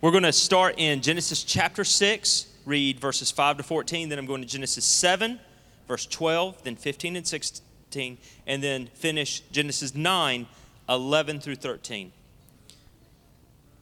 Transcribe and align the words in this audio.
We're 0.00 0.12
going 0.12 0.22
to 0.22 0.32
start 0.32 0.76
in 0.76 1.00
Genesis 1.00 1.42
chapter 1.42 1.82
6, 1.82 2.46
read 2.64 3.00
verses 3.00 3.32
5 3.32 3.56
to 3.56 3.62
14. 3.64 4.08
Then 4.08 4.20
I'm 4.20 4.26
going 4.26 4.42
to 4.42 4.46
Genesis 4.46 4.84
7, 4.84 5.40
verse 5.88 6.06
12, 6.06 6.62
then 6.62 6.76
15 6.76 7.16
and 7.16 7.26
16, 7.26 8.18
and 8.46 8.62
then 8.62 8.86
finish 8.94 9.40
Genesis 9.50 9.96
9, 9.96 10.46
11 10.88 11.40
through 11.40 11.56
13. 11.56 12.12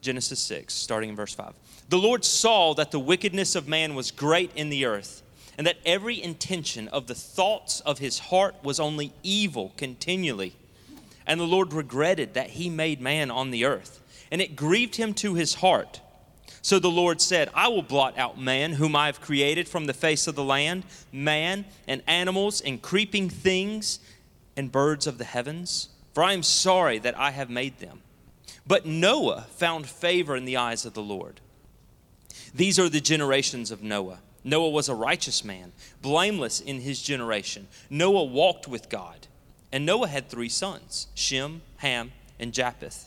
Genesis 0.01 0.39
6, 0.39 0.73
starting 0.73 1.11
in 1.11 1.15
verse 1.15 1.35
5. 1.35 1.53
The 1.89 1.99
Lord 1.99 2.25
saw 2.25 2.73
that 2.73 2.89
the 2.89 2.99
wickedness 2.99 3.53
of 3.55 3.67
man 3.67 3.93
was 3.93 4.09
great 4.09 4.49
in 4.55 4.71
the 4.71 4.85
earth, 4.85 5.21
and 5.55 5.67
that 5.67 5.77
every 5.85 6.19
intention 6.19 6.87
of 6.87 7.05
the 7.05 7.13
thoughts 7.13 7.81
of 7.81 7.99
his 7.99 8.17
heart 8.17 8.55
was 8.63 8.79
only 8.79 9.13
evil 9.21 9.71
continually. 9.77 10.55
And 11.27 11.39
the 11.39 11.45
Lord 11.45 11.73
regretted 11.73 12.33
that 12.33 12.49
he 12.49 12.71
made 12.71 13.01
man 13.01 13.29
on 13.29 13.51
the 13.51 13.65
earth, 13.65 14.01
and 14.31 14.41
it 14.41 14.55
grieved 14.55 14.95
him 14.95 15.13
to 15.13 15.35
his 15.35 15.53
heart. 15.53 16.01
So 16.67 16.79
the 16.79 16.91
Lord 16.91 17.21
said, 17.21 17.49
I 17.53 17.69
will 17.69 17.81
blot 17.81 18.17
out 18.17 18.37
man, 18.37 18.73
whom 18.73 18.93
I 18.93 19.05
have 19.05 19.21
created 19.21 19.69
from 19.69 19.85
the 19.85 19.93
face 19.93 20.27
of 20.27 20.35
the 20.35 20.43
land, 20.43 20.83
man 21.13 21.63
and 21.87 22.03
animals 22.07 22.59
and 22.59 22.81
creeping 22.81 23.29
things 23.29 24.01
and 24.57 24.69
birds 24.69 25.07
of 25.07 25.17
the 25.17 25.23
heavens, 25.23 25.87
for 26.13 26.23
I 26.23 26.33
am 26.33 26.43
sorry 26.43 26.99
that 26.99 27.17
I 27.17 27.31
have 27.31 27.49
made 27.49 27.79
them. 27.79 28.01
But 28.67 28.85
Noah 28.85 29.45
found 29.51 29.87
favor 29.87 30.35
in 30.35 30.43
the 30.43 30.57
eyes 30.57 30.85
of 30.85 30.93
the 30.93 31.01
Lord. 31.01 31.39
These 32.53 32.77
are 32.79 32.89
the 32.89 32.99
generations 32.99 33.71
of 33.71 33.81
Noah. 33.81 34.19
Noah 34.43 34.71
was 34.71 34.89
a 34.89 34.93
righteous 34.93 35.45
man, 35.45 35.71
blameless 36.01 36.59
in 36.59 36.81
his 36.81 37.01
generation. 37.01 37.69
Noah 37.89 38.25
walked 38.25 38.67
with 38.67 38.89
God. 38.89 39.27
And 39.71 39.85
Noah 39.85 40.09
had 40.09 40.27
three 40.27 40.49
sons 40.49 41.07
Shem, 41.15 41.61
Ham, 41.77 42.11
and 42.37 42.51
Japheth. 42.51 43.06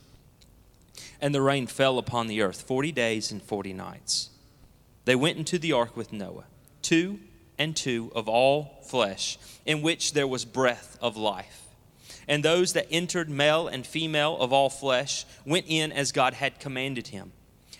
And 1.21 1.35
the 1.35 1.41
rain 1.41 1.67
fell 1.67 1.99
upon 1.99 2.25
the 2.27 2.41
earth 2.41 2.63
forty 2.63 2.91
days 2.91 3.31
and 3.31 3.41
forty 3.41 3.73
nights. 3.73 4.31
They 5.05 5.15
went 5.15 5.37
into 5.37 5.59
the 5.59 5.71
ark 5.71 5.95
with 5.95 6.11
Noah, 6.11 6.45
two 6.81 7.19
and 7.59 7.75
two 7.75 8.11
of 8.15 8.27
all 8.27 8.79
flesh, 8.87 9.37
in 9.65 9.83
which 9.83 10.13
there 10.13 10.27
was 10.27 10.45
breath 10.45 10.97
of 10.99 11.17
life. 11.17 11.67
And 12.27 12.43
those 12.43 12.73
that 12.73 12.87
entered, 12.89 13.29
male 13.29 13.67
and 13.67 13.85
female 13.85 14.37
of 14.37 14.51
all 14.51 14.69
flesh, 14.69 15.25
went 15.45 15.65
in 15.67 15.91
as 15.91 16.11
God 16.11 16.33
had 16.33 16.59
commanded 16.59 17.09
him, 17.09 17.33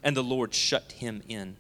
and 0.03 0.15
the 0.15 0.23
Lord 0.23 0.53
shut 0.53 0.91
him 0.91 1.23
in. 1.27 1.57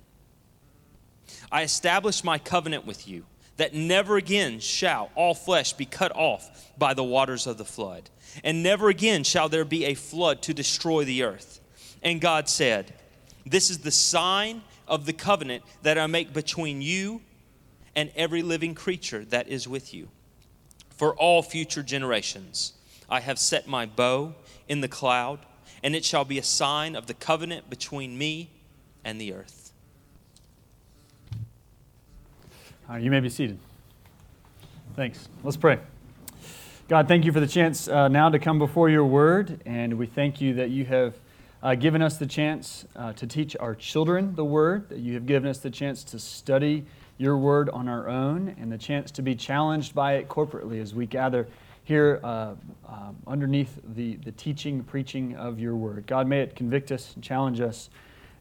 I 1.51 1.63
establish 1.63 2.23
my 2.23 2.37
covenant 2.37 2.85
with 2.85 3.07
you, 3.07 3.25
that 3.57 3.73
never 3.73 4.17
again 4.17 4.59
shall 4.59 5.09
all 5.15 5.33
flesh 5.33 5.73
be 5.73 5.85
cut 5.85 6.11
off 6.15 6.71
by 6.77 6.93
the 6.93 7.03
waters 7.03 7.47
of 7.47 7.57
the 7.57 7.65
flood, 7.65 8.09
and 8.43 8.61
never 8.61 8.89
again 8.89 9.23
shall 9.23 9.49
there 9.49 9.65
be 9.65 9.85
a 9.85 9.93
flood 9.93 10.41
to 10.43 10.53
destroy 10.53 11.05
the 11.05 11.23
earth. 11.23 11.59
And 12.01 12.19
God 12.19 12.49
said, 12.49 12.93
This 13.45 13.69
is 13.69 13.79
the 13.79 13.91
sign 13.91 14.61
of 14.87 15.05
the 15.05 15.13
covenant 15.13 15.63
that 15.83 15.97
I 15.97 16.07
make 16.07 16.33
between 16.33 16.81
you 16.81 17.21
and 17.95 18.11
every 18.15 18.41
living 18.41 18.75
creature 18.75 19.25
that 19.25 19.47
is 19.47 19.67
with 19.67 19.93
you. 19.93 20.09
For 20.89 21.15
all 21.15 21.41
future 21.41 21.83
generations, 21.83 22.73
I 23.09 23.19
have 23.21 23.39
set 23.39 23.67
my 23.67 23.85
bow 23.85 24.35
in 24.67 24.81
the 24.81 24.87
cloud, 24.87 25.39
and 25.83 25.95
it 25.95 26.05
shall 26.05 26.25
be 26.25 26.37
a 26.37 26.43
sign 26.43 26.95
of 26.95 27.07
the 27.07 27.13
covenant 27.13 27.69
between 27.69 28.17
me 28.17 28.51
and 29.03 29.19
the 29.19 29.33
earth. 29.33 29.71
All 32.87 32.95
right, 32.95 33.03
you 33.03 33.09
may 33.09 33.19
be 33.19 33.29
seated. 33.29 33.57
Thanks. 34.95 35.29
Let's 35.43 35.57
pray. 35.57 35.79
God, 36.89 37.07
thank 37.07 37.23
you 37.23 37.31
for 37.31 37.39
the 37.39 37.47
chance 37.47 37.87
uh, 37.87 38.09
now 38.09 38.29
to 38.29 38.37
come 38.37 38.59
before 38.59 38.89
your 38.89 39.05
word, 39.05 39.61
and 39.65 39.97
we 39.97 40.05
thank 40.05 40.41
you 40.41 40.55
that 40.55 40.71
you 40.71 40.83
have 40.85 41.15
uh, 41.63 41.75
given 41.75 42.01
us 42.01 42.17
the 42.17 42.25
chance 42.25 42.85
uh, 42.95 43.13
to 43.13 43.27
teach 43.27 43.55
our 43.59 43.75
children 43.75 44.35
the 44.35 44.45
word, 44.45 44.89
that 44.89 44.99
you 44.99 45.13
have 45.13 45.25
given 45.25 45.49
us 45.49 45.59
the 45.59 45.69
chance 45.69 46.03
to 46.03 46.19
study 46.19 46.85
your 47.17 47.37
word 47.37 47.69
on 47.69 47.87
our 47.87 48.09
own 48.09 48.55
and 48.59 48.71
the 48.71 48.77
chance 48.77 49.11
to 49.11 49.21
be 49.21 49.35
challenged 49.35 49.93
by 49.93 50.13
it 50.13 50.27
corporately 50.27 50.81
as 50.81 50.95
we 50.95 51.05
gather 51.05 51.47
here 51.83 52.19
uh, 52.23 52.53
uh, 52.87 53.11
underneath 53.27 53.79
the, 53.95 54.15
the 54.17 54.31
teaching, 54.31 54.83
preaching 54.83 55.35
of 55.35 55.59
your 55.59 55.75
word. 55.75 56.05
God, 56.07 56.27
may 56.27 56.41
it 56.41 56.55
convict 56.55 56.91
us, 56.91 57.13
and 57.15 57.23
challenge 57.23 57.61
us, 57.61 57.89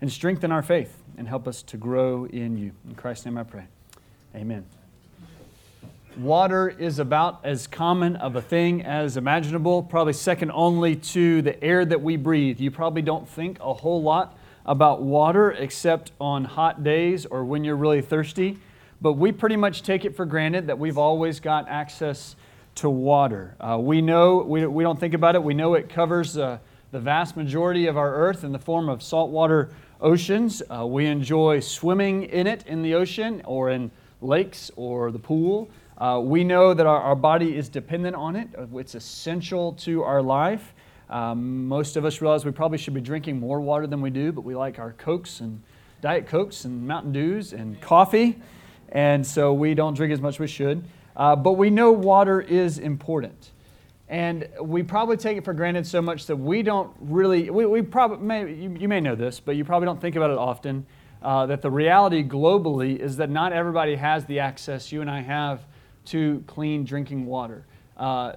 and 0.01 0.11
strengthen 0.11 0.51
our 0.51 0.63
faith 0.63 1.03
and 1.19 1.29
help 1.29 1.47
us 1.47 1.63
to 1.63 1.77
grow 1.77 2.25
in 2.27 2.57
you. 2.57 2.73
In 2.89 2.95
Christ's 2.95 3.27
name 3.27 3.37
I 3.37 3.43
pray. 3.43 3.67
Amen. 4.35 4.80
Water 6.19 6.69
is 6.69 6.99
about 6.99 7.41
as 7.45 7.67
common 7.67 8.17
of 8.17 8.37
a 8.37 8.43
thing 8.43 8.83
as 8.83 9.17
imaginable, 9.17 9.83
probably 9.83 10.13
second 10.13 10.51
only 10.53 10.97
to 10.97 11.43
the 11.43 11.63
air 11.63 11.85
that 11.85 12.03
we 12.03 12.17
breathe. 12.17 12.61
You 12.61 12.71
probably 12.71 13.03
don't 13.03 13.29
think 13.29 13.59
a 13.61 13.73
whole 13.73 14.03
lot 14.03 14.37
about 14.67 15.03
water 15.03 15.51
except 15.53 16.13
on 16.21 16.45
hot 16.45 16.85
days 16.85 17.27
or 17.27 17.45
when 17.45 17.65
you're 17.65 17.77
really 17.77 18.03
thirsty 18.03 18.59
but 19.01 19.15
we 19.15 19.33
pretty 19.33 19.57
much 19.57 19.83
take 19.83 20.05
it 20.05 20.15
for 20.15 20.27
granted 20.27 20.67
that 20.67 20.79
we've 20.79 20.99
always 20.99 21.41
got 21.41 21.69
access 21.69 22.37
to 22.77 22.91
water. 22.91 23.57
Uh, 23.59 23.79
we 23.81 24.01
know, 24.01 24.39
we, 24.39 24.67
we 24.67 24.85
don't 24.85 25.01
think 25.01 25.15
about 25.15 25.35
it, 25.35 25.43
we 25.43 25.55
know 25.55 25.75
it 25.75 25.89
covers 25.89 26.37
uh, 26.37 26.59
the 26.93 27.01
vast 27.01 27.37
majority 27.37 27.87
of 27.87 27.97
our 27.97 28.15
earth 28.15 28.45
in 28.45 28.53
the 28.53 28.59
form 28.59 28.89
of 28.89 29.03
saltwater 29.03 29.71
oceans. 30.01 30.63
Uh, 30.71 30.87
we 30.87 31.07
enjoy 31.07 31.61
swimming 31.61 32.25
in 32.25 32.47
it 32.47 32.67
in 32.67 32.83
the 32.83 32.95
ocean 32.95 33.43
or 33.45 33.71
in 33.71 33.91
lakes 34.21 34.71
or 34.77 35.11
the 35.11 35.19
pool. 35.19 35.71
Uh, 36.01 36.19
we 36.19 36.43
know 36.43 36.73
that 36.73 36.87
our, 36.87 37.01
our 37.01 37.15
body 37.15 37.57
is 37.57 37.69
dependent 37.69 38.17
on 38.17 38.35
it, 38.35 38.49
uh, 38.59 38.67
it's 38.79 38.95
essential 38.95 39.75
to 39.75 40.03
our 40.03 40.23
life. 40.23 40.75
Um, 41.11 41.69
most 41.69 41.97
of 41.97 42.05
us 42.05 42.21
realize 42.21 42.45
we 42.45 42.53
probably 42.53 42.79
should 42.79 42.95
be 42.95 43.01
drinking 43.01 43.39
more 43.39 43.61
water 43.61 43.87
than 43.87 44.01
we 44.01 44.11
do, 44.11 44.33
but 44.33 44.43
we 44.43 44.55
like 44.55 44.79
our 44.79 44.93
Cokes 44.93 45.41
and 45.41 45.63
Diet 46.01 46.27
Cokes 46.27 46.65
and 46.65 46.87
Mountain 46.87 47.13
Dews 47.13 47.53
and 47.53 47.81
coffee 47.81 48.41
and 48.93 49.27
so 49.27 49.53
we 49.53 49.75
don't 49.75 49.95
drink 49.95 50.13
as 50.13 50.21
much 50.21 50.37
as 50.37 50.41
we 50.41 50.47
should. 50.47 50.85
Uh, 51.17 51.37
but 51.37 51.53
we 51.53 51.71
know 51.71 51.93
water 51.93 52.41
is 52.41 52.79
important. 52.79 53.53
And 54.09 54.49
we 54.61 54.83
probably 54.83 55.17
take 55.17 55.37
it 55.39 55.45
for 55.45 55.53
granted 55.53 55.87
so 55.87 56.03
much 56.03 56.27
that 56.27 56.37
we 56.37 56.63
don't 56.63 56.93
really, 57.01 57.51
we, 57.51 57.67
we 57.67 57.83
probably, 57.83 58.27
may, 58.27 58.53
you, 58.53 58.77
you, 58.79 58.89
may 58.89 59.01
know 59.01 59.15
this, 59.15 59.39
but 59.39 59.55
you 59.55 59.65
probably 59.65 59.87
don't 59.87 60.01
think 60.01 60.17
about 60.17 60.31
it 60.31 60.39
often. 60.39 60.87
Uh, 61.23 61.47
that 61.47 61.61
the 61.61 61.71
reality 61.71 62.25
globally 62.25 62.99
is 62.99 63.19
that 63.19 63.29
not 63.29 63.53
everybody 63.53 63.95
has 63.95 64.25
the 64.25 64.41
access 64.41 64.91
you 64.91 65.03
and 65.03 65.11
I 65.11 65.21
have 65.21 65.61
to 66.07 66.43
clean 66.47 66.85
drinking 66.85 67.27
water. 67.27 67.67
Uh, 67.97 68.33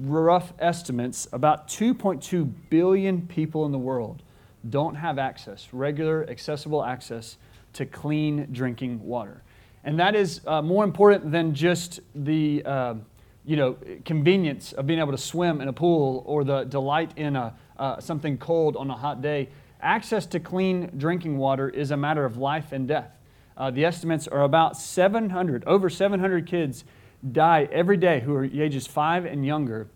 rough 0.00 0.52
estimates 0.58 1.28
about 1.32 1.68
2.2 1.68 2.52
billion 2.70 3.26
people 3.26 3.66
in 3.66 3.72
the 3.72 3.78
world 3.78 4.22
don't 4.70 4.94
have 4.94 5.18
access, 5.18 5.68
regular, 5.72 6.28
accessible 6.30 6.84
access 6.84 7.36
to 7.74 7.84
clean 7.84 8.48
drinking 8.52 9.02
water. 9.04 9.42
And 9.82 9.98
that 10.00 10.14
is 10.14 10.40
uh, 10.46 10.62
more 10.62 10.84
important 10.84 11.30
than 11.30 11.54
just 11.54 12.00
the 12.14 12.62
uh, 12.64 12.94
you 13.44 13.56
know, 13.56 13.76
convenience 14.04 14.72
of 14.72 14.86
being 14.86 14.98
able 14.98 15.12
to 15.12 15.18
swim 15.18 15.60
in 15.60 15.68
a 15.68 15.72
pool 15.72 16.22
or 16.26 16.44
the 16.44 16.64
delight 16.64 17.12
in 17.16 17.36
a, 17.36 17.54
uh, 17.78 18.00
something 18.00 18.38
cold 18.38 18.76
on 18.76 18.90
a 18.90 18.96
hot 18.96 19.20
day. 19.20 19.50
Access 19.82 20.24
to 20.26 20.40
clean 20.40 20.90
drinking 20.96 21.36
water 21.36 21.68
is 21.68 21.90
a 21.90 21.96
matter 21.96 22.24
of 22.24 22.38
life 22.38 22.72
and 22.72 22.88
death. 22.88 23.13
Uh, 23.56 23.70
the 23.70 23.84
estimates 23.84 24.26
are 24.26 24.42
about 24.42 24.76
700, 24.76 25.64
over 25.66 25.88
700 25.88 26.46
kids 26.46 26.84
die 27.32 27.68
every 27.72 27.96
day 27.96 28.20
who 28.20 28.34
are 28.34 28.44
ages 28.44 28.86
five 28.86 29.24
and 29.24 29.46
younger 29.46 29.88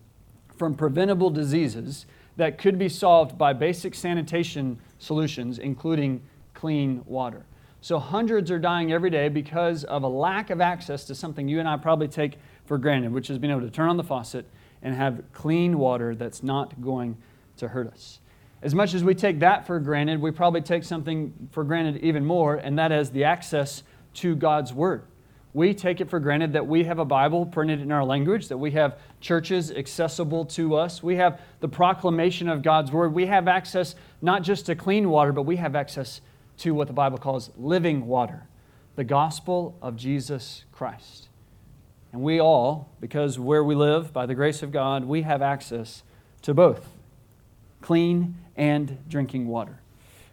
from 0.57 0.75
preventable 0.75 1.29
diseases 1.29 2.05
that 2.37 2.57
could 2.57 2.79
be 2.79 2.89
solved 2.89 3.37
by 3.37 3.53
basic 3.53 3.93
sanitation 3.93 4.79
solutions, 4.97 5.59
including 5.59 6.21
clean 6.53 7.03
water. 7.05 7.45
So 7.81 7.99
hundreds 7.99 8.51
are 8.51 8.59
dying 8.59 8.91
every 8.91 9.09
day 9.09 9.29
because 9.29 9.83
of 9.85 10.03
a 10.03 10.07
lack 10.07 10.49
of 10.49 10.59
access 10.59 11.05
to 11.05 11.15
something 11.15 11.47
you 11.47 11.59
and 11.59 11.67
I 11.67 11.77
probably 11.77 12.07
take 12.07 12.37
for 12.65 12.77
granted, 12.77 13.13
which 13.13 13.29
is 13.29 13.37
being 13.37 13.51
able 13.51 13.61
to 13.61 13.69
turn 13.69 13.89
on 13.89 13.97
the 13.97 14.03
faucet 14.03 14.45
and 14.81 14.95
have 14.95 15.23
clean 15.33 15.77
water 15.77 16.15
that's 16.15 16.43
not 16.43 16.81
going 16.81 17.17
to 17.57 17.69
hurt 17.69 17.87
us. 17.87 18.19
As 18.61 18.75
much 18.75 18.93
as 18.93 19.03
we 19.03 19.15
take 19.15 19.39
that 19.39 19.65
for 19.65 19.79
granted, 19.79 20.21
we 20.21 20.31
probably 20.31 20.61
take 20.61 20.83
something 20.83 21.49
for 21.51 21.63
granted 21.63 22.03
even 22.03 22.25
more, 22.25 22.55
and 22.55 22.77
that 22.77 22.91
is 22.91 23.11
the 23.11 23.23
access 23.23 23.83
to 24.15 24.35
God's 24.35 24.73
Word. 24.73 25.03
We 25.53 25.73
take 25.73 26.01
it 26.01 26.09
for 26.09 26.19
granted 26.19 26.53
that 26.53 26.67
we 26.67 26.83
have 26.83 26.99
a 26.99 27.05
Bible 27.05 27.45
printed 27.45 27.81
in 27.81 27.91
our 27.91 28.03
language, 28.03 28.49
that 28.49 28.57
we 28.57 28.71
have 28.71 28.99
churches 29.21 29.71
accessible 29.71 30.45
to 30.45 30.75
us. 30.75 31.01
We 31.01 31.15
have 31.15 31.41
the 31.59 31.69
proclamation 31.69 32.49
of 32.49 32.61
God's 32.61 32.91
Word. 32.91 33.13
We 33.13 33.25
have 33.27 33.47
access 33.47 33.95
not 34.21 34.43
just 34.43 34.65
to 34.67 34.75
clean 34.75 35.09
water, 35.09 35.31
but 35.31 35.43
we 35.43 35.55
have 35.55 35.75
access 35.75 36.21
to 36.57 36.71
what 36.71 36.87
the 36.87 36.93
Bible 36.93 37.17
calls 37.17 37.49
living 37.57 38.05
water, 38.05 38.47
the 38.95 39.05
gospel 39.05 39.77
of 39.81 39.95
Jesus 39.95 40.65
Christ. 40.73 41.29
And 42.11 42.21
we 42.21 42.39
all, 42.39 42.91
because 42.99 43.39
where 43.39 43.63
we 43.63 43.73
live, 43.73 44.11
by 44.11 44.25
the 44.25 44.35
grace 44.35 44.61
of 44.61 44.71
God, 44.71 45.05
we 45.05 45.21
have 45.21 45.41
access 45.41 46.03
to 46.41 46.53
both 46.53 46.98
clean 47.81 48.35
and 48.55 48.97
drinking 49.07 49.47
water. 49.47 49.81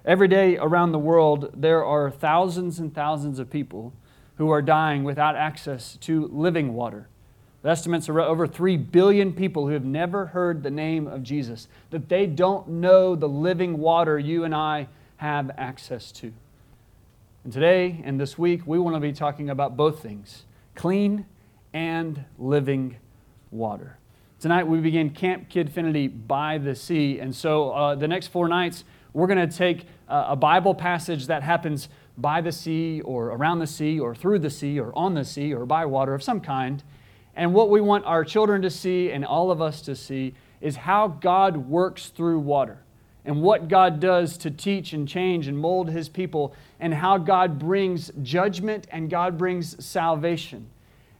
Every 0.04 0.28
day 0.28 0.56
around 0.56 0.92
the 0.92 0.98
world, 0.98 1.50
there 1.54 1.84
are 1.84 2.10
thousands 2.10 2.78
and 2.78 2.94
thousands 2.94 3.38
of 3.38 3.50
people 3.50 3.92
who 4.36 4.50
are 4.50 4.62
dying 4.62 5.02
without 5.02 5.34
access 5.34 5.96
to 5.98 6.28
living 6.28 6.74
water. 6.74 7.08
The 7.62 7.70
estimates 7.70 8.08
are 8.08 8.20
over 8.20 8.46
3 8.46 8.76
billion 8.76 9.32
people 9.32 9.66
who 9.66 9.72
have 9.72 9.84
never 9.84 10.26
heard 10.26 10.62
the 10.62 10.70
name 10.70 11.08
of 11.08 11.24
Jesus, 11.24 11.66
that 11.90 12.08
they 12.08 12.26
don't 12.26 12.68
know 12.68 13.16
the 13.16 13.28
living 13.28 13.78
water 13.78 14.18
you 14.18 14.44
and 14.44 14.54
I 14.54 14.88
have 15.16 15.50
access 15.56 16.12
to. 16.12 16.32
And 17.42 17.52
today 17.52 18.00
and 18.04 18.20
this 18.20 18.38
week, 18.38 18.66
we 18.66 18.78
want 18.78 18.94
to 18.94 19.00
be 19.00 19.12
talking 19.12 19.50
about 19.50 19.76
both 19.76 20.00
things 20.00 20.44
clean 20.74 21.26
and 21.72 22.24
living 22.38 22.96
water. 23.50 23.98
Tonight, 24.46 24.68
we 24.68 24.78
begin 24.78 25.10
Camp 25.10 25.48
Kidfinity 25.50 26.06
by 26.28 26.58
the 26.58 26.76
sea. 26.76 27.18
And 27.18 27.34
so, 27.34 27.72
uh, 27.72 27.96
the 27.96 28.06
next 28.06 28.28
four 28.28 28.46
nights, 28.46 28.84
we're 29.12 29.26
going 29.26 29.44
to 29.48 29.52
take 29.52 29.86
uh, 30.08 30.26
a 30.28 30.36
Bible 30.36 30.72
passage 30.72 31.26
that 31.26 31.42
happens 31.42 31.88
by 32.16 32.40
the 32.40 32.52
sea, 32.52 33.00
or 33.00 33.30
around 33.30 33.58
the 33.58 33.66
sea, 33.66 33.98
or 33.98 34.14
through 34.14 34.38
the 34.38 34.48
sea, 34.48 34.78
or 34.78 34.96
on 34.96 35.14
the 35.14 35.24
sea, 35.24 35.52
or 35.52 35.66
by 35.66 35.84
water 35.84 36.14
of 36.14 36.22
some 36.22 36.40
kind. 36.40 36.84
And 37.34 37.54
what 37.54 37.70
we 37.70 37.80
want 37.80 38.04
our 38.04 38.24
children 38.24 38.62
to 38.62 38.70
see 38.70 39.10
and 39.10 39.24
all 39.24 39.50
of 39.50 39.60
us 39.60 39.82
to 39.82 39.96
see 39.96 40.32
is 40.60 40.76
how 40.76 41.08
God 41.08 41.56
works 41.56 42.10
through 42.10 42.38
water 42.38 42.84
and 43.24 43.42
what 43.42 43.66
God 43.66 43.98
does 43.98 44.38
to 44.38 44.50
teach 44.52 44.92
and 44.92 45.08
change 45.08 45.48
and 45.48 45.58
mold 45.58 45.90
his 45.90 46.08
people, 46.08 46.54
and 46.78 46.94
how 46.94 47.18
God 47.18 47.58
brings 47.58 48.12
judgment 48.22 48.86
and 48.92 49.10
God 49.10 49.36
brings 49.36 49.84
salvation. 49.84 50.70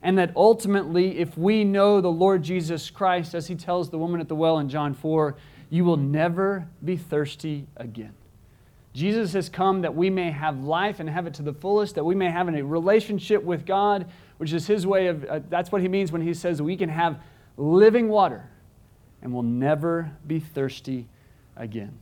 And 0.02 0.18
that 0.18 0.32
ultimately, 0.36 1.18
if 1.18 1.36
we 1.36 1.64
know 1.64 2.00
the 2.00 2.10
Lord 2.10 2.42
Jesus 2.42 2.90
Christ, 2.90 3.34
as 3.34 3.46
he 3.46 3.54
tells 3.54 3.90
the 3.90 3.98
woman 3.98 4.20
at 4.20 4.28
the 4.28 4.36
well 4.36 4.58
in 4.58 4.68
John 4.68 4.94
4, 4.94 5.36
you 5.70 5.84
will 5.84 5.96
never 5.96 6.68
be 6.84 6.96
thirsty 6.96 7.66
again. 7.76 8.12
Jesus 8.92 9.34
has 9.34 9.48
come 9.50 9.82
that 9.82 9.94
we 9.94 10.08
may 10.08 10.30
have 10.30 10.60
life 10.60 11.00
and 11.00 11.10
have 11.10 11.26
it 11.26 11.34
to 11.34 11.42
the 11.42 11.52
fullest, 11.52 11.96
that 11.96 12.04
we 12.04 12.14
may 12.14 12.30
have 12.30 12.48
a 12.48 12.62
relationship 12.62 13.42
with 13.42 13.66
God, 13.66 14.06
which 14.38 14.52
is 14.52 14.66
his 14.66 14.86
way 14.86 15.08
of, 15.08 15.24
uh, 15.24 15.40
that's 15.50 15.70
what 15.70 15.82
he 15.82 15.88
means 15.88 16.12
when 16.12 16.22
he 16.22 16.32
says 16.32 16.62
we 16.62 16.76
can 16.76 16.88
have 16.88 17.20
living 17.58 18.08
water 18.08 18.48
and 19.20 19.32
will 19.32 19.42
never 19.42 20.10
be 20.26 20.40
thirsty 20.40 21.08
again. 21.56 21.98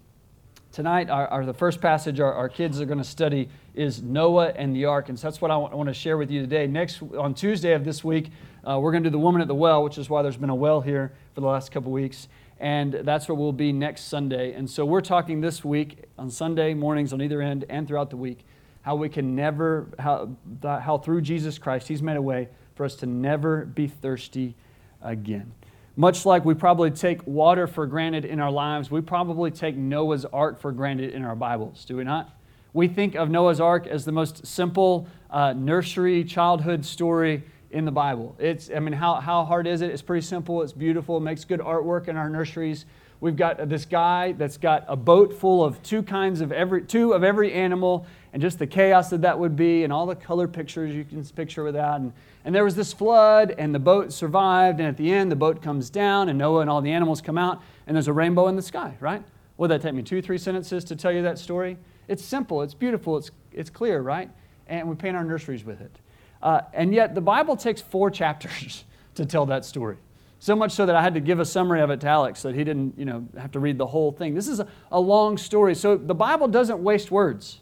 Tonight, 0.74 1.08
our, 1.08 1.28
our 1.28 1.46
the 1.46 1.54
first 1.54 1.80
passage 1.80 2.18
our, 2.18 2.32
our 2.32 2.48
kids 2.48 2.80
are 2.80 2.84
going 2.84 2.98
to 2.98 3.04
study 3.04 3.48
is 3.76 4.02
Noah 4.02 4.48
and 4.56 4.74
the 4.74 4.86
ark. 4.86 5.08
And 5.08 5.16
so 5.16 5.28
that's 5.28 5.40
what 5.40 5.52
I 5.52 5.56
want, 5.56 5.86
to 5.86 5.94
share 5.94 6.16
with 6.16 6.32
you 6.32 6.40
today. 6.40 6.66
Next, 6.66 7.00
on 7.16 7.32
Tuesday 7.32 7.74
of 7.74 7.84
this 7.84 8.02
week, 8.02 8.32
uh, 8.68 8.80
we're 8.80 8.90
going 8.90 9.04
to 9.04 9.08
do 9.08 9.12
the 9.12 9.20
woman 9.20 9.40
at 9.40 9.46
the 9.46 9.54
well, 9.54 9.84
which 9.84 9.98
is 9.98 10.10
why 10.10 10.22
there's 10.22 10.36
been 10.36 10.50
a 10.50 10.54
well 10.54 10.80
here 10.80 11.12
for 11.32 11.42
the 11.42 11.46
last 11.46 11.70
couple 11.70 11.92
weeks. 11.92 12.26
And 12.58 12.92
that's 12.92 13.28
where 13.28 13.36
we'll 13.36 13.52
be 13.52 13.72
next 13.72 14.08
Sunday. 14.08 14.52
And 14.52 14.68
so 14.68 14.84
we're 14.84 15.00
talking 15.00 15.40
this 15.40 15.64
week 15.64 16.06
on 16.18 16.28
Sunday 16.28 16.74
mornings 16.74 17.12
on 17.12 17.22
either 17.22 17.40
end 17.40 17.64
and 17.68 17.86
throughout 17.86 18.10
the 18.10 18.16
week 18.16 18.44
how 18.82 18.96
we 18.96 19.08
can 19.08 19.36
never, 19.36 19.86
how, 20.00 20.36
how 20.60 20.98
through 20.98 21.20
Jesus 21.20 21.56
Christ, 21.56 21.86
He's 21.86 22.02
made 22.02 22.16
a 22.16 22.22
way 22.22 22.48
for 22.74 22.84
us 22.84 22.96
to 22.96 23.06
never 23.06 23.64
be 23.64 23.86
thirsty 23.86 24.56
again. 25.00 25.52
Much 25.96 26.26
like 26.26 26.44
we 26.44 26.54
probably 26.54 26.90
take 26.90 27.24
water 27.24 27.68
for 27.68 27.86
granted 27.86 28.24
in 28.24 28.40
our 28.40 28.50
lives, 28.50 28.90
we 28.90 29.00
probably 29.00 29.48
take 29.48 29.76
Noah's 29.76 30.24
Ark 30.24 30.58
for 30.58 30.72
granted 30.72 31.14
in 31.14 31.24
our 31.24 31.36
Bibles, 31.36 31.84
do 31.84 31.96
we 31.96 32.02
not? 32.02 32.30
We 32.72 32.88
think 32.88 33.14
of 33.14 33.30
Noah's 33.30 33.60
Ark 33.60 33.86
as 33.86 34.04
the 34.04 34.10
most 34.10 34.44
simple 34.44 35.06
uh, 35.30 35.52
nursery 35.52 36.24
childhood 36.24 36.84
story 36.84 37.44
in 37.70 37.84
the 37.84 37.92
Bible. 37.92 38.34
It's, 38.40 38.70
I 38.74 38.80
mean, 38.80 38.92
how, 38.92 39.14
how 39.20 39.44
hard 39.44 39.68
is 39.68 39.82
it? 39.82 39.90
It's 39.90 40.02
pretty 40.02 40.26
simple, 40.26 40.62
it's 40.62 40.72
beautiful, 40.72 41.18
it 41.18 41.20
makes 41.20 41.44
good 41.44 41.60
artwork 41.60 42.08
in 42.08 42.16
our 42.16 42.28
nurseries. 42.28 42.86
We've 43.20 43.36
got 43.36 43.68
this 43.68 43.84
guy 43.84 44.32
that's 44.32 44.56
got 44.56 44.84
a 44.88 44.96
boat 44.96 45.32
full 45.32 45.64
of 45.64 45.80
two 45.84 46.02
kinds 46.02 46.40
of 46.40 46.50
every, 46.50 46.82
two 46.82 47.12
of 47.12 47.22
every 47.22 47.52
animal, 47.52 48.04
and 48.34 48.42
just 48.42 48.58
the 48.58 48.66
chaos 48.66 49.10
that 49.10 49.22
that 49.22 49.38
would 49.38 49.56
be, 49.56 49.84
and 49.84 49.92
all 49.92 50.04
the 50.04 50.16
color 50.16 50.46
pictures 50.48 50.94
you 50.94 51.04
can 51.04 51.24
picture 51.24 51.62
with 51.64 51.74
that. 51.74 52.00
And 52.00 52.12
and 52.44 52.54
there 52.54 52.64
was 52.64 52.74
this 52.74 52.92
flood, 52.92 53.54
and 53.56 53.74
the 53.74 53.78
boat 53.78 54.12
survived. 54.12 54.78
And 54.78 54.88
at 54.88 54.96
the 54.96 55.10
end, 55.10 55.32
the 55.32 55.36
boat 55.36 55.62
comes 55.62 55.88
down, 55.88 56.28
and 56.28 56.38
Noah 56.38 56.60
and 56.60 56.68
all 56.68 56.82
the 56.82 56.90
animals 56.92 57.22
come 57.22 57.38
out, 57.38 57.62
and 57.86 57.96
there's 57.96 58.08
a 58.08 58.12
rainbow 58.12 58.48
in 58.48 58.56
the 58.56 58.62
sky, 58.62 58.96
right? 59.00 59.22
Would 59.56 59.70
that 59.70 59.80
take 59.80 59.94
me 59.94 60.02
two, 60.02 60.20
three 60.20 60.36
sentences 60.36 60.84
to 60.84 60.96
tell 60.96 61.10
you 61.10 61.22
that 61.22 61.38
story? 61.38 61.78
It's 62.06 62.22
simple, 62.22 62.60
it's 62.60 62.74
beautiful, 62.74 63.16
it's, 63.16 63.30
it's 63.50 63.70
clear, 63.70 64.02
right? 64.02 64.28
And 64.66 64.88
we 64.88 64.94
paint 64.94 65.16
our 65.16 65.24
nurseries 65.24 65.64
with 65.64 65.80
it. 65.80 65.96
Uh, 66.42 66.62
and 66.74 66.92
yet, 66.92 67.14
the 67.14 67.22
Bible 67.22 67.56
takes 67.56 67.80
four 67.80 68.10
chapters 68.20 68.84
to 69.14 69.24
tell 69.24 69.46
that 69.46 69.64
story. 69.64 69.96
So 70.38 70.54
much 70.54 70.72
so 70.72 70.84
that 70.84 70.94
I 70.96 71.00
had 71.00 71.14
to 71.14 71.20
give 71.20 71.40
a 71.40 71.46
summary 71.46 71.80
of 71.80 71.88
it 71.88 72.00
to 72.00 72.08
Alex 72.08 72.40
so 72.40 72.48
that 72.48 72.56
he 72.56 72.64
didn't 72.64 72.98
you 72.98 73.06
know, 73.06 73.26
have 73.38 73.52
to 73.52 73.60
read 73.60 73.78
the 73.78 73.86
whole 73.86 74.12
thing. 74.12 74.34
This 74.34 74.48
is 74.48 74.60
a, 74.60 74.68
a 74.92 75.00
long 75.00 75.38
story. 75.38 75.74
So 75.74 75.96
the 75.96 76.14
Bible 76.14 76.48
doesn't 76.48 76.82
waste 76.82 77.10
words. 77.10 77.60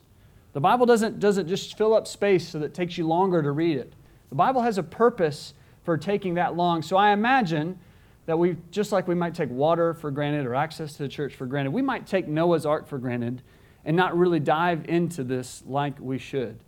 The 0.53 0.61
Bible 0.61 0.87
doesn't, 0.87 1.19
doesn't 1.19 1.49
just 1.49 1.79
fill 1.79 1.95
up 1.95 2.07
space 2.07 2.49
so 2.49 2.59
that 2.59 2.67
it 2.67 2.75
takes 2.75 2.99
you 2.99 3.07
longer 3.07 3.43
to 3.43 3.53
read 3.53 3.79
it. 3.79 3.93
The 4.29 4.35
Bible 4.35 4.63
has 4.63 4.79
a 4.79 4.83
purpose 4.83 5.55
for 5.85 5.97
taking 5.97 6.35
that 6.35 6.57
long. 6.57 6.83
So 6.83 6.97
I 6.97 7.13
imagine 7.13 7.79
that 8.27 8.39
we, 8.39 8.57
just 8.71 8.93
like 8.93 9.09
we 9.09 9.15
might 9.15 9.35
take 9.35 9.51
water 9.51 9.95
for 9.95 10.11
granted 10.11 10.47
or 10.47 10.55
access 10.55 10.93
to 10.95 11.03
the 11.03 11.09
church 11.09 11.35
for 11.35 11.47
granted, 11.47 11.73
we 11.73 11.83
might 11.83 12.07
take 12.07 12.29
Noah's 12.29 12.65
Ark 12.65 12.87
for 12.87 12.99
granted 12.99 13.43
and 13.85 13.97
not 13.97 14.17
really 14.17 14.39
dive 14.39 14.85
into 14.89 15.25
this 15.25 15.63
like 15.67 15.99
we 15.99 16.19
should. 16.19 16.59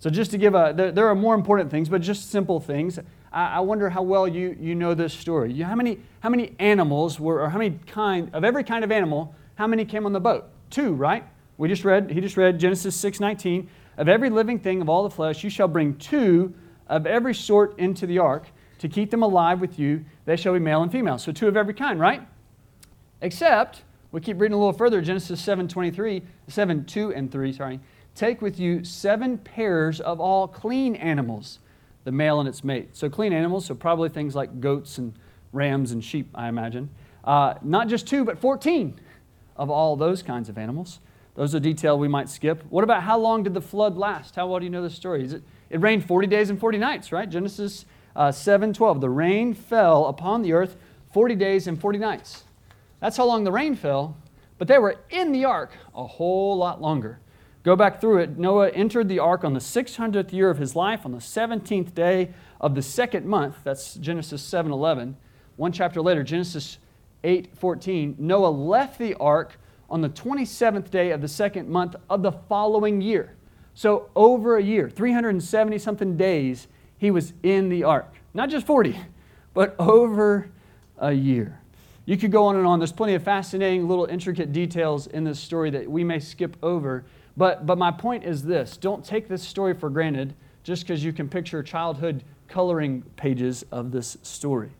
So, 0.00 0.10
just 0.10 0.32
to 0.32 0.38
give 0.38 0.54
a, 0.54 0.74
there, 0.76 0.92
there 0.92 1.08
are 1.08 1.14
more 1.14 1.34
important 1.34 1.70
things, 1.70 1.88
but 1.88 2.02
just 2.02 2.30
simple 2.30 2.60
things. 2.60 2.98
I, 3.32 3.46
I, 3.56 3.60
wonder 3.60 3.88
how 3.88 4.02
well 4.02 4.28
you, 4.28 4.56
you 4.60 4.74
know 4.74 4.92
this 4.92 5.14
story. 5.14 5.52
You, 5.52 5.64
how, 5.64 5.76
many, 5.76 6.00
how 6.20 6.28
many 6.28 6.54
animals 6.58 7.18
were, 7.18 7.40
or 7.40 7.48
how 7.48 7.58
many 7.58 7.78
kind, 7.86 8.28
of 8.34 8.44
every 8.44 8.64
kind 8.64 8.84
of 8.84 8.92
animal, 8.92 9.34
how 9.54 9.66
many 9.66 9.84
came 9.84 10.04
on 10.04 10.12
the 10.12 10.20
boat? 10.20 10.46
Two, 10.68 10.92
right? 10.92 11.24
We 11.56 11.68
just 11.68 11.84
read, 11.84 12.10
he 12.10 12.20
just 12.20 12.36
read 12.36 12.58
Genesis 12.58 12.96
6:19, 12.96 13.68
Of 13.96 14.08
every 14.08 14.30
living 14.30 14.58
thing 14.58 14.80
of 14.80 14.88
all 14.88 15.04
the 15.04 15.10
flesh, 15.10 15.44
you 15.44 15.50
shall 15.50 15.68
bring 15.68 15.96
two 15.96 16.54
of 16.88 17.06
every 17.06 17.34
sort 17.34 17.78
into 17.78 18.06
the 18.06 18.18
ark 18.18 18.48
to 18.78 18.88
keep 18.88 19.10
them 19.10 19.22
alive 19.22 19.60
with 19.60 19.78
you. 19.78 20.04
They 20.24 20.36
shall 20.36 20.52
be 20.52 20.58
male 20.58 20.82
and 20.82 20.90
female. 20.90 21.18
So 21.18 21.32
two 21.32 21.48
of 21.48 21.56
every 21.56 21.74
kind, 21.74 22.00
right? 22.00 22.26
Except, 23.20 23.82
we 24.10 24.20
keep 24.20 24.40
reading 24.40 24.54
a 24.54 24.58
little 24.58 24.72
further, 24.72 25.00
Genesis 25.00 25.40
7 25.40 25.68
23, 25.68 26.22
7 26.48 26.84
2 26.84 27.14
and 27.14 27.30
3, 27.30 27.52
sorry. 27.52 27.80
Take 28.14 28.42
with 28.42 28.60
you 28.60 28.84
seven 28.84 29.38
pairs 29.38 30.00
of 30.00 30.20
all 30.20 30.46
clean 30.46 30.94
animals, 30.96 31.58
the 32.04 32.12
male 32.12 32.38
and 32.38 32.48
its 32.48 32.62
mate. 32.62 32.96
So 32.96 33.08
clean 33.08 33.32
animals, 33.32 33.66
so 33.66 33.74
probably 33.74 34.08
things 34.08 34.34
like 34.34 34.60
goats 34.60 34.98
and 34.98 35.14
rams 35.52 35.92
and 35.92 36.04
sheep, 36.04 36.28
I 36.34 36.48
imagine. 36.48 36.90
Uh, 37.24 37.54
not 37.62 37.88
just 37.88 38.06
two, 38.06 38.24
but 38.24 38.38
14 38.38 39.00
of 39.56 39.70
all 39.70 39.96
those 39.96 40.22
kinds 40.22 40.48
of 40.48 40.58
animals. 40.58 41.00
Those 41.34 41.54
are 41.54 41.60
detail 41.60 41.98
we 41.98 42.08
might 42.08 42.28
skip. 42.28 42.62
What 42.68 42.84
about 42.84 43.02
how 43.02 43.18
long 43.18 43.42
did 43.42 43.54
the 43.54 43.60
flood 43.60 43.96
last? 43.96 44.36
How 44.36 44.46
well 44.46 44.60
do 44.60 44.64
you 44.64 44.70
know 44.70 44.82
the 44.82 44.90
story? 44.90 45.24
It 45.24 45.42
it 45.70 45.80
rained 45.80 46.04
40 46.04 46.28
days 46.28 46.50
and 46.50 46.60
40 46.60 46.78
nights, 46.78 47.10
right? 47.10 47.28
Genesis 47.28 47.84
uh, 48.14 48.30
7 48.30 48.72
12. 48.72 49.00
The 49.00 49.10
rain 49.10 49.54
fell 49.54 50.06
upon 50.06 50.42
the 50.42 50.52
earth 50.52 50.76
40 51.12 51.34
days 51.34 51.66
and 51.66 51.80
40 51.80 51.98
nights. 51.98 52.44
That's 53.00 53.16
how 53.16 53.24
long 53.24 53.44
the 53.44 53.52
rain 53.52 53.74
fell, 53.74 54.16
but 54.56 54.68
they 54.68 54.78
were 54.78 54.96
in 55.10 55.32
the 55.32 55.44
ark 55.44 55.72
a 55.94 56.06
whole 56.06 56.56
lot 56.56 56.80
longer. 56.80 57.18
Go 57.64 57.76
back 57.76 58.00
through 58.00 58.18
it. 58.18 58.38
Noah 58.38 58.68
entered 58.68 59.08
the 59.08 59.18
ark 59.18 59.42
on 59.42 59.54
the 59.54 59.60
600th 59.60 60.32
year 60.32 60.50
of 60.50 60.58
his 60.58 60.76
life, 60.76 61.04
on 61.04 61.12
the 61.12 61.18
17th 61.18 61.94
day 61.94 62.30
of 62.60 62.74
the 62.74 62.82
second 62.82 63.26
month. 63.26 63.56
That's 63.64 63.94
Genesis 63.94 64.42
7 64.42 64.70
11. 64.70 65.16
One 65.56 65.72
chapter 65.72 66.00
later, 66.00 66.22
Genesis 66.22 66.78
8 67.24 67.56
14. 67.56 68.16
Noah 68.18 68.48
left 68.48 68.98
the 68.98 69.14
ark 69.14 69.58
on 69.90 70.00
the 70.00 70.08
27th 70.08 70.90
day 70.90 71.10
of 71.10 71.20
the 71.20 71.28
second 71.28 71.68
month 71.68 71.96
of 72.08 72.22
the 72.22 72.32
following 72.32 73.00
year. 73.00 73.36
So, 73.74 74.08
over 74.14 74.56
a 74.56 74.62
year, 74.62 74.88
370 74.88 75.78
something 75.78 76.16
days, 76.16 76.68
he 76.96 77.10
was 77.10 77.32
in 77.42 77.68
the 77.68 77.84
ark. 77.84 78.14
Not 78.32 78.50
just 78.50 78.66
40, 78.66 78.98
but 79.52 79.74
over 79.78 80.48
a 80.98 81.12
year. 81.12 81.60
You 82.06 82.16
could 82.16 82.30
go 82.30 82.46
on 82.46 82.56
and 82.56 82.66
on. 82.66 82.78
There's 82.78 82.92
plenty 82.92 83.14
of 83.14 83.22
fascinating 83.22 83.88
little 83.88 84.04
intricate 84.04 84.52
details 84.52 85.06
in 85.06 85.24
this 85.24 85.40
story 85.40 85.70
that 85.70 85.90
we 85.90 86.04
may 86.04 86.18
skip 86.18 86.56
over. 86.62 87.04
But, 87.36 87.66
but 87.66 87.78
my 87.78 87.90
point 87.90 88.24
is 88.24 88.42
this 88.42 88.76
don't 88.76 89.04
take 89.04 89.28
this 89.28 89.42
story 89.42 89.74
for 89.74 89.90
granted 89.90 90.34
just 90.62 90.86
because 90.86 91.02
you 91.02 91.12
can 91.12 91.28
picture 91.28 91.62
childhood 91.62 92.24
coloring 92.48 93.02
pages 93.16 93.64
of 93.72 93.90
this 93.90 94.16
story. 94.22 94.70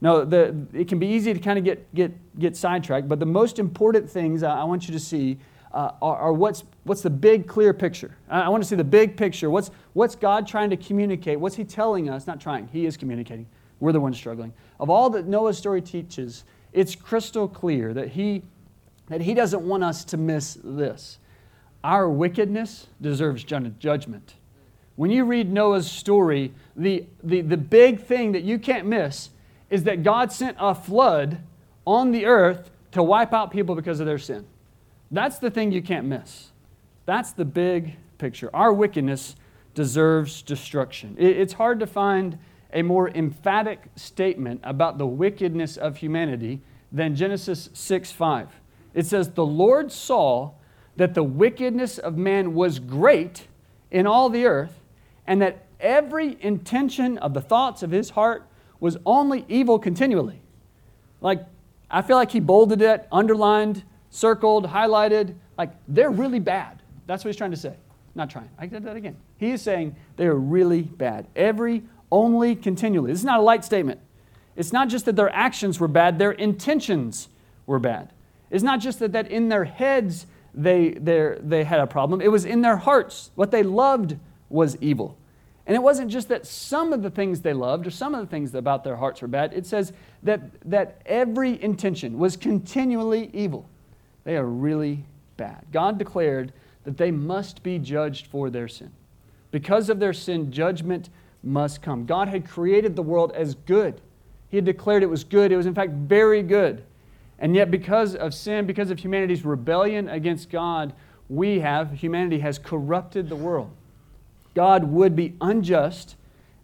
No, 0.00 0.24
the, 0.24 0.54
it 0.72 0.88
can 0.88 0.98
be 0.98 1.06
easy 1.06 1.34
to 1.34 1.40
kind 1.40 1.58
of 1.58 1.64
get, 1.64 1.94
get, 1.94 2.38
get 2.38 2.56
sidetracked, 2.56 3.08
but 3.08 3.18
the 3.18 3.26
most 3.26 3.58
important 3.58 4.08
things 4.08 4.42
I 4.42 4.64
want 4.64 4.88
you 4.88 4.94
to 4.94 5.00
see 5.00 5.38
uh, 5.72 5.92
are, 6.00 6.16
are, 6.16 6.32
what's, 6.32 6.64
what's 6.84 7.02
the 7.02 7.10
big, 7.10 7.46
clear 7.46 7.74
picture. 7.74 8.16
I, 8.28 8.42
I 8.42 8.48
want 8.48 8.62
to 8.62 8.68
see 8.68 8.76
the 8.76 8.84
big 8.84 9.16
picture. 9.16 9.50
What's, 9.50 9.70
what's 9.92 10.16
God 10.16 10.46
trying 10.46 10.70
to 10.70 10.76
communicate? 10.76 11.38
What's 11.38 11.54
He 11.54 11.64
telling 11.64 12.08
us? 12.08 12.26
Not 12.26 12.40
trying, 12.40 12.66
He 12.68 12.86
is 12.86 12.96
communicating. 12.96 13.46
We're 13.78 13.92
the 13.92 14.00
ones 14.00 14.16
struggling. 14.16 14.52
Of 14.78 14.90
all 14.90 15.10
that 15.10 15.26
Noah's 15.26 15.58
story 15.58 15.82
teaches, 15.82 16.44
it's 16.72 16.94
crystal 16.94 17.46
clear 17.46 17.92
that 17.94 18.08
He, 18.08 18.42
that 19.10 19.20
he 19.20 19.34
doesn't 19.34 19.62
want 19.62 19.84
us 19.84 20.04
to 20.06 20.16
miss 20.16 20.56
this. 20.62 21.18
Our 21.84 22.08
wickedness 22.08 22.86
deserves 23.00 23.44
judgment. 23.44 24.34
When 24.96 25.10
you 25.10 25.24
read 25.24 25.52
Noah's 25.52 25.90
story, 25.90 26.52
the, 26.76 27.06
the, 27.22 27.40
the 27.40 27.56
big 27.56 28.00
thing 28.00 28.32
that 28.32 28.44
you 28.44 28.58
can't 28.58 28.86
miss 28.86 29.30
is 29.70 29.84
that 29.84 30.02
God 30.02 30.32
sent 30.32 30.56
a 30.60 30.74
flood 30.74 31.40
on 31.86 32.10
the 32.10 32.26
earth 32.26 32.70
to 32.92 33.02
wipe 33.02 33.32
out 33.32 33.50
people 33.50 33.74
because 33.74 34.00
of 34.00 34.06
their 34.06 34.18
sin. 34.18 34.46
That's 35.10 35.38
the 35.38 35.50
thing 35.50 35.72
you 35.72 35.82
can't 35.82 36.06
miss. 36.06 36.50
That's 37.06 37.32
the 37.32 37.44
big 37.44 37.96
picture. 38.18 38.50
Our 38.54 38.72
wickedness 38.72 39.36
deserves 39.74 40.42
destruction. 40.42 41.16
It's 41.18 41.54
hard 41.54 41.80
to 41.80 41.86
find 41.86 42.38
a 42.72 42.82
more 42.82 43.08
emphatic 43.10 43.84
statement 43.96 44.60
about 44.62 44.98
the 44.98 45.06
wickedness 45.06 45.76
of 45.76 45.96
humanity 45.96 46.60
than 46.92 47.16
Genesis 47.16 47.70
6 47.72 48.12
5. 48.12 48.48
It 48.94 49.06
says, 49.06 49.30
The 49.30 49.46
Lord 49.46 49.90
saw 49.92 50.52
that 50.96 51.14
the 51.14 51.22
wickedness 51.22 51.98
of 51.98 52.16
man 52.16 52.54
was 52.54 52.78
great 52.78 53.46
in 53.90 54.06
all 54.06 54.28
the 54.28 54.46
earth, 54.46 54.80
and 55.26 55.40
that 55.42 55.66
every 55.80 56.36
intention 56.40 57.18
of 57.18 57.34
the 57.34 57.40
thoughts 57.40 57.82
of 57.82 57.90
his 57.90 58.10
heart 58.10 58.46
was 58.80 58.96
only 59.06 59.44
evil 59.48 59.78
continually. 59.78 60.40
Like, 61.20 61.44
I 61.90 62.02
feel 62.02 62.16
like 62.16 62.30
he 62.30 62.40
bolded 62.40 62.82
it, 62.82 63.06
underlined, 63.12 63.84
circled, 64.10 64.66
highlighted. 64.66 65.34
Like, 65.58 65.72
they're 65.86 66.10
really 66.10 66.40
bad. 66.40 66.82
That's 67.06 67.24
what 67.24 67.28
he's 67.28 67.36
trying 67.36 67.50
to 67.50 67.56
say. 67.56 67.74
Not 68.14 68.30
trying. 68.30 68.48
I 68.58 68.66
did 68.66 68.82
that 68.84 68.96
again. 68.96 69.16
He 69.36 69.50
is 69.50 69.62
saying 69.62 69.94
they 70.16 70.26
are 70.26 70.34
really 70.34 70.82
bad. 70.82 71.26
Every, 71.36 71.82
only, 72.10 72.56
continually. 72.56 73.12
This 73.12 73.20
is 73.20 73.24
not 73.24 73.40
a 73.40 73.42
light 73.42 73.64
statement. 73.64 74.00
It's 74.56 74.72
not 74.72 74.88
just 74.88 75.04
that 75.04 75.16
their 75.16 75.30
actions 75.34 75.78
were 75.78 75.88
bad, 75.88 76.18
their 76.18 76.32
intentions 76.32 77.28
were 77.66 77.78
bad. 77.78 78.12
It's 78.50 78.64
not 78.64 78.80
just 78.80 78.98
that, 78.98 79.12
that 79.12 79.30
in 79.30 79.48
their 79.48 79.64
heads 79.64 80.26
they, 80.52 80.90
they 80.90 81.64
had 81.64 81.80
a 81.80 81.86
problem, 81.86 82.20
it 82.20 82.28
was 82.28 82.44
in 82.44 82.62
their 82.62 82.76
hearts. 82.76 83.30
What 83.36 83.52
they 83.52 83.62
loved 83.62 84.16
was 84.48 84.76
evil. 84.80 85.16
And 85.66 85.76
it 85.76 85.82
wasn't 85.82 86.10
just 86.10 86.28
that 86.28 86.46
some 86.46 86.92
of 86.92 87.02
the 87.02 87.10
things 87.10 87.42
they 87.42 87.52
loved 87.52 87.86
or 87.86 87.90
some 87.90 88.14
of 88.14 88.20
the 88.20 88.26
things 88.26 88.54
about 88.54 88.82
their 88.82 88.96
hearts 88.96 89.22
were 89.22 89.28
bad. 89.28 89.52
It 89.52 89.66
says 89.66 89.92
that, 90.22 90.40
that 90.68 91.00
every 91.06 91.62
intention 91.62 92.18
was 92.18 92.36
continually 92.36 93.30
evil. 93.32 93.68
They 94.24 94.36
are 94.36 94.46
really 94.46 95.04
bad. 95.36 95.64
God 95.72 95.98
declared 95.98 96.52
that 96.84 96.96
they 96.96 97.10
must 97.10 97.62
be 97.62 97.78
judged 97.78 98.26
for 98.26 98.50
their 98.50 98.68
sin. 98.68 98.90
Because 99.50 99.88
of 99.90 100.00
their 100.00 100.12
sin, 100.12 100.50
judgment 100.50 101.10
must 101.42 101.82
come. 101.82 102.06
God 102.06 102.28
had 102.28 102.48
created 102.48 102.96
the 102.96 103.02
world 103.02 103.32
as 103.32 103.54
good. 103.54 104.00
He 104.48 104.56
had 104.56 104.64
declared 104.64 105.02
it 105.02 105.06
was 105.06 105.24
good. 105.24 105.52
It 105.52 105.56
was, 105.56 105.66
in 105.66 105.74
fact, 105.74 105.92
very 105.92 106.42
good. 106.42 106.82
And 107.38 107.54
yet, 107.54 107.70
because 107.70 108.14
of 108.14 108.34
sin, 108.34 108.66
because 108.66 108.90
of 108.90 108.98
humanity's 108.98 109.44
rebellion 109.44 110.08
against 110.08 110.50
God, 110.50 110.92
we 111.28 111.60
have, 111.60 111.92
humanity 111.92 112.40
has 112.40 112.58
corrupted 112.58 113.28
the 113.28 113.36
world. 113.36 113.70
God 114.54 114.84
would 114.84 115.14
be 115.14 115.34
unjust 115.40 116.16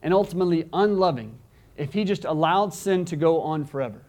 and 0.03 0.13
ultimately 0.13 0.69
unloving 0.73 1.39
if 1.77 1.93
he 1.93 2.05
just 2.05 2.25
allowed 2.25 2.73
sin 2.73 3.05
to 3.07 3.17
go 3.17 3.41
on 3.41 3.65
forever. 3.65 4.03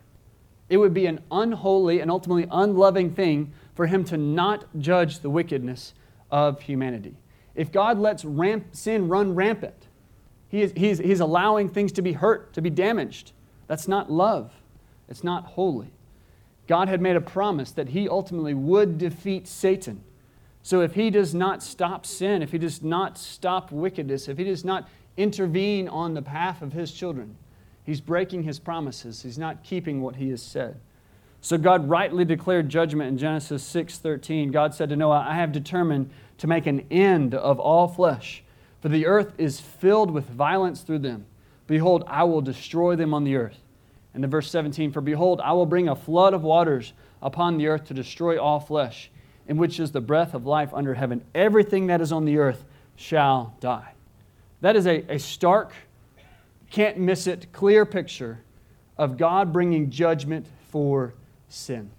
It 0.69 0.77
would 0.77 0.93
be 0.93 1.05
an 1.05 1.21
unholy 1.31 2.01
and 2.01 2.11
ultimately 2.11 2.47
unloving 2.51 3.11
thing 3.11 3.53
for 3.75 3.87
him 3.87 4.03
to 4.05 4.17
not 4.17 4.65
judge 4.79 5.19
the 5.19 5.29
wickedness 5.29 5.93
of 6.29 6.61
humanity. 6.61 7.15
If 7.55 7.71
God 7.71 7.97
lets 7.97 8.25
ramp, 8.25 8.67
sin 8.71 9.07
run 9.07 9.33
rampant, 9.33 9.87
he 10.49 10.61
is, 10.61 10.73
he's, 10.75 10.99
he's 10.99 11.19
allowing 11.19 11.69
things 11.69 11.91
to 11.93 12.01
be 12.01 12.13
hurt, 12.13 12.53
to 12.53 12.61
be 12.61 12.69
damaged. 12.69 13.31
That's 13.67 13.87
not 13.87 14.11
love. 14.11 14.51
It's 15.09 15.23
not 15.23 15.45
holy. 15.45 15.91
God 16.67 16.89
had 16.89 17.01
made 17.01 17.15
a 17.15 17.21
promise 17.21 17.71
that 17.71 17.89
he 17.89 18.09
ultimately 18.09 18.53
would 18.53 18.97
defeat 18.97 19.47
Satan. 19.47 20.03
So 20.67 20.81
if 20.81 20.95
he 20.95 21.09
does 21.09 21.33
not 21.33 21.63
stop 21.63 22.05
sin, 22.05 22.41
if 22.41 22.51
he 22.51 22.57
does 22.57 22.83
not 22.83 23.17
stop 23.17 23.71
wickedness, 23.71 24.27
if 24.27 24.37
he 24.37 24.43
does 24.43 24.65
not 24.65 24.89
intervene 25.15 25.87
on 25.87 26.13
the 26.13 26.21
path 26.21 26.61
of 26.61 26.73
his 26.73 26.91
children, 26.91 27.37
he's 27.85 28.01
breaking 28.01 28.43
his 28.43 28.59
promises. 28.59 29.21
He's 29.21 29.37
not 29.37 29.63
keeping 29.63 30.01
what 30.01 30.17
he 30.17 30.29
has 30.31 30.41
said. 30.41 30.77
So 31.39 31.57
God 31.57 31.87
rightly 31.87 32.25
declared 32.25 32.67
judgment 32.67 33.07
in 33.07 33.17
Genesis 33.17 33.63
6:13. 33.63 34.51
God 34.51 34.73
said 34.73 34.89
to 34.89 34.97
Noah, 34.97 35.25
"I 35.25 35.35
have 35.35 35.53
determined 35.53 36.09
to 36.39 36.47
make 36.47 36.67
an 36.67 36.81
end 36.91 37.33
of 37.33 37.61
all 37.61 37.87
flesh, 37.87 38.43
for 38.81 38.89
the 38.89 39.05
earth 39.05 39.31
is 39.37 39.61
filled 39.61 40.11
with 40.11 40.29
violence 40.29 40.81
through 40.81 40.99
them. 40.99 41.27
Behold, 41.65 42.03
I 42.07 42.25
will 42.25 42.41
destroy 42.41 42.97
them 42.97 43.13
on 43.13 43.23
the 43.23 43.37
earth." 43.37 43.63
And 44.13 44.21
in 44.21 44.29
verse 44.29 44.51
17, 44.51 44.91
"For 44.91 44.99
behold, 44.99 45.39
I 45.45 45.53
will 45.53 45.65
bring 45.65 45.87
a 45.87 45.95
flood 45.95 46.33
of 46.33 46.43
waters 46.43 46.91
upon 47.21 47.55
the 47.55 47.67
earth 47.67 47.85
to 47.85 47.93
destroy 47.93 48.37
all 48.37 48.59
flesh." 48.59 49.09
In 49.47 49.57
which 49.57 49.79
is 49.79 49.91
the 49.91 50.01
breath 50.01 50.33
of 50.33 50.45
life 50.45 50.73
under 50.73 50.93
heaven. 50.93 51.23
Everything 51.33 51.87
that 51.87 52.01
is 52.01 52.11
on 52.11 52.25
the 52.25 52.37
earth 52.37 52.65
shall 52.95 53.55
die. 53.59 53.93
That 54.61 54.75
is 54.75 54.87
a, 54.87 55.05
a 55.09 55.19
stark, 55.19 55.73
can't 56.69 56.97
miss 56.97 57.27
it, 57.27 57.51
clear 57.53 57.85
picture 57.85 58.39
of 58.97 59.17
God 59.17 59.53
bringing 59.53 59.89
judgment 59.89 60.47
for 60.69 61.13
sin. 61.49 61.89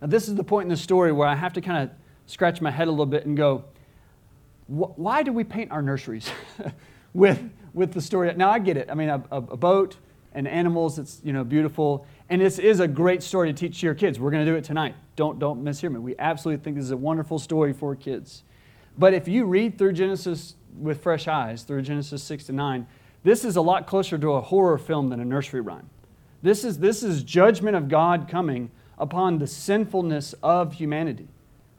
Now, 0.00 0.08
this 0.08 0.28
is 0.28 0.34
the 0.34 0.44
point 0.44 0.66
in 0.66 0.70
the 0.70 0.76
story 0.76 1.12
where 1.12 1.28
I 1.28 1.34
have 1.34 1.52
to 1.54 1.60
kind 1.60 1.84
of 1.84 1.96
scratch 2.26 2.60
my 2.60 2.70
head 2.70 2.88
a 2.88 2.90
little 2.90 3.06
bit 3.06 3.26
and 3.26 3.36
go, 3.36 3.64
why 4.66 5.22
do 5.22 5.32
we 5.32 5.44
paint 5.44 5.70
our 5.70 5.82
nurseries 5.82 6.28
with, 7.14 7.40
with 7.72 7.92
the 7.92 8.00
story? 8.00 8.32
Now, 8.34 8.50
I 8.50 8.58
get 8.58 8.76
it. 8.76 8.90
I 8.90 8.94
mean, 8.94 9.08
a, 9.08 9.22
a, 9.30 9.40
boat 9.40 9.96
and 10.32 10.48
animals, 10.48 10.98
it's 10.98 11.20
you 11.22 11.32
know, 11.32 11.44
beautiful. 11.44 12.04
And 12.28 12.40
this 12.40 12.58
is 12.58 12.80
a 12.80 12.88
great 12.88 13.22
story 13.22 13.52
to 13.52 13.58
teach 13.58 13.82
your 13.82 13.94
kids. 13.94 14.18
We're 14.18 14.30
going 14.30 14.44
to 14.44 14.50
do 14.50 14.56
it 14.56 14.64
tonight. 14.64 14.96
Don't, 15.14 15.38
don't 15.38 15.64
mishear 15.64 15.92
me. 15.92 16.00
We 16.00 16.16
absolutely 16.18 16.62
think 16.62 16.76
this 16.76 16.84
is 16.84 16.90
a 16.90 16.96
wonderful 16.96 17.38
story 17.38 17.72
for 17.72 17.94
kids. 17.94 18.42
But 18.98 19.14
if 19.14 19.28
you 19.28 19.44
read 19.44 19.78
through 19.78 19.92
Genesis 19.92 20.56
with 20.76 21.02
fresh 21.02 21.28
eyes, 21.28 21.62
through 21.62 21.82
Genesis 21.82 22.22
6 22.24 22.44
to 22.46 22.52
9, 22.52 22.86
this 23.22 23.44
is 23.44 23.56
a 23.56 23.60
lot 23.60 23.86
closer 23.86 24.18
to 24.18 24.32
a 24.32 24.40
horror 24.40 24.78
film 24.78 25.08
than 25.08 25.20
a 25.20 25.24
nursery 25.24 25.60
rhyme. 25.60 25.88
This 26.42 26.64
is, 26.64 26.78
this 26.78 27.02
is 27.02 27.22
judgment 27.22 27.76
of 27.76 27.88
God 27.88 28.28
coming 28.28 28.70
upon 28.98 29.38
the 29.38 29.46
sinfulness 29.46 30.34
of 30.42 30.74
humanity. 30.74 31.28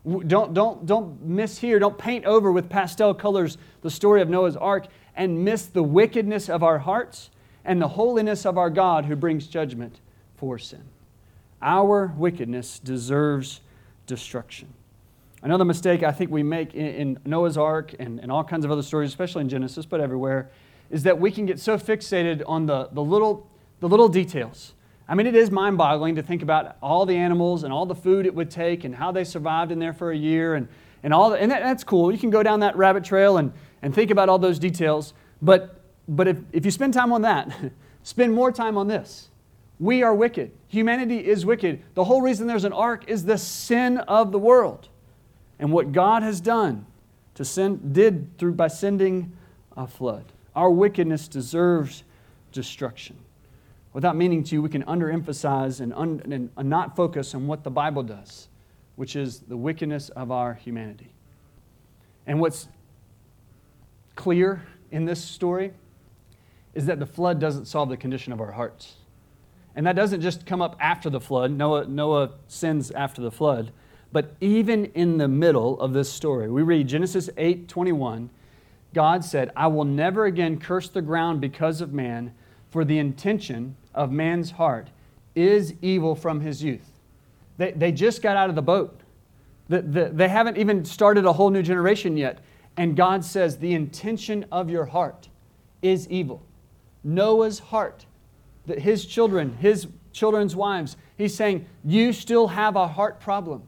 Don't, 0.05 0.53
don't, 0.53 0.85
don't 0.85 1.29
mishear, 1.29 1.79
don't 1.79 1.97
paint 1.97 2.25
over 2.25 2.51
with 2.51 2.69
pastel 2.69 3.13
colors 3.13 3.57
the 3.81 3.89
story 3.89 4.21
of 4.21 4.29
Noah's 4.29 4.55
ark 4.55 4.87
and 5.15 5.43
miss 5.43 5.65
the 5.65 5.83
wickedness 5.83 6.49
of 6.49 6.63
our 6.63 6.79
hearts 6.79 7.29
and 7.65 7.81
the 7.81 7.89
holiness 7.89 8.45
of 8.45 8.57
our 8.57 8.69
God 8.69 9.05
who 9.05 9.15
brings 9.15 9.47
judgment 9.47 9.99
for 10.37 10.57
sin. 10.57 10.83
Our 11.61 12.13
wickedness 12.15 12.79
deserves 12.79 13.61
destruction. 14.05 14.69
Another 15.43 15.65
mistake 15.65 16.03
I 16.03 16.11
think 16.11 16.31
we 16.31 16.43
make 16.43 16.73
in, 16.73 16.85
in 16.85 17.19
Noah's 17.25 17.57
Ark 17.57 17.93
and, 17.99 18.19
and 18.19 18.31
all 18.31 18.43
kinds 18.43 18.65
of 18.65 18.71
other 18.71 18.81
stories, 18.81 19.09
especially 19.09 19.41
in 19.41 19.49
Genesis, 19.49 19.85
but 19.85 19.99
everywhere, 19.99 20.49
is 20.89 21.03
that 21.03 21.19
we 21.19 21.31
can 21.31 21.45
get 21.45 21.59
so 21.59 21.77
fixated 21.77 22.41
on 22.47 22.65
the, 22.65 22.89
the, 22.91 23.03
little, 23.03 23.47
the 23.79 23.87
little 23.87 24.07
details. 24.07 24.73
I 25.07 25.15
mean, 25.15 25.27
it 25.27 25.35
is 25.35 25.51
mind 25.51 25.77
boggling 25.77 26.15
to 26.15 26.23
think 26.23 26.41
about 26.41 26.77
all 26.81 27.05
the 27.05 27.15
animals 27.15 27.63
and 27.63 27.71
all 27.71 27.85
the 27.85 27.95
food 27.95 28.25
it 28.25 28.33
would 28.33 28.49
take 28.51 28.83
and 28.83 28.95
how 28.95 29.11
they 29.11 29.23
survived 29.23 29.71
in 29.71 29.79
there 29.79 29.93
for 29.93 30.11
a 30.11 30.17
year 30.17 30.55
and, 30.55 30.67
and 31.03 31.13
all 31.13 31.29
the, 31.29 31.37
and 31.37 31.51
that, 31.51 31.61
that's 31.61 31.83
cool. 31.83 32.11
You 32.11 32.17
can 32.17 32.29
go 32.29 32.43
down 32.43 32.61
that 32.61 32.75
rabbit 32.75 33.03
trail 33.03 33.37
and, 33.37 33.53
and 33.81 33.93
think 33.93 34.11
about 34.11 34.29
all 34.29 34.39
those 34.39 34.59
details. 34.59 35.13
But, 35.41 35.81
but 36.07 36.27
if, 36.27 36.37
if 36.51 36.65
you 36.65 36.71
spend 36.71 36.93
time 36.93 37.13
on 37.13 37.21
that, 37.21 37.53
spend 38.03 38.33
more 38.33 38.51
time 38.51 38.77
on 38.77 38.87
this. 38.87 39.29
We 39.79 40.01
are 40.03 40.13
wicked. 40.13 40.51
Humanity 40.67 41.19
is 41.19 41.45
wicked. 41.45 41.83
The 41.93 42.03
whole 42.03 42.21
reason 42.21 42.47
there's 42.47 42.63
an 42.63 42.73
ark 42.73 43.05
is 43.07 43.25
the 43.25 43.37
sin 43.37 43.99
of 43.99 44.31
the 44.31 44.39
world. 44.39 44.89
And 45.59 45.71
what 45.71 45.91
God 45.91 46.23
has 46.23 46.41
done 46.41 46.85
to 47.35 47.45
send, 47.45 47.93
did 47.93 48.37
through 48.37 48.53
by 48.53 48.67
sending 48.67 49.31
a 49.75 49.85
flood. 49.85 50.25
Our 50.55 50.71
wickedness 50.71 51.27
deserves 51.27 52.03
destruction. 52.51 53.17
Without 53.93 54.15
meaning 54.15 54.43
to, 54.45 54.61
we 54.61 54.69
can 54.69 54.83
underemphasize 54.83 55.79
and, 55.81 55.93
un, 55.93 56.21
and 56.25 56.49
uh, 56.57 56.63
not 56.63 56.95
focus 56.95 57.35
on 57.35 57.47
what 57.47 57.63
the 57.63 57.69
Bible 57.69 58.03
does, 58.03 58.47
which 58.95 59.15
is 59.15 59.39
the 59.41 59.57
wickedness 59.57 60.09
of 60.09 60.31
our 60.31 60.55
humanity. 60.55 61.11
And 62.25 62.39
what's 62.39 62.67
clear 64.15 64.63
in 64.91 65.05
this 65.05 65.23
story 65.23 65.73
is 66.73 66.85
that 66.87 66.99
the 66.99 67.05
flood 67.05 67.39
doesn't 67.39 67.65
solve 67.65 67.89
the 67.89 67.97
condition 67.97 68.33
of 68.33 68.41
our 68.41 68.51
hearts. 68.51 68.95
And 69.77 69.85
that 69.85 69.95
doesn't 69.95 70.21
just 70.21 70.47
come 70.47 70.59
up 70.59 70.75
after 70.79 71.07
the 71.07 71.21
flood. 71.21 71.51
Noah, 71.51 71.85
Noah 71.85 72.31
sins 72.47 72.89
after 72.89 73.21
the 73.21 73.29
flood. 73.29 73.71
But 74.11 74.33
even 74.41 74.85
in 74.85 75.19
the 75.19 75.27
middle 75.27 75.79
of 75.79 75.93
this 75.93 76.11
story, 76.11 76.49
we 76.49 76.63
read 76.63 76.87
Genesis 76.87 77.29
8 77.37 77.67
21. 77.67 78.31
God 78.95 79.23
said, 79.23 79.51
I 79.55 79.67
will 79.67 79.85
never 79.85 80.25
again 80.25 80.59
curse 80.59 80.89
the 80.89 81.03
ground 81.03 81.41
because 81.41 81.79
of 81.79 81.93
man, 81.93 82.33
for 82.71 82.83
the 82.83 82.97
intention 82.97 83.75
of 83.93 84.11
man's 84.11 84.51
heart 84.51 84.89
is 85.35 85.75
evil 85.83 86.15
from 86.15 86.41
his 86.41 86.63
youth. 86.63 86.89
They, 87.57 87.71
they 87.71 87.91
just 87.91 88.23
got 88.23 88.35
out 88.35 88.49
of 88.49 88.55
the 88.55 88.63
boat. 88.63 89.01
The, 89.69 89.83
the, 89.83 90.09
they 90.11 90.29
haven't 90.29 90.57
even 90.57 90.85
started 90.85 91.25
a 91.25 91.33
whole 91.33 91.51
new 91.51 91.61
generation 91.61 92.17
yet. 92.17 92.39
And 92.77 92.95
God 92.95 93.23
says, 93.23 93.59
The 93.59 93.75
intention 93.75 94.43
of 94.51 94.71
your 94.71 94.85
heart 94.85 95.29
is 95.83 96.09
evil. 96.09 96.41
Noah's 97.03 97.59
heart, 97.59 98.07
that 98.67 98.79
his 98.79 99.05
children, 99.05 99.57
his 99.59 99.87
children's 100.11 100.55
wives, 100.55 100.95
he's 101.17 101.33
saying, 101.35 101.65
You 101.83 102.13
still 102.13 102.47
have 102.47 102.75
a 102.75 102.87
heart 102.87 103.19
problem. 103.19 103.63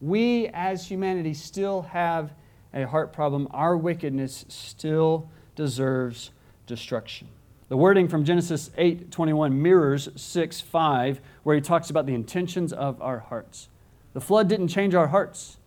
We 0.00 0.48
as 0.48 0.86
humanity 0.86 1.34
still 1.34 1.82
have 1.82 2.32
a 2.74 2.86
heart 2.86 3.12
problem. 3.12 3.48
Our 3.52 3.76
wickedness 3.76 4.44
still 4.48 5.30
deserves 5.54 6.30
destruction. 6.66 7.28
The 7.68 7.76
wording 7.76 8.06
from 8.06 8.24
Genesis 8.24 8.70
8:21 8.76 9.60
mirrors 9.60 10.08
6:5 10.14 11.20
where 11.42 11.56
he 11.56 11.60
talks 11.60 11.90
about 11.90 12.06
the 12.06 12.14
intentions 12.14 12.72
of 12.72 13.00
our 13.02 13.18
hearts. 13.18 13.68
The 14.12 14.20
flood 14.20 14.48
didn't 14.48 14.68
change 14.68 14.94
our 14.94 15.08
hearts. 15.08 15.58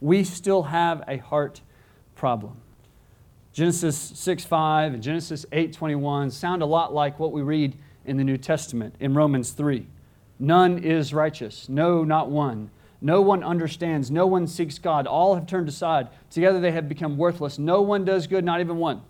We 0.00 0.24
still 0.24 0.64
have 0.64 1.04
a 1.06 1.18
heart 1.18 1.60
problem. 2.16 2.56
Genesis 3.52 3.96
6:5 3.96 4.94
and 4.94 5.02
Genesis 5.02 5.46
8:21 5.52 6.30
sound 6.30 6.60
a 6.60 6.66
lot 6.66 6.92
like 6.92 7.20
what 7.20 7.30
we 7.30 7.42
read 7.42 7.76
in 8.04 8.16
the 8.16 8.24
New 8.24 8.36
Testament 8.36 8.94
in 9.00 9.14
Romans 9.14 9.50
3. 9.50 9.86
None 10.38 10.78
is 10.78 11.14
righteous, 11.14 11.68
no 11.68 12.04
not 12.04 12.30
one. 12.30 12.70
No 13.00 13.20
one 13.20 13.44
understands, 13.44 14.10
no 14.10 14.26
one 14.26 14.46
seeks 14.46 14.78
God. 14.78 15.06
All 15.06 15.34
have 15.34 15.46
turned 15.46 15.68
aside. 15.68 16.08
Together 16.30 16.58
they 16.58 16.72
have 16.72 16.88
become 16.88 17.18
worthless. 17.18 17.58
No 17.58 17.82
one 17.82 18.04
does 18.04 18.26
good, 18.26 18.44
not 18.44 18.60
even 18.60 18.78
one. 18.78 19.02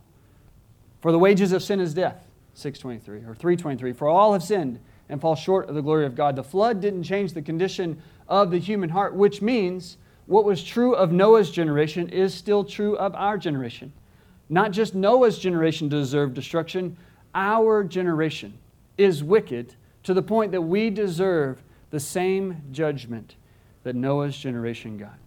For 1.01 1.13
the 1.13 1.19
wages 1.19 1.53
of 1.53 1.63
sin 1.63 1.81
is 1.81 1.95
death. 1.95 2.27
623 2.55 3.29
or 3.29 3.35
323 3.35 3.93
for 3.93 4.09
all 4.09 4.33
have 4.33 4.43
sinned 4.43 4.81
and 5.09 5.21
fall 5.21 5.37
short 5.37 5.69
of 5.69 5.75
the 5.75 5.83
glory 5.83 6.07
of 6.07 6.15
God. 6.15 6.35
The 6.35 6.43
flood 6.43 6.81
didn't 6.81 7.05
change 7.05 7.33
the 7.33 7.43
condition 7.43 8.01
of 8.29 8.51
the 8.51 8.59
human 8.59 8.91
heart, 8.91 9.15
which 9.15 9.43
means 9.43 9.97
what 10.27 10.45
was 10.45 10.65
true 10.65 10.95
of 10.95 11.13
Noah's 11.13 11.51
generation 11.51 12.09
is 12.09 12.33
still 12.33 12.65
true 12.65 12.97
of 12.97 13.15
our 13.15 13.37
generation. 13.37 13.93
Not 14.49 14.71
just 14.73 14.95
Noah's 14.95 15.39
generation 15.39 15.89
deserved 15.89 16.35
destruction, 16.35 16.97
our 17.35 17.85
generation 17.85 18.55
is 18.97 19.23
wicked 19.23 19.75
to 20.05 20.15
the 20.15 20.23
point 20.23 20.53
that 20.53 20.63
we 20.63 20.91
deserve 20.91 21.63
the 21.91 22.01
same 22.01 22.63
judgment 22.71 23.37
that 23.83 23.95
Noah's 23.95 24.37
generation 24.37 24.97
got. 24.97 25.19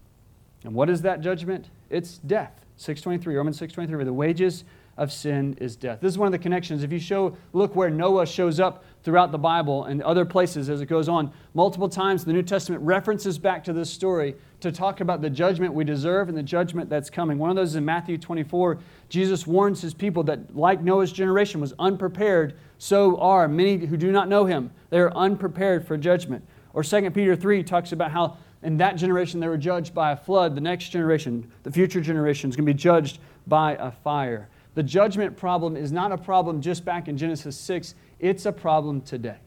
And 0.64 0.74
what 0.74 0.90
is 0.90 1.02
that 1.02 1.20
judgment? 1.20 1.70
It's 1.90 2.18
death. 2.18 2.52
623, 2.76 3.36
Romans 3.36 3.58
623, 3.58 4.04
the 4.04 4.12
wages 4.12 4.64
of 4.96 5.12
sin 5.12 5.56
is 5.60 5.76
death. 5.76 6.00
This 6.00 6.12
is 6.12 6.18
one 6.18 6.26
of 6.26 6.32
the 6.32 6.38
connections. 6.38 6.82
If 6.82 6.92
you 6.92 6.98
show, 6.98 7.36
look 7.52 7.74
where 7.76 7.88
Noah 7.88 8.26
shows 8.26 8.58
up 8.58 8.84
throughout 9.04 9.30
the 9.30 9.38
Bible 9.38 9.84
and 9.84 10.02
other 10.02 10.24
places 10.24 10.68
as 10.68 10.80
it 10.80 10.86
goes 10.86 11.08
on, 11.08 11.32
multiple 11.54 11.88
times 11.88 12.24
the 12.24 12.32
New 12.32 12.42
Testament 12.42 12.82
references 12.82 13.38
back 13.38 13.62
to 13.64 13.72
this 13.72 13.90
story 13.90 14.34
to 14.60 14.72
talk 14.72 15.00
about 15.00 15.22
the 15.22 15.30
judgment 15.30 15.72
we 15.72 15.84
deserve 15.84 16.28
and 16.28 16.36
the 16.36 16.42
judgment 16.42 16.90
that's 16.90 17.10
coming. 17.10 17.38
One 17.38 17.48
of 17.48 17.56
those 17.56 17.70
is 17.70 17.76
in 17.76 17.84
Matthew 17.84 18.18
24. 18.18 18.78
Jesus 19.08 19.46
warns 19.46 19.80
his 19.80 19.94
people 19.94 20.24
that, 20.24 20.56
like 20.56 20.82
Noah's 20.82 21.12
generation 21.12 21.60
was 21.60 21.74
unprepared, 21.78 22.58
so 22.78 23.18
are 23.18 23.48
many 23.48 23.86
who 23.86 23.96
do 23.96 24.12
not 24.12 24.28
know 24.28 24.46
him. 24.46 24.70
They 24.90 24.98
are 24.98 25.12
unprepared 25.14 25.86
for 25.86 25.96
judgment. 25.96 26.44
Or 26.72 26.82
2 26.82 27.10
Peter 27.10 27.34
3 27.34 27.62
talks 27.64 27.92
about 27.92 28.12
how 28.12 28.36
in 28.62 28.76
that 28.78 28.96
generation 28.96 29.40
they 29.40 29.48
were 29.48 29.58
judged 29.58 29.94
by 29.94 30.12
a 30.12 30.16
flood. 30.16 30.54
The 30.54 30.60
next 30.60 30.90
generation, 30.90 31.50
the 31.64 31.70
future 31.70 32.00
generation, 32.00 32.50
is 32.50 32.56
going 32.56 32.66
to 32.66 32.72
be 32.72 32.78
judged 32.78 33.18
by 33.46 33.74
a 33.74 33.90
fire. 33.90 34.48
The 34.74 34.82
judgment 34.82 35.36
problem 35.36 35.76
is 35.76 35.90
not 35.90 36.12
a 36.12 36.16
problem 36.16 36.60
just 36.60 36.84
back 36.84 37.08
in 37.08 37.16
Genesis 37.16 37.56
6, 37.58 37.94
it's 38.20 38.46
a 38.46 38.52
problem 38.52 39.00
today. 39.00 39.38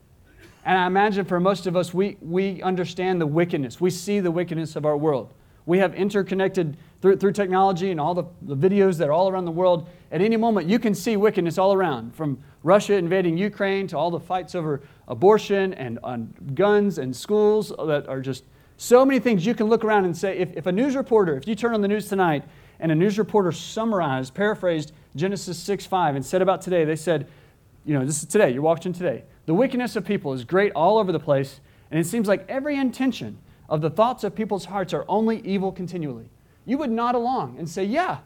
And 0.65 0.77
I 0.77 0.85
imagine 0.85 1.25
for 1.25 1.39
most 1.39 1.67
of 1.67 1.75
us, 1.75 1.93
we, 1.93 2.17
we 2.21 2.61
understand 2.61 3.19
the 3.19 3.27
wickedness. 3.27 3.81
We 3.81 3.89
see 3.89 4.19
the 4.19 4.29
wickedness 4.29 4.75
of 4.75 4.85
our 4.85 4.97
world. 4.97 5.33
We 5.65 5.79
have 5.79 5.95
interconnected 5.95 6.77
through, 7.01 7.17
through 7.17 7.31
technology 7.31 7.91
and 7.91 7.99
all 7.99 8.13
the, 8.13 8.23
the 8.43 8.55
videos 8.55 8.97
that 8.97 9.09
are 9.09 9.11
all 9.11 9.29
around 9.29 9.45
the 9.45 9.51
world. 9.51 9.89
At 10.11 10.21
any 10.21 10.37
moment, 10.37 10.67
you 10.67 10.79
can 10.79 10.93
see 10.93 11.17
wickedness 11.17 11.57
all 11.57 11.73
around, 11.73 12.15
from 12.15 12.39
Russia 12.63 12.93
invading 12.93 13.37
Ukraine 13.37 13.87
to 13.87 13.97
all 13.97 14.11
the 14.11 14.19
fights 14.19 14.53
over 14.53 14.81
abortion 15.07 15.73
and 15.73 15.99
on 16.03 16.33
guns 16.53 16.99
and 16.99 17.15
schools 17.15 17.73
that 17.85 18.07
are 18.07 18.21
just 18.21 18.43
so 18.77 19.05
many 19.05 19.19
things 19.19 19.45
you 19.45 19.53
can 19.53 19.67
look 19.67 19.83
around 19.83 20.05
and 20.05 20.15
say, 20.15 20.37
if, 20.37 20.55
if 20.55 20.65
a 20.65 20.71
news 20.71 20.95
reporter, 20.95 21.35
if 21.37 21.47
you 21.47 21.55
turn 21.55 21.73
on 21.73 21.81
the 21.81 21.87
news 21.87 22.07
tonight 22.07 22.43
and 22.79 22.91
a 22.91 22.95
news 22.95 23.17
reporter 23.17 23.51
summarized, 23.51 24.33
paraphrased 24.33 24.91
Genesis 25.15 25.57
6 25.59 25.85
5 25.85 26.15
and 26.15 26.25
said 26.25 26.41
about 26.41 26.61
today, 26.61 26.85
they 26.85 26.95
said, 26.95 27.27
you 27.85 27.93
know, 27.97 28.05
this 28.05 28.21
is 28.21 28.29
today, 28.29 28.51
you're 28.51 28.61
watching 28.61 28.93
today. 28.93 29.23
The 29.47 29.53
wickedness 29.53 29.95
of 29.95 30.05
people 30.05 30.33
is 30.33 30.43
great 30.43 30.71
all 30.73 30.97
over 30.97 31.11
the 31.11 31.19
place, 31.19 31.61
and 31.89 31.99
it 31.99 32.05
seems 32.05 32.27
like 32.27 32.45
every 32.47 32.75
intention 32.75 33.39
of 33.69 33.81
the 33.81 33.89
thoughts 33.89 34.23
of 34.23 34.35
people's 34.35 34.65
hearts 34.65 34.93
are 34.93 35.05
only 35.07 35.41
evil 35.41 35.71
continually. 35.71 36.29
You 36.65 36.77
would 36.77 36.91
nod 36.91 37.15
along 37.15 37.55
and 37.57 37.69
say, 37.69 37.83
Yeah, 37.83 38.19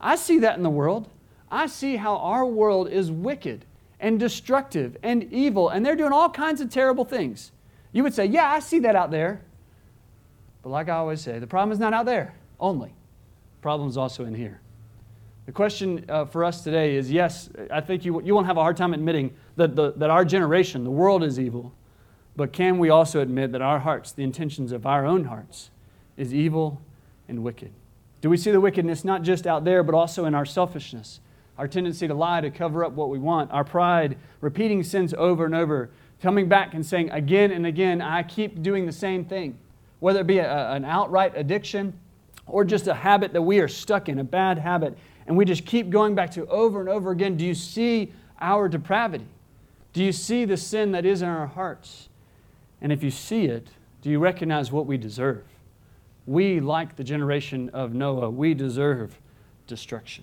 I 0.00 0.16
see 0.16 0.38
that 0.38 0.56
in 0.56 0.62
the 0.62 0.70
world. 0.70 1.08
I 1.50 1.66
see 1.66 1.96
how 1.96 2.16
our 2.16 2.46
world 2.46 2.88
is 2.88 3.10
wicked 3.10 3.64
and 3.98 4.18
destructive 4.18 4.96
and 5.02 5.24
evil, 5.32 5.68
and 5.68 5.84
they're 5.84 5.96
doing 5.96 6.12
all 6.12 6.30
kinds 6.30 6.60
of 6.60 6.70
terrible 6.70 7.04
things. 7.04 7.52
You 7.92 8.02
would 8.02 8.14
say, 8.14 8.26
Yeah, 8.26 8.50
I 8.50 8.60
see 8.60 8.78
that 8.80 8.96
out 8.96 9.10
there. 9.10 9.42
But 10.62 10.70
like 10.70 10.88
I 10.88 10.96
always 10.96 11.20
say, 11.20 11.38
the 11.38 11.46
problem 11.46 11.72
is 11.72 11.78
not 11.78 11.92
out 11.92 12.06
there 12.06 12.34
only, 12.58 12.88
the 12.88 13.62
problem 13.62 13.88
is 13.88 13.96
also 13.96 14.24
in 14.24 14.34
here. 14.34 14.60
The 15.46 15.52
question 15.52 16.04
uh, 16.08 16.26
for 16.26 16.44
us 16.44 16.62
today 16.62 16.94
is 16.94 17.10
yes, 17.10 17.48
I 17.70 17.80
think 17.80 18.04
you, 18.04 18.22
you 18.22 18.34
won't 18.34 18.46
have 18.46 18.56
a 18.56 18.60
hard 18.60 18.76
time 18.76 18.94
admitting 18.94 19.34
that, 19.56 19.74
the, 19.74 19.92
that 19.96 20.10
our 20.10 20.24
generation, 20.24 20.84
the 20.84 20.90
world 20.90 21.24
is 21.24 21.40
evil, 21.40 21.72
but 22.36 22.52
can 22.52 22.78
we 22.78 22.90
also 22.90 23.20
admit 23.20 23.52
that 23.52 23.62
our 23.62 23.80
hearts, 23.80 24.12
the 24.12 24.22
intentions 24.22 24.70
of 24.70 24.86
our 24.86 25.04
own 25.04 25.24
hearts, 25.24 25.70
is 26.16 26.32
evil 26.32 26.80
and 27.26 27.42
wicked? 27.42 27.72
Do 28.20 28.28
we 28.28 28.36
see 28.36 28.50
the 28.50 28.60
wickedness 28.60 29.04
not 29.04 29.22
just 29.22 29.46
out 29.46 29.64
there, 29.64 29.82
but 29.82 29.94
also 29.94 30.26
in 30.26 30.34
our 30.34 30.44
selfishness, 30.44 31.20
our 31.56 31.66
tendency 31.66 32.06
to 32.06 32.14
lie 32.14 32.40
to 32.40 32.50
cover 32.50 32.84
up 32.84 32.92
what 32.92 33.08
we 33.08 33.18
want, 33.18 33.50
our 33.50 33.64
pride, 33.64 34.16
repeating 34.40 34.82
sins 34.82 35.14
over 35.16 35.44
and 35.44 35.54
over, 35.54 35.90
coming 36.22 36.48
back 36.48 36.74
and 36.74 36.84
saying 36.84 37.10
again 37.10 37.50
and 37.50 37.66
again, 37.66 38.02
I 38.02 38.22
keep 38.22 38.62
doing 38.62 38.86
the 38.86 38.92
same 38.92 39.24
thing, 39.24 39.58
whether 40.00 40.20
it 40.20 40.26
be 40.26 40.38
a, 40.38 40.72
an 40.72 40.84
outright 40.84 41.32
addiction 41.34 41.98
or 42.46 42.64
just 42.64 42.86
a 42.88 42.94
habit 42.94 43.32
that 43.32 43.42
we 43.42 43.60
are 43.60 43.68
stuck 43.68 44.08
in, 44.08 44.18
a 44.18 44.24
bad 44.24 44.58
habit, 44.58 44.98
and 45.26 45.36
we 45.36 45.44
just 45.44 45.64
keep 45.64 45.88
going 45.90 46.14
back 46.14 46.30
to 46.32 46.46
over 46.46 46.80
and 46.80 46.88
over 46.88 47.10
again. 47.10 47.36
Do 47.36 47.46
you 47.46 47.54
see 47.54 48.12
our 48.40 48.68
depravity? 48.68 49.26
Do 49.92 50.04
you 50.04 50.12
see 50.12 50.44
the 50.44 50.56
sin 50.56 50.92
that 50.92 51.06
is 51.06 51.22
in 51.22 51.28
our 51.28 51.46
hearts? 51.46 52.08
And 52.80 52.92
if 52.92 53.02
you 53.02 53.10
see 53.10 53.44
it, 53.44 53.68
do 54.02 54.10
you 54.10 54.18
recognize 54.18 54.72
what 54.72 54.86
we 54.86 54.96
deserve? 54.96 55.44
We, 56.30 56.60
like 56.60 56.94
the 56.94 57.02
generation 57.02 57.70
of 57.70 57.92
Noah, 57.92 58.30
we 58.30 58.54
deserve 58.54 59.18
destruction. 59.66 60.22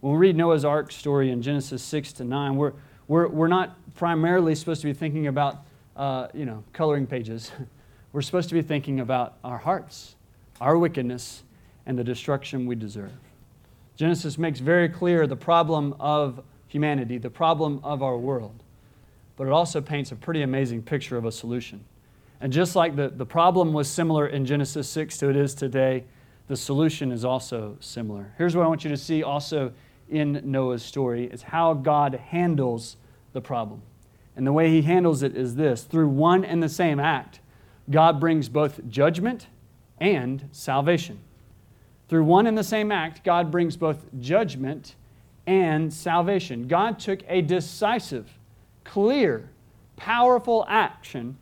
When 0.00 0.14
we 0.14 0.18
read 0.18 0.34
Noah's 0.34 0.64
Ark 0.64 0.90
story 0.90 1.30
in 1.30 1.42
Genesis 1.42 1.82
6 1.82 2.14
to 2.14 2.24
9, 2.24 2.56
we're, 2.56 2.72
we're, 3.06 3.28
we're 3.28 3.46
not 3.46 3.76
primarily 3.96 4.54
supposed 4.54 4.80
to 4.80 4.86
be 4.86 4.94
thinking 4.94 5.26
about 5.26 5.58
uh, 5.94 6.28
you 6.32 6.46
know, 6.46 6.64
coloring 6.72 7.06
pages. 7.06 7.52
we're 8.14 8.22
supposed 8.22 8.48
to 8.48 8.54
be 8.54 8.62
thinking 8.62 9.00
about 9.00 9.34
our 9.44 9.58
hearts, 9.58 10.16
our 10.58 10.78
wickedness, 10.78 11.42
and 11.84 11.98
the 11.98 12.04
destruction 12.04 12.64
we 12.64 12.74
deserve. 12.74 13.12
Genesis 13.96 14.38
makes 14.38 14.60
very 14.60 14.88
clear 14.88 15.26
the 15.26 15.36
problem 15.36 15.94
of 16.00 16.42
humanity, 16.66 17.18
the 17.18 17.28
problem 17.28 17.78
of 17.82 18.02
our 18.02 18.16
world. 18.16 18.62
But 19.36 19.48
it 19.48 19.52
also 19.52 19.82
paints 19.82 20.12
a 20.12 20.16
pretty 20.16 20.40
amazing 20.40 20.80
picture 20.80 21.18
of 21.18 21.26
a 21.26 21.32
solution. 21.32 21.84
And 22.40 22.52
just 22.52 22.74
like 22.74 22.96
the, 22.96 23.08
the 23.08 23.26
problem 23.26 23.72
was 23.72 23.88
similar 23.88 24.26
in 24.26 24.46
Genesis 24.46 24.88
6 24.88 25.18
to 25.18 25.28
it 25.28 25.36
is 25.36 25.54
today, 25.54 26.04
the 26.48 26.56
solution 26.56 27.12
is 27.12 27.24
also 27.24 27.76
similar. 27.80 28.32
Here's 28.38 28.56
what 28.56 28.64
I 28.64 28.68
want 28.68 28.82
you 28.82 28.90
to 28.90 28.96
see 28.96 29.22
also 29.22 29.72
in 30.08 30.40
Noah's 30.44 30.82
story 30.82 31.26
is 31.26 31.42
how 31.42 31.74
God 31.74 32.14
handles 32.14 32.96
the 33.32 33.40
problem. 33.40 33.82
And 34.36 34.46
the 34.46 34.52
way 34.52 34.70
he 34.70 34.82
handles 34.82 35.22
it 35.22 35.36
is 35.36 35.54
this 35.54 35.82
through 35.82 36.08
one 36.08 36.44
and 36.44 36.62
the 36.62 36.68
same 36.68 36.98
act, 36.98 37.40
God 37.90 38.18
brings 38.18 38.48
both 38.48 38.80
judgment 38.88 39.46
and 39.98 40.48
salvation. 40.50 41.20
Through 42.08 42.24
one 42.24 42.46
and 42.46 42.56
the 42.56 42.64
same 42.64 42.90
act, 42.90 43.22
God 43.22 43.50
brings 43.50 43.76
both 43.76 44.06
judgment 44.18 44.96
and 45.46 45.92
salvation. 45.92 46.66
God 46.66 46.98
took 46.98 47.20
a 47.28 47.42
decisive, 47.42 48.38
clear, 48.82 49.50
powerful 49.96 50.64
action 50.68 51.36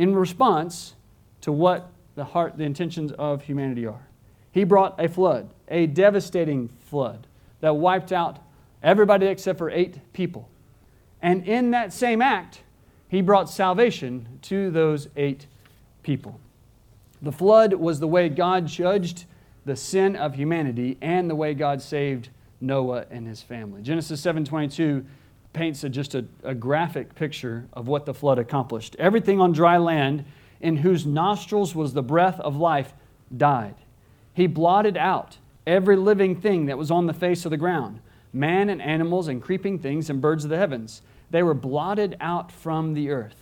in 0.00 0.14
response 0.14 0.94
to 1.42 1.52
what 1.52 1.90
the 2.14 2.24
heart, 2.24 2.56
the 2.56 2.64
intentions 2.64 3.12
of 3.12 3.42
humanity 3.42 3.84
are. 3.84 4.08
He 4.50 4.64
brought 4.64 4.98
a 4.98 5.10
flood, 5.10 5.50
a 5.68 5.86
devastating 5.86 6.68
flood 6.68 7.26
that 7.60 7.76
wiped 7.76 8.10
out 8.10 8.38
everybody 8.82 9.26
except 9.26 9.58
for 9.58 9.68
eight 9.68 9.98
people. 10.14 10.48
And 11.20 11.46
in 11.46 11.72
that 11.72 11.92
same 11.92 12.22
act, 12.22 12.62
he 13.08 13.20
brought 13.20 13.50
salvation 13.50 14.38
to 14.42 14.70
those 14.70 15.08
eight 15.16 15.46
people. 16.02 16.40
The 17.20 17.32
flood 17.32 17.74
was 17.74 18.00
the 18.00 18.08
way 18.08 18.30
God 18.30 18.66
judged 18.66 19.26
the 19.66 19.76
sin 19.76 20.16
of 20.16 20.34
humanity 20.34 20.96
and 21.02 21.28
the 21.28 21.34
way 21.34 21.52
God 21.52 21.82
saved 21.82 22.30
Noah 22.58 23.04
and 23.10 23.26
his 23.26 23.42
family. 23.42 23.82
Genesis 23.82 24.22
7:22 24.22 25.04
paints 25.52 25.82
a, 25.84 25.88
just 25.88 26.14
a, 26.14 26.24
a 26.42 26.54
graphic 26.54 27.14
picture 27.14 27.66
of 27.72 27.88
what 27.88 28.06
the 28.06 28.14
flood 28.14 28.38
accomplished. 28.38 28.96
Everything 28.98 29.40
on 29.40 29.52
dry 29.52 29.78
land 29.78 30.24
in 30.60 30.76
whose 30.76 31.06
nostrils 31.06 31.74
was 31.74 31.92
the 31.92 32.02
breath 32.02 32.38
of 32.40 32.56
life 32.56 32.92
died. 33.36 33.74
He 34.34 34.46
blotted 34.46 34.96
out 34.96 35.38
every 35.66 35.96
living 35.96 36.40
thing 36.40 36.66
that 36.66 36.78
was 36.78 36.90
on 36.90 37.06
the 37.06 37.14
face 37.14 37.44
of 37.44 37.50
the 37.50 37.56
ground 37.56 38.00
man 38.32 38.68
and 38.68 38.80
animals 38.80 39.26
and 39.26 39.42
creeping 39.42 39.76
things 39.78 40.08
and 40.08 40.20
birds 40.20 40.44
of 40.44 40.50
the 40.50 40.56
heavens. 40.56 41.02
They 41.30 41.42
were 41.42 41.54
blotted 41.54 42.16
out 42.20 42.52
from 42.52 42.94
the 42.94 43.10
earth. 43.10 43.34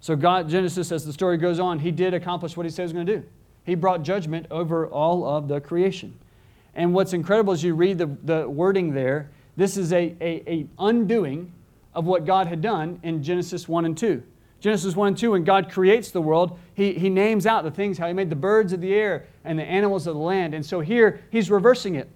So, 0.00 0.14
God, 0.14 0.48
Genesis, 0.50 0.92
as 0.92 1.06
the 1.06 1.12
story 1.12 1.38
goes 1.38 1.58
on, 1.58 1.78
He 1.78 1.90
did 1.90 2.12
accomplish 2.12 2.56
what 2.56 2.66
He 2.66 2.70
said 2.70 2.82
He 2.82 2.84
was 2.84 2.92
going 2.92 3.06
to 3.06 3.16
do. 3.18 3.24
He 3.64 3.74
brought 3.74 4.02
judgment 4.02 4.46
over 4.50 4.86
all 4.86 5.26
of 5.26 5.48
the 5.48 5.60
creation. 5.60 6.18
And 6.74 6.92
what's 6.92 7.14
incredible 7.14 7.54
is 7.54 7.64
you 7.64 7.74
read 7.74 7.98
the, 7.98 8.06
the 8.22 8.48
wording 8.48 8.92
there, 8.92 9.30
this 9.56 9.76
is 9.76 9.92
a, 9.92 10.14
a, 10.20 10.42
a 10.50 10.66
undoing 10.78 11.52
of 11.94 12.04
what 12.04 12.26
God 12.26 12.46
had 12.46 12.60
done 12.60 13.00
in 13.02 13.22
Genesis 13.22 13.66
1 13.68 13.86
and 13.86 13.96
2. 13.96 14.22
Genesis 14.60 14.96
1 14.96 15.08
and 15.08 15.18
2, 15.18 15.32
when 15.32 15.44
God 15.44 15.70
creates 15.70 16.10
the 16.10 16.20
world, 16.20 16.58
he, 16.74 16.92
he 16.94 17.08
names 17.08 17.46
out 17.46 17.64
the 17.64 17.70
things, 17.70 17.98
how 17.98 18.06
He 18.06 18.12
made 18.12 18.30
the 18.30 18.36
birds 18.36 18.72
of 18.72 18.80
the 18.80 18.94
air 18.94 19.26
and 19.44 19.58
the 19.58 19.64
animals 19.64 20.06
of 20.06 20.14
the 20.14 20.20
land. 20.20 20.54
And 20.54 20.64
so 20.64 20.80
here, 20.80 21.20
He's 21.30 21.50
reversing 21.50 21.94
it. 21.94 22.08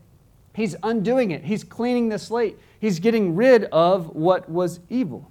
He's 0.54 0.74
undoing 0.82 1.30
it. 1.30 1.44
He's 1.44 1.62
cleaning 1.62 2.08
the 2.08 2.18
slate. 2.18 2.58
He's 2.80 2.98
getting 2.98 3.36
rid 3.36 3.64
of 3.66 4.14
what 4.16 4.48
was 4.48 4.80
evil. 4.88 5.30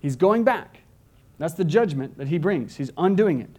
He's 0.00 0.16
going 0.16 0.44
back. 0.44 0.78
That's 1.38 1.54
the 1.54 1.64
judgment 1.64 2.16
that 2.16 2.28
He 2.28 2.38
brings. 2.38 2.76
He's 2.76 2.90
undoing 2.96 3.40
it. 3.40 3.50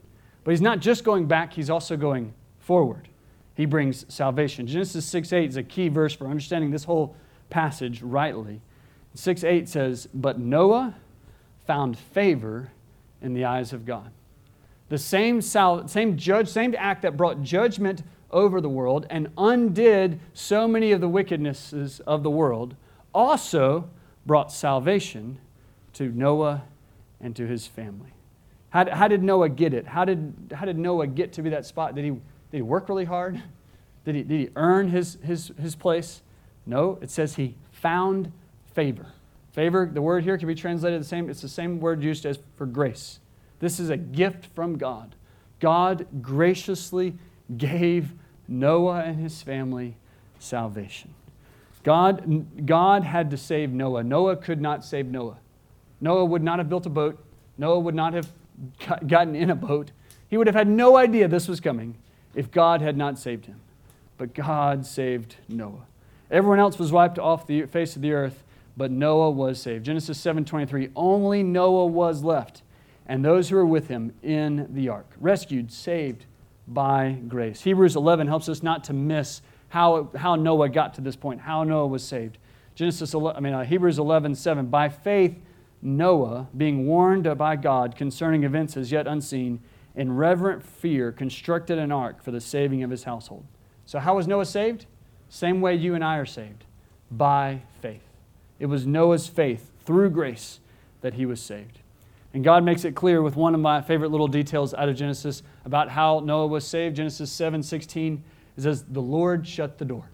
But 0.43 0.51
He's 0.51 0.61
not 0.61 0.79
just 0.79 1.03
going 1.03 1.27
back, 1.27 1.53
He's 1.53 1.69
also 1.69 1.97
going 1.97 2.33
forward. 2.59 3.09
He 3.55 3.65
brings 3.65 4.11
salvation. 4.13 4.65
Genesis 4.67 5.05
6 5.05 5.31
8 5.33 5.49
is 5.49 5.57
a 5.57 5.63
key 5.63 5.87
verse 5.87 6.13
for 6.13 6.27
understanding 6.27 6.71
this 6.71 6.83
whole 6.83 7.15
passage 7.49 8.01
rightly. 8.01 8.62
6 9.13 9.43
8 9.43 9.69
says, 9.69 10.08
But 10.13 10.39
Noah 10.39 10.95
found 11.65 11.97
favor 11.97 12.71
in 13.21 13.34
the 13.34 13.45
eyes 13.45 13.73
of 13.73 13.86
God. 13.86 14.12
The 14.89 14.97
same, 14.97 15.41
sal- 15.41 15.88
same 15.88 16.17
judge, 16.17 16.47
same 16.47 16.75
act 16.77 17.01
that 17.01 17.17
brought 17.17 17.41
judgment 17.41 18.03
over 18.31 18.62
the 18.62 18.69
world 18.69 19.08
and 19.10 19.29
undid 19.38 20.19
so 20.34 20.67
many 20.67 20.91
of 20.91 21.01
the 21.01 21.10
wickednesses 21.10 22.01
of 22.01 22.21
the 22.21 22.29
world 22.29 22.75
also 23.13 23.89
brought 24.25 24.51
salvation 24.51 25.38
to 25.93 26.10
Noah 26.10 26.63
and 27.21 27.36
to 27.36 27.47
his 27.47 27.65
family. 27.65 28.12
How, 28.69 28.89
how 28.93 29.08
did 29.08 29.23
Noah 29.23 29.49
get 29.49 29.73
it? 29.73 29.88
How 29.88 30.03
did, 30.03 30.34
how 30.53 30.65
did 30.65 30.77
Noah 30.77 31.08
get 31.08 31.31
to 31.34 31.41
be 31.41 31.49
that 31.51 31.65
spot? 31.65 31.95
Did 31.95 32.03
he, 32.03 32.12
did 32.12 32.21
he 32.51 32.62
work 32.62 32.89
really 32.89 33.05
hard? 33.05 33.41
Did 34.03 34.15
he, 34.15 34.23
did 34.23 34.39
he 34.39 34.49
earn 34.55 34.89
his, 34.89 35.17
his, 35.23 35.51
his 35.60 35.75
place? 35.75 36.21
No, 36.65 36.97
it 37.01 37.12
says 37.12 37.36
he 37.36 37.56
found 37.71 38.32
favor. 38.73 39.08
Favor, 39.51 39.89
the 39.91 40.01
word 40.01 40.23
here 40.23 40.38
can 40.38 40.47
be 40.47 40.56
translated 40.56 40.99
the 40.99 41.06
same, 41.06 41.30
it's 41.30 41.41
the 41.41 41.47
same 41.47 41.80
word 41.80 42.04
used 42.04 42.25
as 42.25 42.39
for 42.58 42.65
grace. 42.65 43.19
This 43.60 43.80
is 43.80 43.89
a 43.89 43.97
gift 43.97 44.47
from 44.47 44.78
God. 44.78 45.15
God 45.60 46.08
graciously 46.21 47.15
gave 47.56 48.12
Noah 48.47 49.04
and 49.04 49.19
his 49.19 49.41
family 49.41 49.95
salvation. 50.39 51.13
God, 51.84 52.65
God 52.65 53.04
had 53.04 53.30
to 53.32 53.38
save 53.38 53.71
Noah. 53.71 54.04
Noah 54.04 54.36
could 54.36 54.60
not 54.60 54.84
save 54.84 55.08
Noah. 55.08 55.38
Noah 56.01 56.25
would 56.25 56.43
not 56.43 56.60
have 56.60 56.67
built 56.67 56.86
a 56.86 56.89
boat. 56.89 57.23
Noah 57.58 57.80
would 57.80 57.95
not 57.95 58.13
have 58.13 58.32
gotten 59.08 59.36
in 59.36 59.49
a 59.49 59.56
boat. 59.56 59.91
He 60.28 60.38
would 60.38 60.47
have 60.47 60.56
had 60.56 60.67
no 60.67 60.97
idea 60.97 61.28
this 61.28 61.47
was 61.47 61.60
coming 61.60 61.95
if 62.34 62.51
God 62.51 62.82
had 62.82 62.97
not 62.97 63.17
saved 63.17 63.45
him. 63.45 63.60
But 64.17 64.34
God 64.34 64.86
saved 64.86 65.36
Noah. 65.47 65.86
Everyone 66.31 66.59
else 66.59 66.79
was 66.79 66.91
wiped 66.91 67.19
off 67.19 67.47
the 67.47 67.65
face 67.65 67.95
of 67.95 68.01
the 68.01 68.13
earth 68.13 68.43
but 68.77 68.91
Noah 68.91 69.31
was 69.31 69.61
saved. 69.61 69.85
Genesis 69.85 70.17
7:23, 70.17 70.89
only 70.95 71.43
Noah 71.43 71.85
was 71.85 72.23
left 72.23 72.61
and 73.07 73.23
those 73.23 73.49
who 73.49 73.55
were 73.55 73.65
with 73.65 73.88
him 73.88 74.13
in 74.23 74.67
the 74.73 74.89
ark, 74.89 75.13
rescued, 75.19 75.71
saved 75.71 76.25
by 76.67 77.17
grace. 77.27 77.61
Hebrews 77.61 77.95
11 77.95 78.27
helps 78.27 78.49
us 78.49 78.63
not 78.63 78.83
to 78.85 78.93
miss 78.93 79.41
how, 79.69 80.09
how 80.15 80.35
Noah 80.35 80.69
got 80.69 80.95
to 80.95 81.01
this 81.01 81.15
point, 81.15 81.41
how 81.41 81.63
Noah 81.63 81.85
was 81.85 82.03
saved. 82.03 82.39
Genesis, 82.73 83.13
11, 83.13 83.38
I 83.38 83.39
mean, 83.41 83.53
uh, 83.53 83.63
Hebrews 83.63 83.99
11, 83.99 84.33
7. 84.33 84.65
By 84.67 84.89
faith, 84.89 85.39
Noah, 85.83 86.47
being 86.57 86.88
warned 86.88 87.38
by 87.38 87.55
God 87.55 87.95
concerning 87.95 88.43
events 88.43 88.75
as 88.75 88.91
yet 88.91 89.05
unseen, 89.05 89.61
in 89.95 90.15
reverent 90.15 90.63
fear 90.63 91.11
constructed 91.11 91.77
an 91.77 91.91
ark 91.91 92.23
for 92.23 92.31
the 92.31 92.41
saving 92.41 92.81
of 92.81 92.89
his 92.89 93.03
household. 93.03 93.45
So, 93.85 93.99
how 93.99 94.15
was 94.15 94.27
Noah 94.27 94.45
saved? 94.45 94.88
Same 95.36 95.60
way 95.60 95.76
you 95.76 95.95
and 95.95 96.02
I 96.04 96.15
are 96.15 96.26
saved 96.26 96.63
by 97.12 97.60
faith. 97.82 98.08
It 98.58 98.67
was 98.67 98.88
Noah's 98.88 99.28
faith 99.28 99.69
through 99.84 100.12
grace 100.12 100.62
that 101.02 101.15
he 101.15 101.26
was 101.26 101.41
saved. 101.41 101.80
And 102.34 102.41
God 102.41 102.63
makes 102.63 102.86
it 102.86 102.95
clear 102.95 103.21
with 103.21 103.36
one 103.36 103.54
of 103.54 103.60
my 103.60 103.82
favorite 103.82 104.12
little 104.12 104.30
details 104.30 104.74
out 104.74 104.88
of 104.88 104.95
Genesis 104.95 105.43
about 105.65 105.89
how 105.89 106.21
Noah 106.21 106.48
was 106.48 106.65
saved. 106.65 106.95
Genesis 106.95 107.30
7 107.34 107.62
16, 107.63 108.24
it 108.56 108.62
says, 108.62 108.86
The 108.89 109.02
Lord 109.02 109.45
shut 109.45 109.78
the 109.78 109.84
door. 109.84 110.10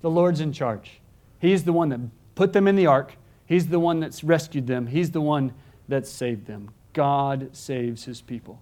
The 0.00 0.10
Lord's 0.10 0.40
in 0.40 0.52
charge. 0.52 1.02
He's 1.38 1.62
the 1.62 1.72
one 1.72 1.88
that 1.90 2.00
put 2.34 2.52
them 2.52 2.66
in 2.66 2.74
the 2.74 2.86
ark, 2.86 3.14
He's 3.46 3.68
the 3.68 3.78
one 3.78 4.00
that's 4.00 4.24
rescued 4.24 4.66
them, 4.66 4.88
He's 4.88 5.12
the 5.12 5.20
one 5.20 5.52
that 5.86 6.04
saved 6.04 6.48
them. 6.48 6.72
God 6.94 7.50
saves 7.52 8.06
His 8.06 8.22
people. 8.22 8.60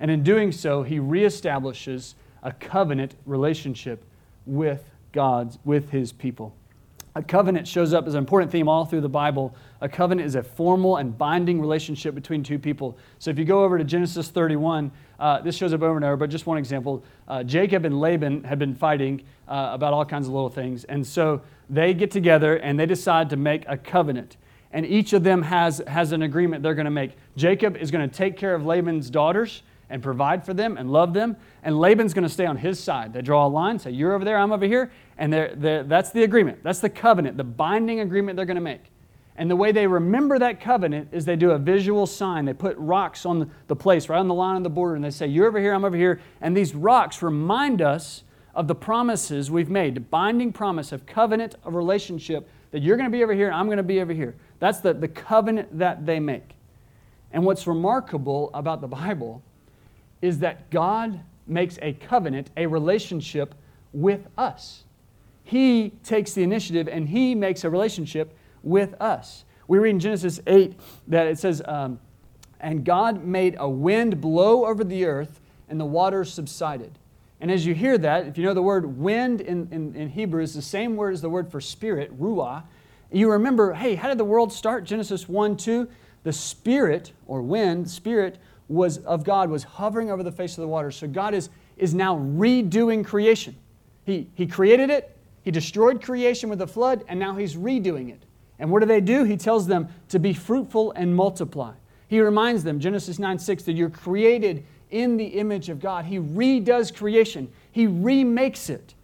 And 0.00 0.10
in 0.10 0.24
doing 0.24 0.50
so, 0.50 0.82
He 0.82 0.98
reestablishes 0.98 2.14
a 2.42 2.50
covenant 2.50 3.14
relationship 3.24 4.04
with 4.44 4.90
God's, 5.12 5.58
with 5.64 5.90
His 5.90 6.12
people. 6.12 6.54
A 7.16 7.22
covenant 7.22 7.66
shows 7.66 7.94
up 7.94 8.06
as 8.06 8.12
an 8.12 8.18
important 8.18 8.52
theme 8.52 8.68
all 8.68 8.84
through 8.84 9.00
the 9.00 9.08
Bible. 9.08 9.56
A 9.80 9.88
covenant 9.88 10.26
is 10.26 10.34
a 10.34 10.42
formal 10.42 10.98
and 10.98 11.16
binding 11.16 11.62
relationship 11.62 12.14
between 12.14 12.42
two 12.42 12.58
people. 12.58 12.98
So 13.18 13.30
if 13.30 13.38
you 13.38 13.46
go 13.46 13.64
over 13.64 13.78
to 13.78 13.84
Genesis 13.84 14.28
31, 14.28 14.92
uh, 15.18 15.40
this 15.40 15.56
shows 15.56 15.72
up 15.72 15.80
over 15.80 15.96
and 15.96 16.04
over, 16.04 16.18
but 16.18 16.28
just 16.28 16.44
one 16.44 16.58
example. 16.58 17.02
Uh, 17.26 17.42
Jacob 17.42 17.86
and 17.86 17.98
Laban 18.02 18.44
had 18.44 18.58
been 18.58 18.74
fighting 18.74 19.22
uh, 19.48 19.70
about 19.72 19.94
all 19.94 20.04
kinds 20.04 20.26
of 20.26 20.34
little 20.34 20.50
things. 20.50 20.84
And 20.84 21.06
so 21.06 21.40
they 21.70 21.94
get 21.94 22.10
together 22.10 22.56
and 22.56 22.78
they 22.78 22.84
decide 22.84 23.30
to 23.30 23.36
make 23.38 23.64
a 23.66 23.78
covenant. 23.78 24.36
And 24.70 24.84
each 24.84 25.14
of 25.14 25.22
them 25.22 25.40
has, 25.40 25.80
has 25.86 26.12
an 26.12 26.20
agreement 26.20 26.62
they're 26.62 26.74
going 26.74 26.84
to 26.84 26.90
make. 26.90 27.12
Jacob 27.34 27.78
is 27.78 27.90
going 27.90 28.06
to 28.06 28.14
take 28.14 28.36
care 28.36 28.54
of 28.54 28.66
Laban's 28.66 29.08
daughters 29.08 29.62
and 29.88 30.02
provide 30.02 30.44
for 30.44 30.54
them 30.54 30.76
and 30.76 30.90
love 30.90 31.14
them. 31.14 31.36
And 31.62 31.78
Laban's 31.78 32.14
going 32.14 32.24
to 32.24 32.32
stay 32.32 32.46
on 32.46 32.56
his 32.56 32.82
side. 32.82 33.12
They 33.12 33.22
draw 33.22 33.46
a 33.46 33.48
line, 33.48 33.78
say, 33.78 33.90
You're 33.90 34.14
over 34.14 34.24
there, 34.24 34.38
I'm 34.38 34.52
over 34.52 34.66
here. 34.66 34.90
And 35.18 35.32
they're, 35.32 35.54
they're, 35.54 35.82
that's 35.84 36.10
the 36.10 36.24
agreement. 36.24 36.62
That's 36.62 36.80
the 36.80 36.90
covenant, 36.90 37.36
the 37.36 37.44
binding 37.44 38.00
agreement 38.00 38.36
they're 38.36 38.46
going 38.46 38.56
to 38.56 38.60
make. 38.60 38.90
And 39.38 39.50
the 39.50 39.56
way 39.56 39.70
they 39.70 39.86
remember 39.86 40.38
that 40.38 40.60
covenant 40.60 41.08
is 41.12 41.24
they 41.24 41.36
do 41.36 41.50
a 41.50 41.58
visual 41.58 42.06
sign. 42.06 42.46
They 42.46 42.54
put 42.54 42.76
rocks 42.78 43.26
on 43.26 43.50
the 43.66 43.76
place, 43.76 44.08
right 44.08 44.18
on 44.18 44.28
the 44.28 44.34
line 44.34 44.56
of 44.56 44.62
the 44.62 44.70
border, 44.70 44.94
and 44.94 45.04
they 45.04 45.10
say, 45.10 45.26
You're 45.26 45.46
over 45.46 45.60
here, 45.60 45.74
I'm 45.74 45.84
over 45.84 45.96
here. 45.96 46.20
And 46.40 46.56
these 46.56 46.74
rocks 46.74 47.22
remind 47.22 47.82
us 47.82 48.24
of 48.54 48.68
the 48.68 48.74
promises 48.74 49.50
we've 49.50 49.68
made, 49.68 49.94
the 49.94 50.00
binding 50.00 50.52
promise 50.52 50.90
of 50.90 51.04
covenant 51.04 51.56
of 51.62 51.74
relationship 51.74 52.48
that 52.70 52.82
you're 52.82 52.96
going 52.96 53.10
to 53.10 53.16
be 53.16 53.22
over 53.22 53.34
here, 53.34 53.46
and 53.46 53.54
I'm 53.54 53.66
going 53.66 53.76
to 53.76 53.82
be 53.82 54.00
over 54.00 54.12
here. 54.12 54.34
That's 54.58 54.80
the, 54.80 54.94
the 54.94 55.08
covenant 55.08 55.78
that 55.78 56.06
they 56.06 56.18
make. 56.18 56.54
And 57.32 57.44
what's 57.44 57.66
remarkable 57.66 58.50
about 58.54 58.80
the 58.80 58.88
Bible 58.88 59.42
is 60.26 60.40
that 60.40 60.70
God 60.70 61.20
makes 61.46 61.78
a 61.80 61.92
covenant, 61.94 62.50
a 62.56 62.66
relationship 62.66 63.54
with 63.92 64.28
us. 64.36 64.84
He 65.44 65.90
takes 66.02 66.32
the 66.32 66.42
initiative 66.42 66.88
and 66.88 67.08
He 67.08 67.34
makes 67.34 67.64
a 67.64 67.70
relationship 67.70 68.36
with 68.62 69.00
us. 69.00 69.44
We 69.68 69.78
read 69.78 69.90
in 69.90 70.00
Genesis 70.00 70.40
8 70.46 70.78
that 71.08 71.26
it 71.26 71.38
says, 71.38 71.62
um, 71.64 72.00
And 72.60 72.84
God 72.84 73.24
made 73.24 73.56
a 73.58 73.68
wind 73.68 74.20
blow 74.20 74.66
over 74.66 74.84
the 74.84 75.04
earth, 75.04 75.40
and 75.68 75.80
the 75.80 75.86
waters 75.86 76.32
subsided. 76.32 76.98
And 77.40 77.50
as 77.50 77.66
you 77.66 77.74
hear 77.74 77.98
that, 77.98 78.26
if 78.26 78.38
you 78.38 78.44
know 78.44 78.54
the 78.54 78.62
word 78.62 78.98
wind 78.98 79.40
in, 79.40 79.68
in, 79.70 79.94
in 79.94 80.08
Hebrew 80.08 80.42
is 80.42 80.54
the 80.54 80.62
same 80.62 80.96
word 80.96 81.12
as 81.14 81.20
the 81.20 81.28
word 81.28 81.50
for 81.50 81.60
spirit, 81.60 82.18
ruah, 82.18 82.64
you 83.12 83.30
remember, 83.30 83.72
hey, 83.74 83.94
how 83.94 84.08
did 84.08 84.18
the 84.18 84.24
world 84.24 84.52
start? 84.52 84.84
Genesis 84.84 85.28
1 85.28 85.56
2. 85.56 85.88
The 86.24 86.32
spirit, 86.32 87.12
or 87.26 87.40
wind, 87.40 87.88
spirit, 87.88 88.38
was 88.68 88.98
of 88.98 89.24
God 89.24 89.48
was 89.50 89.62
hovering 89.62 90.10
over 90.10 90.22
the 90.22 90.32
face 90.32 90.56
of 90.58 90.62
the 90.62 90.68
water. 90.68 90.90
So 90.90 91.06
God 91.06 91.34
is, 91.34 91.50
is 91.76 91.94
now 91.94 92.16
redoing 92.16 93.04
creation. 93.04 93.56
He, 94.04 94.28
he 94.34 94.46
created 94.46 94.90
it, 94.90 95.16
He 95.42 95.50
destroyed 95.50 96.02
creation 96.02 96.48
with 96.48 96.58
the 96.58 96.66
flood, 96.66 97.04
and 97.08 97.18
now 97.18 97.36
He's 97.36 97.56
redoing 97.56 98.10
it. 98.10 98.22
And 98.58 98.70
what 98.70 98.80
do 98.80 98.86
they 98.86 99.00
do? 99.00 99.24
He 99.24 99.36
tells 99.36 99.66
them 99.66 99.88
to 100.08 100.18
be 100.18 100.32
fruitful 100.32 100.92
and 100.92 101.14
multiply. 101.14 101.74
He 102.08 102.20
reminds 102.20 102.64
them, 102.64 102.80
Genesis 102.80 103.18
9 103.18 103.38
6, 103.38 103.64
that 103.64 103.72
you're 103.72 103.90
created 103.90 104.64
in 104.90 105.16
the 105.16 105.24
image 105.24 105.68
of 105.68 105.80
God. 105.80 106.04
He 106.04 106.18
redoes 106.18 106.94
creation, 106.94 107.50
He 107.72 107.86
remakes 107.86 108.70
it. 108.70 108.94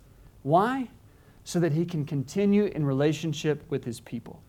Why? 0.42 0.88
So 1.44 1.60
that 1.60 1.72
He 1.72 1.84
can 1.84 2.04
continue 2.04 2.66
in 2.66 2.86
relationship 2.86 3.64
with 3.68 3.84
His 3.84 4.00
people. 4.00 4.40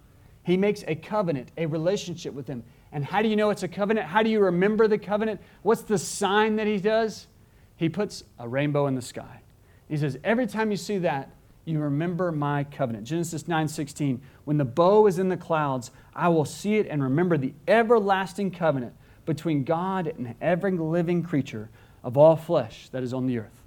He 0.44 0.58
makes 0.58 0.84
a 0.88 0.96
covenant, 0.96 1.52
a 1.58 1.66
relationship 1.66 2.34
with 2.34 2.46
them. 2.46 2.64
And 2.94 3.04
how 3.04 3.22
do 3.22 3.28
you 3.28 3.36
know 3.36 3.50
it's 3.50 3.64
a 3.64 3.68
covenant? 3.68 4.08
How 4.08 4.24
do 4.24 4.30
you 4.30 4.40
remember 4.40 4.88
the 4.88 5.00
covenant? 5.00 5.42
What's 5.64 5.82
the 5.82 5.98
sign 5.98 6.56
that 6.58 6.68
he 6.68 6.78
does? 6.78 7.28
He 7.76 7.90
puts 7.90 8.24
a 8.40 8.48
rainbow 8.48 8.86
in 8.88 8.96
the 8.96 9.02
sky. 9.02 9.42
He 9.90 9.98
says, 9.98 10.18
Every 10.24 10.48
time 10.48 10.72
you 10.72 10.78
see 10.78 11.00
that, 11.00 11.30
you 11.66 11.80
remember 11.80 12.32
my 12.32 12.66
covenant. 12.66 13.06
Genesis 13.06 13.44
9:16, 13.44 14.20
when 14.46 14.58
the 14.58 14.66
bow 14.66 15.08
is 15.08 15.18
in 15.18 15.30
the 15.30 15.38
clouds, 15.38 15.92
I 16.16 16.28
will 16.28 16.46
see 16.46 16.76
it 16.76 16.88
and 16.88 17.02
remember 17.02 17.38
the 17.38 17.54
everlasting 17.68 18.52
covenant 18.52 18.94
between 19.26 19.64
God 19.64 20.08
and 20.08 20.36
every 20.42 20.72
living 20.72 21.24
creature 21.24 21.70
of 22.04 22.18
all 22.18 22.36
flesh 22.36 22.90
that 22.90 23.02
is 23.02 23.14
on 23.14 23.26
the 23.26 23.40
earth. 23.40 23.64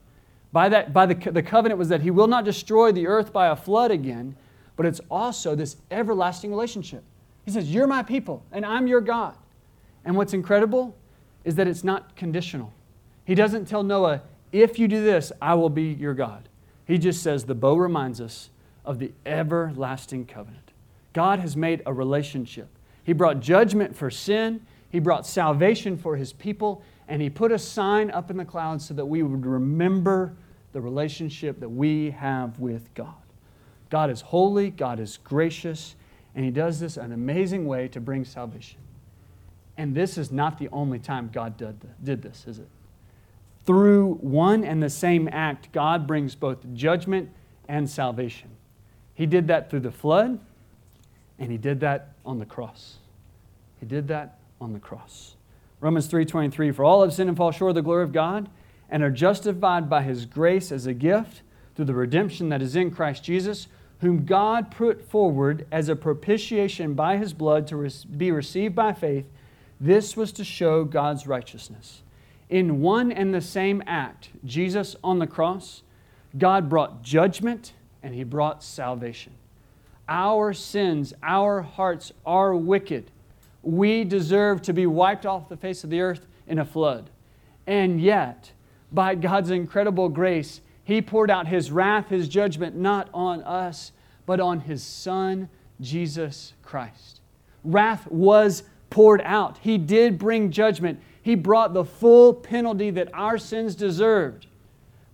By, 0.52 0.68
that, 0.68 0.92
by 0.92 1.06
the, 1.06 1.30
the 1.30 1.42
covenant 1.42 1.78
was 1.78 1.88
that 1.88 2.02
he 2.02 2.10
will 2.10 2.26
not 2.26 2.44
destroy 2.44 2.92
the 2.92 3.06
earth 3.06 3.32
by 3.32 3.48
a 3.48 3.56
flood 3.56 3.90
again, 3.90 4.36
but 4.76 4.86
it's 4.86 5.00
also 5.10 5.54
this 5.54 5.76
everlasting 5.90 6.50
relationship. 6.50 7.02
He 7.46 7.52
says, 7.52 7.72
You're 7.72 7.86
my 7.86 8.02
people, 8.02 8.44
and 8.52 8.66
I'm 8.66 8.86
your 8.86 9.00
God. 9.00 9.36
And 10.04 10.16
what's 10.16 10.34
incredible 10.34 10.94
is 11.44 11.54
that 11.54 11.66
it's 11.66 11.84
not 11.84 12.14
conditional. 12.16 12.72
He 13.24 13.34
doesn't 13.34 13.66
tell 13.66 13.82
Noah, 13.82 14.20
If 14.52 14.78
you 14.78 14.88
do 14.88 15.02
this, 15.02 15.32
I 15.40 15.54
will 15.54 15.70
be 15.70 15.84
your 15.84 16.12
God. 16.12 16.48
He 16.84 16.98
just 16.98 17.22
says, 17.22 17.44
The 17.44 17.54
bow 17.54 17.76
reminds 17.76 18.20
us 18.20 18.50
of 18.84 18.98
the 18.98 19.12
everlasting 19.24 20.26
covenant. 20.26 20.72
God 21.12 21.38
has 21.38 21.56
made 21.56 21.82
a 21.86 21.92
relationship. 21.92 22.68
He 23.02 23.12
brought 23.12 23.40
judgment 23.40 23.96
for 23.96 24.10
sin, 24.10 24.60
He 24.90 24.98
brought 24.98 25.24
salvation 25.24 25.96
for 25.96 26.16
His 26.16 26.32
people, 26.32 26.82
and 27.06 27.22
He 27.22 27.30
put 27.30 27.52
a 27.52 27.58
sign 27.58 28.10
up 28.10 28.28
in 28.28 28.36
the 28.36 28.44
clouds 28.44 28.86
so 28.86 28.94
that 28.94 29.06
we 29.06 29.22
would 29.22 29.46
remember 29.46 30.34
the 30.72 30.80
relationship 30.80 31.60
that 31.60 31.68
we 31.68 32.10
have 32.10 32.58
with 32.58 32.92
God. 32.94 33.14
God 33.88 34.10
is 34.10 34.20
holy, 34.20 34.70
God 34.70 34.98
is 34.98 35.18
gracious, 35.22 35.94
and 36.36 36.44
He 36.44 36.52
does 36.52 36.78
this 36.78 36.96
an 36.96 37.10
amazing 37.10 37.66
way 37.66 37.88
to 37.88 38.00
bring 38.00 38.24
salvation. 38.24 38.78
And 39.76 39.94
this 39.94 40.16
is 40.16 40.30
not 40.30 40.58
the 40.58 40.68
only 40.68 41.00
time 41.00 41.30
God 41.32 41.56
did 41.56 41.80
did 42.04 42.22
this, 42.22 42.44
is 42.46 42.60
it? 42.60 42.68
Through 43.64 44.14
one 44.20 44.62
and 44.62 44.80
the 44.80 44.90
same 44.90 45.28
act, 45.32 45.72
God 45.72 46.06
brings 46.06 46.36
both 46.36 46.58
judgment 46.74 47.30
and 47.66 47.90
salvation. 47.90 48.50
He 49.14 49.26
did 49.26 49.48
that 49.48 49.70
through 49.70 49.80
the 49.80 49.90
flood, 49.90 50.38
and 51.38 51.50
He 51.50 51.58
did 51.58 51.80
that 51.80 52.12
on 52.24 52.38
the 52.38 52.46
cross. 52.46 52.98
He 53.80 53.86
did 53.86 54.06
that 54.08 54.38
on 54.60 54.72
the 54.72 54.78
cross. 54.78 55.34
Romans 55.80 56.08
3:23 56.08 56.74
For 56.74 56.84
all 56.84 57.02
have 57.02 57.12
sinned 57.12 57.28
and 57.28 57.36
fall 57.36 57.50
short 57.50 57.70
of 57.70 57.74
the 57.74 57.82
glory 57.82 58.04
of 58.04 58.12
God 58.12 58.48
and 58.88 59.02
are 59.02 59.10
justified 59.10 59.90
by 59.90 60.02
his 60.02 60.26
grace 60.26 60.70
as 60.70 60.86
a 60.86 60.94
gift 60.94 61.42
through 61.74 61.86
the 61.86 61.94
redemption 61.94 62.48
that 62.50 62.62
is 62.62 62.76
in 62.76 62.90
Christ 62.90 63.24
Jesus 63.24 63.68
whom 64.00 64.24
God 64.24 64.70
put 64.70 65.02
forward 65.02 65.66
as 65.70 65.88
a 65.88 65.96
propitiation 65.96 66.94
by 66.94 67.16
his 67.16 67.32
blood 67.32 67.66
to 67.68 67.88
be 68.16 68.30
received 68.30 68.74
by 68.74 68.92
faith 68.92 69.26
this 69.78 70.16
was 70.16 70.32
to 70.32 70.44
show 70.44 70.84
God's 70.84 71.26
righteousness. 71.26 72.02
In 72.48 72.80
one 72.80 73.12
and 73.12 73.34
the 73.34 73.42
same 73.42 73.82
act, 73.86 74.30
Jesus 74.44 74.96
on 75.04 75.18
the 75.18 75.26
cross, 75.26 75.82
God 76.38 76.70
brought 76.70 77.02
judgment 77.02 77.74
and 78.02 78.14
he 78.14 78.24
brought 78.24 78.62
salvation. 78.62 79.34
Our 80.08 80.54
sins, 80.54 81.12
our 81.22 81.60
hearts 81.60 82.12
are 82.24 82.56
wicked 82.56 83.10
we 83.66 84.04
deserve 84.04 84.62
to 84.62 84.72
be 84.72 84.86
wiped 84.86 85.26
off 85.26 85.48
the 85.48 85.56
face 85.56 85.82
of 85.82 85.90
the 85.90 86.00
earth 86.00 86.26
in 86.46 86.60
a 86.60 86.64
flood. 86.64 87.10
And 87.66 88.00
yet, 88.00 88.52
by 88.92 89.16
God's 89.16 89.50
incredible 89.50 90.08
grace, 90.08 90.60
He 90.86 91.02
poured 91.02 91.32
out 91.32 91.48
His 91.48 91.72
wrath, 91.72 92.10
His 92.10 92.28
judgment, 92.28 92.76
not 92.76 93.08
on 93.12 93.42
us, 93.42 93.90
but 94.24 94.38
on 94.38 94.60
His 94.60 94.84
Son, 94.84 95.48
Jesus 95.80 96.52
Christ. 96.62 97.20
Wrath 97.64 98.06
was 98.08 98.62
poured 98.88 99.20
out. 99.22 99.58
He 99.58 99.78
did 99.78 100.16
bring 100.16 100.52
judgment. 100.52 101.00
He 101.20 101.34
brought 101.34 101.74
the 101.74 101.84
full 101.84 102.32
penalty 102.32 102.90
that 102.90 103.08
our 103.12 103.36
sins 103.36 103.74
deserved. 103.74 104.46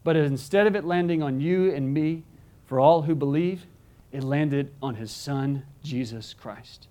But 0.05 0.15
instead 0.15 0.67
of 0.67 0.77
it 0.77 0.85
landing 0.85 1.23
on 1.23 1.41
you 1.41 1.73
and 1.73 1.95
me, 1.95 2.25
for 2.67 2.79
all 2.79 3.01
who 3.01 3.15
believe, 3.15 3.65
it 4.13 4.23
landed 4.23 4.75
on 4.83 4.97
His 4.97 5.11
Son, 5.11 5.63
Jesus 5.83 6.35
Christ. 6.35 6.89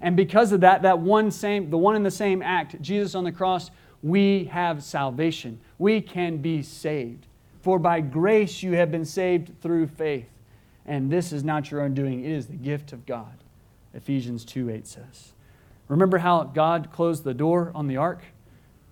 And 0.00 0.16
because 0.16 0.50
of 0.50 0.62
that, 0.62 0.82
that 0.82 0.98
one 0.98 1.30
same, 1.30 1.70
the 1.70 1.78
one 1.78 1.94
and 1.94 2.04
the 2.04 2.10
same 2.10 2.42
act, 2.42 2.82
Jesus 2.82 3.14
on 3.14 3.22
the 3.22 3.30
cross, 3.30 3.70
we 4.02 4.46
have 4.46 4.82
salvation. 4.82 5.60
We 5.78 6.00
can 6.00 6.38
be 6.38 6.64
saved. 6.64 7.28
For 7.64 7.78
by 7.78 8.02
grace 8.02 8.62
you 8.62 8.72
have 8.72 8.90
been 8.90 9.06
saved 9.06 9.62
through 9.62 9.86
faith. 9.86 10.28
And 10.84 11.10
this 11.10 11.32
is 11.32 11.42
not 11.42 11.70
your 11.70 11.80
own 11.80 11.94
doing, 11.94 12.22
it 12.22 12.30
is 12.30 12.46
the 12.46 12.56
gift 12.56 12.92
of 12.92 13.06
God. 13.06 13.38
Ephesians 13.94 14.44
2 14.44 14.68
8 14.68 14.86
says. 14.86 15.32
Remember 15.88 16.18
how 16.18 16.42
God 16.44 16.90
closed 16.92 17.24
the 17.24 17.32
door 17.32 17.72
on 17.74 17.86
the 17.86 17.96
ark? 17.96 18.22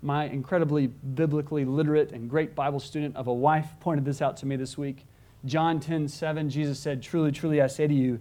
My 0.01 0.25
incredibly 0.25 0.87
biblically 0.87 1.67
literate 1.67 2.13
and 2.13 2.31
great 2.31 2.55
Bible 2.55 2.81
student 2.81 3.15
of 3.15 3.27
a 3.27 3.33
wife 3.33 3.69
pointed 3.79 4.07
this 4.07 4.23
out 4.23 4.39
to 4.39 4.47
me 4.47 4.57
this 4.57 4.79
week. 4.79 5.05
John 5.45 5.79
10 5.79 6.09
7, 6.09 6.49
Jesus 6.49 6.79
said, 6.79 7.03
Truly, 7.03 7.31
truly, 7.31 7.61
I 7.61 7.67
say 7.67 7.87
to 7.87 7.95
you, 7.95 8.21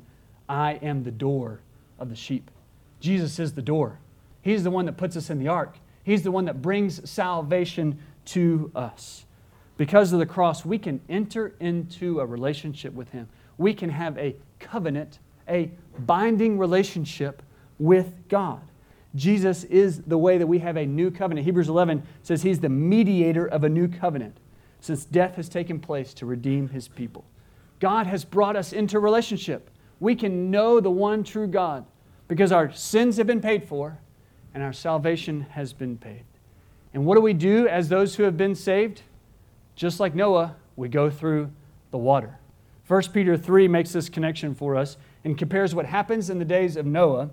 I 0.50 0.74
am 0.82 1.04
the 1.04 1.12
door 1.12 1.62
of 1.98 2.10
the 2.10 2.16
sheep. 2.18 2.52
Jesus 3.00 3.40
is 3.40 3.54
the 3.54 3.62
door. 3.62 4.00
He's 4.42 4.66
the 4.66 4.72
one 4.72 4.86
that 4.88 4.98
puts 4.98 5.16
us 5.16 5.30
in 5.30 5.40
the 5.40 5.48
ark. 5.48 5.78
He's 6.04 6.24
the 6.24 6.32
one 6.32 6.44
that 6.44 6.62
brings 6.62 7.10
salvation 7.10 8.00
to 8.26 8.70
us. 8.76 9.24
Because 9.82 10.14
of 10.14 10.20
the 10.20 10.28
cross, 10.28 10.64
we 10.64 10.78
can 10.78 11.02
enter 11.10 11.56
into 11.60 12.20
a 12.20 12.26
relationship 12.28 12.94
with 12.94 13.10
Him. 13.10 13.28
We 13.58 13.74
can 13.74 13.90
have 13.90 14.16
a 14.20 14.36
covenant, 14.60 15.18
a 15.50 15.72
binding 15.98 16.60
relationship 16.60 17.42
with 17.80 18.14
God. 18.30 18.62
Jesus 19.16 19.64
is 19.64 20.04
the 20.04 20.20
way 20.20 20.38
that 20.38 20.46
we 20.46 20.60
have 20.60 20.78
a 20.78 20.86
new 20.86 21.10
covenant. 21.10 21.46
Hebrews 21.46 21.68
11 21.68 22.04
says 22.22 22.44
He's 22.44 22.60
the 22.60 22.70
mediator 22.70 23.48
of 23.48 23.64
a 23.64 23.70
new 23.70 23.88
covenant 23.88 24.38
since 24.82 25.04
death 25.04 25.36
has 25.38 25.50
taken 25.50 25.80
place 25.80 26.14
to 26.14 26.28
redeem 26.28 26.70
His 26.70 26.88
people. 26.88 27.26
God 27.80 28.06
has 28.06 28.24
brought 28.24 28.56
us 28.56 28.74
into 28.74 29.00
relationship. 29.00 29.72
We 30.00 30.14
can 30.14 30.52
know 30.52 30.80
the 30.80 30.92
one 30.92 31.24
true 31.24 31.48
God 31.48 31.88
because 32.28 32.52
our 32.52 32.72
sins 32.72 33.18
have 33.18 33.26
been 33.26 33.42
paid 33.42 33.68
for 33.68 33.98
and 34.54 34.62
our 34.62 34.74
salvation 34.74 35.42
has 35.50 35.74
been 35.74 35.98
paid. 35.98 36.26
And 36.94 37.04
what 37.04 37.16
do 37.16 37.22
we 37.22 37.34
do 37.34 37.68
as 37.68 37.90
those 37.90 38.14
who 38.14 38.22
have 38.22 38.38
been 38.38 38.54
saved? 38.54 39.02
Just 39.76 40.00
like 40.00 40.16
Noah, 40.16 40.56
we 40.76 40.90
go 40.90 41.10
through 41.10 41.52
the 41.92 41.98
water. 41.98 42.38
1 42.88 43.04
Peter 43.14 43.38
3 43.38 43.68
makes 43.68 43.92
this 43.92 44.10
connection 44.10 44.54
for 44.54 44.76
us 44.76 44.98
and 45.24 45.38
compares 45.38 45.74
what 45.74 45.86
happens 45.86 46.30
in 46.30 46.40
the 46.40 46.46
days 46.46 46.76
of 46.76 46.86
Noah 46.86 47.30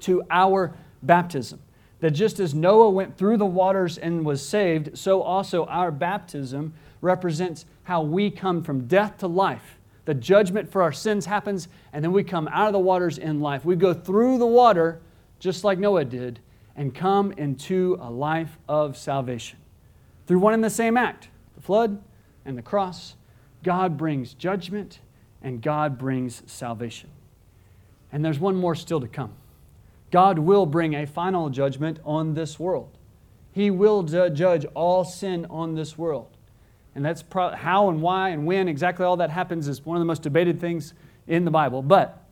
to 0.00 0.22
our 0.30 0.74
baptism. 1.02 1.60
That 2.00 2.10
just 2.10 2.40
as 2.40 2.54
Noah 2.54 2.90
went 2.90 3.16
through 3.16 3.36
the 3.36 3.46
waters 3.46 3.96
and 3.96 4.24
was 4.24 4.46
saved, 4.46 4.98
so 4.98 5.22
also 5.22 5.66
our 5.66 5.90
baptism 5.90 6.74
represents 7.00 7.64
how 7.84 8.02
we 8.02 8.30
come 8.30 8.62
from 8.62 8.86
death 8.86 9.18
to 9.18 9.28
life 9.28 9.78
the 10.04 10.14
judgment 10.14 10.70
for 10.70 10.82
our 10.82 10.92
sins 10.92 11.26
happens, 11.26 11.68
and 11.92 12.04
then 12.04 12.12
we 12.12 12.24
come 12.24 12.48
out 12.48 12.66
of 12.66 12.72
the 12.72 12.78
waters 12.78 13.18
in 13.18 13.40
life. 13.40 13.64
We 13.64 13.76
go 13.76 13.94
through 13.94 14.38
the 14.38 14.46
water, 14.46 15.00
just 15.38 15.62
like 15.62 15.78
Noah 15.78 16.04
did, 16.04 16.40
and 16.74 16.94
come 16.94 17.32
into 17.32 17.96
a 18.00 18.10
life 18.10 18.58
of 18.68 18.96
salvation. 18.96 19.58
Through 20.26 20.40
one 20.40 20.54
and 20.54 20.64
the 20.64 20.70
same 20.70 20.96
act, 20.96 21.28
flood 21.62 22.02
and 22.44 22.58
the 22.58 22.62
cross, 22.62 23.14
God 23.62 23.96
brings 23.96 24.34
judgment 24.34 25.00
and 25.42 25.62
God 25.62 25.98
brings 25.98 26.42
salvation. 26.46 27.10
And 28.12 28.24
there's 28.24 28.38
one 28.38 28.56
more 28.56 28.74
still 28.74 29.00
to 29.00 29.08
come. 29.08 29.32
God 30.10 30.38
will 30.38 30.66
bring 30.66 30.94
a 30.94 31.06
final 31.06 31.48
judgment 31.48 31.98
on 32.04 32.34
this 32.34 32.58
world. 32.58 32.90
He 33.52 33.70
will 33.70 34.02
judge 34.02 34.66
all 34.74 35.04
sin 35.04 35.46
on 35.48 35.74
this 35.74 35.96
world. 35.96 36.28
And 36.94 37.04
that's 37.04 37.22
pro- 37.22 37.50
how 37.50 37.88
and 37.88 38.02
why 38.02 38.30
and 38.30 38.46
when 38.46 38.68
exactly 38.68 39.06
all 39.06 39.16
that 39.16 39.30
happens 39.30 39.68
is 39.68 39.84
one 39.84 39.96
of 39.96 40.00
the 40.00 40.06
most 40.06 40.22
debated 40.22 40.60
things 40.60 40.92
in 41.26 41.44
the 41.44 41.50
Bible. 41.50 41.82
But 41.82 42.22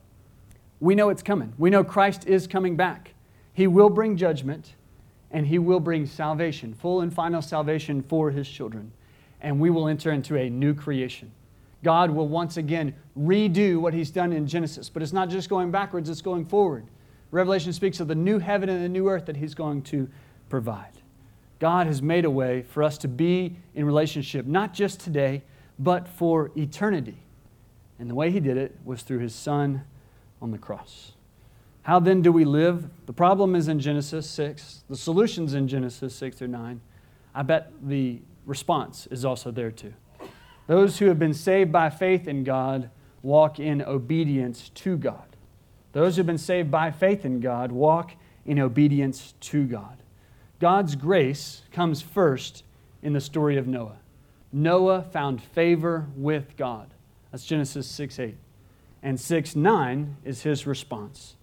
we 0.79 0.93
know 0.93 1.09
it's 1.09 1.23
coming. 1.23 1.53
We 1.57 1.69
know 1.69 1.83
Christ 1.83 2.27
is 2.27 2.47
coming 2.47 2.75
back. 2.75 3.13
He 3.53 3.67
will 3.67 3.89
bring 3.89 4.17
judgment 4.17 4.75
and 5.31 5.47
he 5.47 5.57
will 5.57 5.79
bring 5.79 6.05
salvation, 6.05 6.73
full 6.73 7.01
and 7.01 7.13
final 7.13 7.41
salvation 7.41 8.01
for 8.01 8.31
his 8.31 8.47
children. 8.47 8.91
And 9.41 9.59
we 9.59 9.69
will 9.69 9.87
enter 9.87 10.11
into 10.11 10.37
a 10.37 10.49
new 10.49 10.73
creation. 10.73 11.31
God 11.83 12.11
will 12.11 12.27
once 12.27 12.57
again 12.57 12.93
redo 13.17 13.79
what 13.79 13.93
he's 13.93 14.11
done 14.11 14.31
in 14.31 14.45
Genesis. 14.47 14.89
But 14.89 15.01
it's 15.01 15.13
not 15.13 15.29
just 15.29 15.49
going 15.49 15.71
backwards, 15.71 16.09
it's 16.09 16.21
going 16.21 16.45
forward. 16.45 16.85
Revelation 17.31 17.73
speaks 17.73 17.99
of 17.99 18.07
the 18.07 18.15
new 18.15 18.39
heaven 18.39 18.69
and 18.69 18.83
the 18.83 18.89
new 18.89 19.09
earth 19.09 19.25
that 19.25 19.37
he's 19.37 19.55
going 19.55 19.81
to 19.83 20.07
provide. 20.49 20.91
God 21.59 21.87
has 21.87 22.01
made 22.01 22.25
a 22.25 22.29
way 22.29 22.63
for 22.63 22.83
us 22.83 22.97
to 22.99 23.07
be 23.07 23.55
in 23.75 23.85
relationship, 23.85 24.45
not 24.45 24.73
just 24.73 24.99
today, 24.99 25.43
but 25.77 26.07
for 26.07 26.51
eternity. 26.55 27.17
And 27.99 28.09
the 28.09 28.15
way 28.15 28.31
He 28.31 28.39
did 28.39 28.57
it 28.57 28.75
was 28.83 29.03
through 29.03 29.19
His 29.19 29.35
Son 29.35 29.83
on 30.41 30.49
the 30.49 30.57
cross. 30.57 31.13
How 31.83 31.99
then 31.99 32.23
do 32.23 32.31
we 32.31 32.45
live? 32.45 32.89
The 33.05 33.13
problem 33.13 33.55
is 33.55 33.67
in 33.67 33.79
Genesis 33.79 34.27
6. 34.29 34.83
The 34.89 34.95
solution's 34.95 35.53
in 35.53 35.67
Genesis 35.67 36.15
6 36.15 36.37
through 36.37 36.47
9. 36.47 36.81
I 37.35 37.43
bet 37.43 37.71
the 37.83 38.21
response 38.45 39.07
is 39.07 39.25
also 39.25 39.51
there 39.51 39.71
too. 39.71 39.93
Those 40.67 40.99
who 40.99 41.07
have 41.07 41.19
been 41.19 41.33
saved 41.33 41.71
by 41.71 41.89
faith 41.89 42.27
in 42.27 42.43
God 42.43 42.89
walk 43.21 43.59
in 43.59 43.81
obedience 43.81 44.69
to 44.69 44.97
God. 44.97 45.35
Those 45.91 46.15
who 46.15 46.21
have 46.21 46.27
been 46.27 46.37
saved 46.37 46.71
by 46.71 46.91
faith 46.91 47.25
in 47.25 47.39
God 47.39 47.71
walk 47.71 48.13
in 48.45 48.59
obedience 48.59 49.33
to 49.41 49.65
God. 49.65 49.97
God's 50.59 50.95
grace 50.95 51.63
comes 51.71 52.01
first 52.01 52.63
in 53.01 53.13
the 53.13 53.21
story 53.21 53.57
of 53.57 53.67
Noah. 53.67 53.97
Noah 54.53 55.01
found 55.01 55.41
favor 55.41 56.07
with 56.15 56.55
God. 56.57 56.93
That's 57.31 57.45
Genesis 57.45 57.87
6 57.87 58.19
8. 58.19 58.37
And 59.03 59.19
6 59.19 59.55
9 59.55 60.17
is 60.23 60.43
his 60.43 60.67
response. 60.67 61.35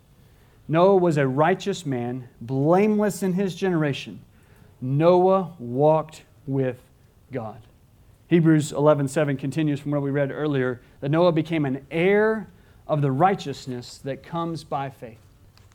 Noah 0.68 0.96
was 0.96 1.16
a 1.16 1.26
righteous 1.26 1.86
man, 1.86 2.28
blameless 2.40 3.22
in 3.22 3.32
his 3.32 3.54
generation. 3.54 4.20
Noah 4.80 5.54
walked 5.58 6.22
with 6.46 6.80
God. 7.32 7.60
Hebrews 8.28 8.72
11:7 8.72 9.36
continues 9.36 9.80
from 9.80 9.92
what 9.92 10.02
we 10.02 10.10
read 10.10 10.30
earlier 10.30 10.80
that 11.00 11.10
Noah 11.10 11.32
became 11.32 11.64
an 11.64 11.86
heir 11.90 12.48
of 12.86 13.02
the 13.02 13.12
righteousness 13.12 13.98
that 13.98 14.22
comes 14.22 14.64
by 14.64 14.90
faith. 14.90 15.20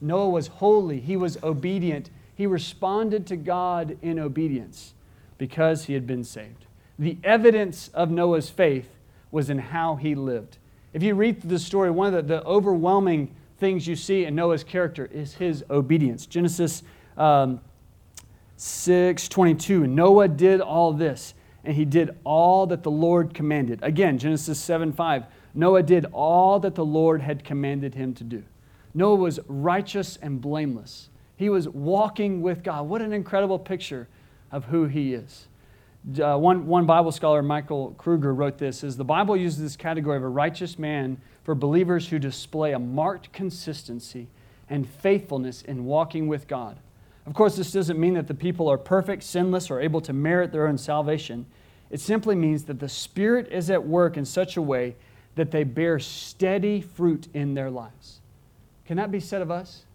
Noah 0.01 0.29
was 0.29 0.47
holy, 0.47 0.99
he 0.99 1.15
was 1.15 1.41
obedient, 1.43 2.09
he 2.35 2.45
responded 2.45 3.25
to 3.27 3.35
God 3.35 3.97
in 4.01 4.19
obedience 4.19 4.93
because 5.37 5.85
he 5.85 5.93
had 5.93 6.05
been 6.05 6.23
saved. 6.23 6.65
The 6.97 7.17
evidence 7.23 7.89
of 7.89 8.11
Noah's 8.11 8.49
faith 8.49 8.89
was 9.31 9.49
in 9.49 9.57
how 9.57 9.95
he 9.95 10.15
lived. 10.15 10.57
If 10.93 11.01
you 11.01 11.15
read 11.15 11.41
the 11.41 11.57
story, 11.57 11.89
one 11.89 12.13
of 12.13 12.27
the, 12.27 12.35
the 12.35 12.45
overwhelming 12.45 13.33
things 13.57 13.87
you 13.87 13.95
see 13.95 14.25
in 14.25 14.35
Noah's 14.35 14.63
character 14.63 15.09
is 15.11 15.35
his 15.35 15.63
obedience. 15.69 16.25
Genesis 16.25 16.83
um, 17.17 17.59
6 18.57 19.27
22. 19.27 19.87
Noah 19.87 20.27
did 20.27 20.61
all 20.61 20.93
this, 20.93 21.33
and 21.63 21.75
he 21.75 21.85
did 21.85 22.17
all 22.23 22.67
that 22.67 22.83
the 22.83 22.91
Lord 22.91 23.33
commanded. 23.33 23.79
Again, 23.81 24.17
Genesis 24.17 24.59
7 24.59 24.91
5. 24.91 25.25
Noah 25.55 25.83
did 25.83 26.05
all 26.11 26.59
that 26.59 26.75
the 26.75 26.85
Lord 26.85 27.21
had 27.21 27.43
commanded 27.43 27.95
him 27.95 28.13
to 28.15 28.23
do. 28.23 28.43
Noah 28.93 29.15
was 29.15 29.39
righteous 29.47 30.17
and 30.21 30.41
blameless. 30.41 31.09
He 31.35 31.49
was 31.49 31.67
walking 31.69 32.41
with 32.41 32.63
God. 32.63 32.87
What 32.87 33.01
an 33.01 33.13
incredible 33.13 33.59
picture 33.59 34.07
of 34.51 34.65
who 34.65 34.85
he 34.85 35.13
is. 35.13 35.47
Uh, 36.21 36.37
one, 36.37 36.67
one 36.67 36.85
Bible 36.85 37.11
scholar, 37.11 37.41
Michael 37.41 37.95
Kruger, 37.97 38.33
wrote 38.33 38.57
this 38.57 38.83
is 38.83 38.97
the 38.97 39.05
Bible 39.05 39.37
uses 39.37 39.59
this 39.59 39.75
category 39.77 40.17
of 40.17 40.23
a 40.23 40.27
righteous 40.27 40.77
man 40.77 41.17
for 41.43 41.55
believers 41.55 42.09
who 42.09 42.19
display 42.19 42.73
a 42.73 42.79
marked 42.79 43.31
consistency 43.31 44.27
and 44.69 44.87
faithfulness 44.87 45.61
in 45.61 45.85
walking 45.85 46.27
with 46.27 46.47
God. 46.47 46.77
Of 47.25 47.33
course, 47.33 47.55
this 47.55 47.71
doesn't 47.71 47.99
mean 47.99 48.15
that 48.15 48.27
the 48.27 48.33
people 48.33 48.69
are 48.69 48.77
perfect, 48.77 49.23
sinless, 49.23 49.71
or 49.71 49.79
able 49.79 50.01
to 50.01 50.13
merit 50.13 50.51
their 50.51 50.67
own 50.67 50.77
salvation. 50.77 51.45
It 51.89 51.99
simply 51.99 52.35
means 52.35 52.63
that 52.65 52.79
the 52.79 52.89
Spirit 52.89 53.47
is 53.51 53.69
at 53.69 53.85
work 53.85 54.17
in 54.17 54.25
such 54.25 54.57
a 54.57 54.61
way 54.61 54.95
that 55.35 55.51
they 55.51 55.63
bear 55.63 55.99
steady 55.99 56.81
fruit 56.81 57.27
in 57.33 57.53
their 57.53 57.69
lives. 57.69 58.19
Can 58.85 58.97
that 58.97 59.11
be 59.11 59.19
said 59.19 59.41
of 59.41 59.49
us? 59.49 59.85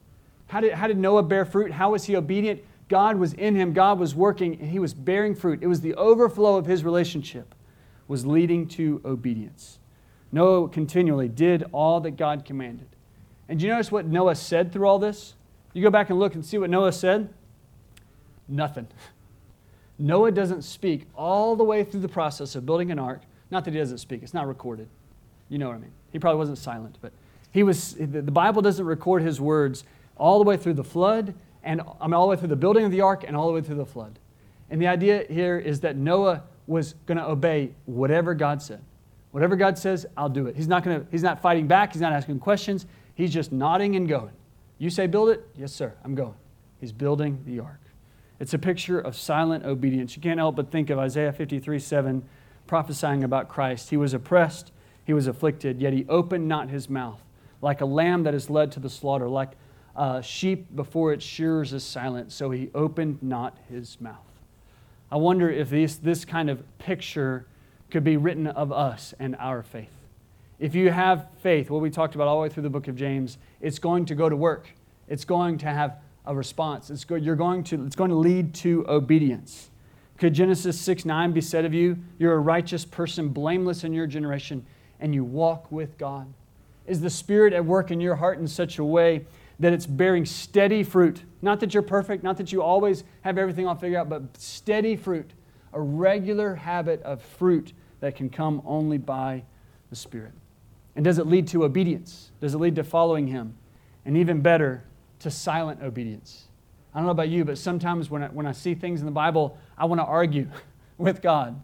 How 0.46 0.60
did, 0.60 0.72
how 0.72 0.86
did 0.86 0.96
Noah 0.96 1.22
bear 1.22 1.44
fruit? 1.44 1.72
How 1.72 1.92
was 1.92 2.04
he 2.04 2.16
obedient? 2.16 2.62
God 2.88 3.16
was 3.16 3.34
in 3.34 3.54
him, 3.54 3.74
God 3.74 3.98
was 3.98 4.14
working, 4.14 4.58
and 4.60 4.70
he 4.70 4.78
was 4.78 4.94
bearing 4.94 5.34
fruit. 5.34 5.62
It 5.62 5.66
was 5.66 5.82
the 5.82 5.94
overflow 5.94 6.56
of 6.56 6.64
his 6.64 6.84
relationship 6.84 7.54
was 8.08 8.24
leading 8.24 8.66
to 8.66 9.02
obedience. 9.04 9.78
Noah 10.32 10.68
continually 10.68 11.28
did 11.28 11.64
all 11.72 12.00
that 12.00 12.12
God 12.12 12.46
commanded. 12.46 12.88
And 13.48 13.58
do 13.58 13.66
you 13.66 13.72
notice 13.72 13.92
what 13.92 14.06
Noah 14.06 14.34
said 14.34 14.72
through 14.72 14.88
all 14.88 14.98
this? 14.98 15.34
You 15.78 15.84
go 15.84 15.90
back 15.90 16.10
and 16.10 16.18
look 16.18 16.34
and 16.34 16.44
see 16.44 16.58
what 16.58 16.70
Noah 16.70 16.90
said? 16.90 17.32
Nothing. 18.48 18.88
Noah 19.96 20.32
doesn't 20.32 20.62
speak 20.62 21.06
all 21.14 21.54
the 21.54 21.62
way 21.62 21.84
through 21.84 22.00
the 22.00 22.08
process 22.08 22.56
of 22.56 22.66
building 22.66 22.90
an 22.90 22.98
ark. 22.98 23.22
Not 23.52 23.64
that 23.64 23.72
he 23.72 23.78
doesn't 23.78 23.98
speak, 23.98 24.24
it's 24.24 24.34
not 24.34 24.48
recorded. 24.48 24.88
You 25.48 25.58
know 25.58 25.68
what 25.68 25.76
I 25.76 25.78
mean. 25.78 25.92
He 26.10 26.18
probably 26.18 26.38
wasn't 26.38 26.58
silent, 26.58 26.98
but 27.00 27.12
he 27.52 27.62
was 27.62 27.94
the 27.94 28.22
Bible 28.22 28.60
doesn't 28.60 28.84
record 28.84 29.22
his 29.22 29.40
words 29.40 29.84
all 30.16 30.42
the 30.42 30.44
way 30.44 30.56
through 30.56 30.74
the 30.74 30.82
flood 30.82 31.32
and 31.62 31.80
I 32.00 32.08
mean 32.08 32.14
all 32.14 32.26
the 32.26 32.30
way 32.30 32.36
through 32.36 32.48
the 32.48 32.56
building 32.56 32.84
of 32.84 32.90
the 32.90 33.02
ark 33.02 33.22
and 33.24 33.36
all 33.36 33.46
the 33.46 33.52
way 33.52 33.60
through 33.60 33.76
the 33.76 33.86
flood. 33.86 34.18
And 34.70 34.82
the 34.82 34.88
idea 34.88 35.26
here 35.30 35.60
is 35.60 35.78
that 35.82 35.94
Noah 35.94 36.42
was 36.66 36.96
going 37.06 37.18
to 37.18 37.24
obey 37.24 37.70
whatever 37.86 38.34
God 38.34 38.60
said. 38.60 38.82
Whatever 39.30 39.54
God 39.54 39.78
says, 39.78 40.06
I'll 40.16 40.28
do 40.28 40.48
it. 40.48 40.56
He's 40.56 40.66
not 40.66 40.82
going 40.82 40.98
to 40.98 41.06
he's 41.12 41.22
not 41.22 41.40
fighting 41.40 41.68
back, 41.68 41.92
he's 41.92 42.02
not 42.02 42.12
asking 42.12 42.40
questions. 42.40 42.84
He's 43.14 43.32
just 43.32 43.52
nodding 43.52 43.94
and 43.94 44.08
going. 44.08 44.32
You 44.78 44.90
say 44.90 45.06
build 45.06 45.30
it? 45.30 45.46
Yes, 45.56 45.72
sir. 45.72 45.92
I'm 46.04 46.14
going. 46.14 46.34
He's 46.80 46.92
building 46.92 47.42
the 47.44 47.60
ark. 47.60 47.80
It's 48.40 48.54
a 48.54 48.58
picture 48.58 49.00
of 49.00 49.16
silent 49.16 49.64
obedience. 49.64 50.14
You 50.14 50.22
can't 50.22 50.38
help 50.38 50.56
but 50.56 50.70
think 50.70 50.90
of 50.90 50.98
Isaiah 50.98 51.32
53 51.32 51.78
7 51.78 52.24
prophesying 52.68 53.24
about 53.24 53.48
Christ. 53.48 53.90
He 53.90 53.96
was 53.96 54.14
oppressed, 54.14 54.70
he 55.04 55.12
was 55.12 55.26
afflicted, 55.26 55.80
yet 55.80 55.92
he 55.92 56.04
opened 56.08 56.46
not 56.46 56.68
his 56.68 56.88
mouth. 56.88 57.20
Like 57.60 57.80
a 57.80 57.86
lamb 57.86 58.22
that 58.22 58.34
is 58.34 58.48
led 58.48 58.70
to 58.72 58.80
the 58.80 58.90
slaughter, 58.90 59.28
like 59.28 59.52
a 59.96 60.22
sheep 60.22 60.76
before 60.76 61.12
its 61.12 61.24
shearers 61.24 61.72
is 61.72 61.82
silent, 61.82 62.30
so 62.30 62.50
he 62.50 62.70
opened 62.74 63.20
not 63.22 63.58
his 63.68 64.00
mouth. 64.00 64.16
I 65.10 65.16
wonder 65.16 65.50
if 65.50 65.70
this, 65.70 65.96
this 65.96 66.24
kind 66.24 66.50
of 66.50 66.62
picture 66.78 67.46
could 67.90 68.04
be 68.04 68.16
written 68.16 68.46
of 68.46 68.70
us 68.70 69.14
and 69.18 69.34
our 69.36 69.62
faith. 69.62 69.97
If 70.58 70.74
you 70.74 70.90
have 70.90 71.28
faith, 71.40 71.70
what 71.70 71.80
we 71.80 71.90
talked 71.90 72.16
about 72.16 72.26
all 72.26 72.36
the 72.36 72.42
way 72.42 72.48
through 72.48 72.64
the 72.64 72.70
book 72.70 72.88
of 72.88 72.96
James, 72.96 73.38
it's 73.60 73.78
going 73.78 74.06
to 74.06 74.14
go 74.14 74.28
to 74.28 74.36
work. 74.36 74.68
It's 75.06 75.24
going 75.24 75.58
to 75.58 75.66
have 75.66 75.98
a 76.26 76.34
response. 76.34 76.90
It's, 76.90 77.04
go, 77.04 77.14
you're 77.14 77.36
going 77.36 77.62
to, 77.64 77.84
it's 77.86 77.96
going 77.96 78.10
to 78.10 78.16
lead 78.16 78.54
to 78.54 78.84
obedience. 78.88 79.70
Could 80.18 80.34
Genesis 80.34 80.78
6 80.80 81.04
9 81.04 81.32
be 81.32 81.40
said 81.40 81.64
of 81.64 81.72
you? 81.72 81.96
You're 82.18 82.34
a 82.34 82.40
righteous 82.40 82.84
person, 82.84 83.28
blameless 83.28 83.84
in 83.84 83.92
your 83.92 84.08
generation, 84.08 84.66
and 84.98 85.14
you 85.14 85.22
walk 85.22 85.70
with 85.70 85.96
God? 85.96 86.32
Is 86.86 87.00
the 87.00 87.10
Spirit 87.10 87.52
at 87.52 87.64
work 87.64 87.92
in 87.92 88.00
your 88.00 88.16
heart 88.16 88.38
in 88.38 88.48
such 88.48 88.78
a 88.78 88.84
way 88.84 89.26
that 89.60 89.72
it's 89.72 89.86
bearing 89.86 90.24
steady 90.24 90.82
fruit? 90.82 91.22
Not 91.40 91.60
that 91.60 91.72
you're 91.72 91.84
perfect, 91.84 92.24
not 92.24 92.36
that 92.38 92.50
you 92.50 92.62
always 92.62 93.04
have 93.20 93.38
everything 93.38 93.68
all 93.68 93.76
figured 93.76 94.00
out, 94.00 94.08
but 94.08 94.36
steady 94.36 94.96
fruit, 94.96 95.30
a 95.72 95.80
regular 95.80 96.56
habit 96.56 97.00
of 97.02 97.22
fruit 97.22 97.72
that 98.00 98.16
can 98.16 98.28
come 98.28 98.60
only 98.66 98.98
by 98.98 99.44
the 99.90 99.96
Spirit. 99.96 100.32
And 100.98 101.04
does 101.04 101.20
it 101.20 101.28
lead 101.28 101.46
to 101.48 101.62
obedience? 101.62 102.32
Does 102.40 102.54
it 102.54 102.58
lead 102.58 102.74
to 102.74 102.82
following 102.82 103.28
Him? 103.28 103.54
And 104.04 104.16
even 104.16 104.40
better, 104.40 104.82
to 105.20 105.30
silent 105.30 105.80
obedience. 105.80 106.48
I 106.92 106.98
don't 106.98 107.06
know 107.06 107.12
about 107.12 107.28
you, 107.28 107.44
but 107.44 107.56
sometimes 107.56 108.10
when 108.10 108.24
I, 108.24 108.26
when 108.26 108.46
I 108.46 108.50
see 108.50 108.74
things 108.74 108.98
in 108.98 109.06
the 109.06 109.12
Bible, 109.12 109.56
I 109.78 109.84
want 109.84 110.00
to 110.00 110.04
argue 110.04 110.50
with 110.98 111.22
God. 111.22 111.62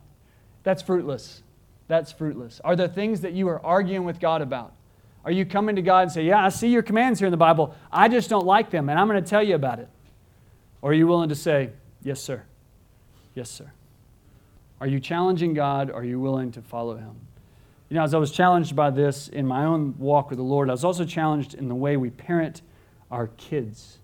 That's 0.63 0.83
fruitless. 0.83 1.43
That's 1.89 2.13
fruitless. 2.13 2.61
Are 2.63 2.77
there 2.77 2.87
things 2.87 3.23
that 3.23 3.33
you 3.33 3.49
are 3.49 3.61
arguing 3.67 4.05
with 4.05 4.21
God 4.21 4.41
about? 4.41 4.73
Are 5.25 5.33
you 5.33 5.45
coming 5.45 5.75
to 5.75 5.83
God 5.83 6.03
and 6.03 6.13
say, 6.13 6.23
Yeah, 6.23 6.45
I 6.45 6.49
see 6.51 6.69
your 6.69 6.85
commands 6.85 7.19
here 7.19 7.27
in 7.27 7.33
the 7.33 7.37
Bible. 7.37 7.75
I 7.91 8.07
just 8.07 8.31
don't 8.31 8.47
like 8.47 8.71
them, 8.71 8.89
and 8.89 9.01
I'm 9.01 9.09
going 9.09 9.21
to 9.21 9.29
tell 9.29 9.43
you 9.43 9.57
about 9.57 9.81
it? 9.81 9.89
Or 10.81 10.93
are 10.93 10.95
you 10.95 11.09
willing 11.09 11.31
to 11.31 11.35
say, 11.35 11.71
Yes, 12.05 12.23
sir. 12.23 12.45
Yes, 13.35 13.51
sir. 13.51 13.73
Are 14.81 14.87
you 14.87 15.01
challenging 15.01 15.55
God? 15.55 15.91
Are 15.91 16.05
you 16.05 16.21
willing 16.21 16.53
to 16.53 16.63
follow 16.63 16.97
Him? 16.97 17.17
You 17.95 18.01
know, 18.01 18.05
as 18.07 18.13
I 18.13 18.19
was 18.19 18.33
challenged 18.33 18.75
by 18.75 18.91
this 18.91 19.29
in 19.29 19.47
my 19.47 19.65
own 19.65 19.95
walk 19.99 20.31
with 20.31 20.39
the 20.39 20.45
Lord, 20.45 20.69
I 20.69 20.73
was 20.73 20.83
also 20.83 21.05
challenged 21.05 21.55
in 21.55 21.69
the 21.69 21.77
way 21.77 21.97
we 21.97 22.11
parent 22.11 22.63
our 23.09 23.29
kids. 23.37 24.01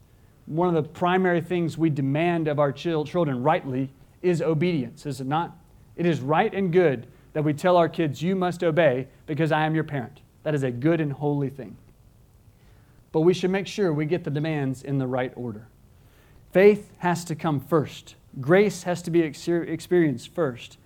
One 0.46 0.68
of 0.68 0.74
the 0.74 0.88
primary 0.88 1.40
things 1.40 1.76
we 1.76 1.90
demand 1.90 2.46
of 2.46 2.60
our 2.60 2.70
children 2.70 3.42
rightly 3.42 3.90
is 4.22 4.42
obedience, 4.42 5.06
is 5.06 5.20
it 5.20 5.26
not? 5.26 5.58
It 5.96 6.06
is 6.06 6.20
right 6.20 6.54
and 6.54 6.72
good 6.72 7.08
that 7.32 7.42
we 7.42 7.52
tell 7.52 7.76
our 7.76 7.88
kids, 7.88 8.22
You 8.22 8.36
must 8.36 8.62
obey 8.62 9.08
because 9.26 9.50
I 9.50 9.66
am 9.66 9.74
your 9.74 9.82
parent. 9.82 10.20
That 10.44 10.54
is 10.54 10.62
a 10.62 10.70
good 10.70 11.00
and 11.00 11.12
holy 11.12 11.50
thing. 11.50 11.76
But 13.10 13.22
we 13.22 13.34
should 13.34 13.50
make 13.50 13.66
sure 13.66 13.92
we 13.92 14.06
get 14.06 14.22
the 14.22 14.30
demands 14.30 14.84
in 14.84 14.98
the 14.98 15.08
right 15.08 15.32
order. 15.34 15.66
Faith 16.52 16.92
has 16.98 17.24
to 17.24 17.34
come 17.34 17.58
first, 17.58 18.14
grace 18.40 18.84
has 18.84 19.02
to 19.02 19.10
be 19.10 19.22
experienced 19.22 20.32
first, 20.32 20.78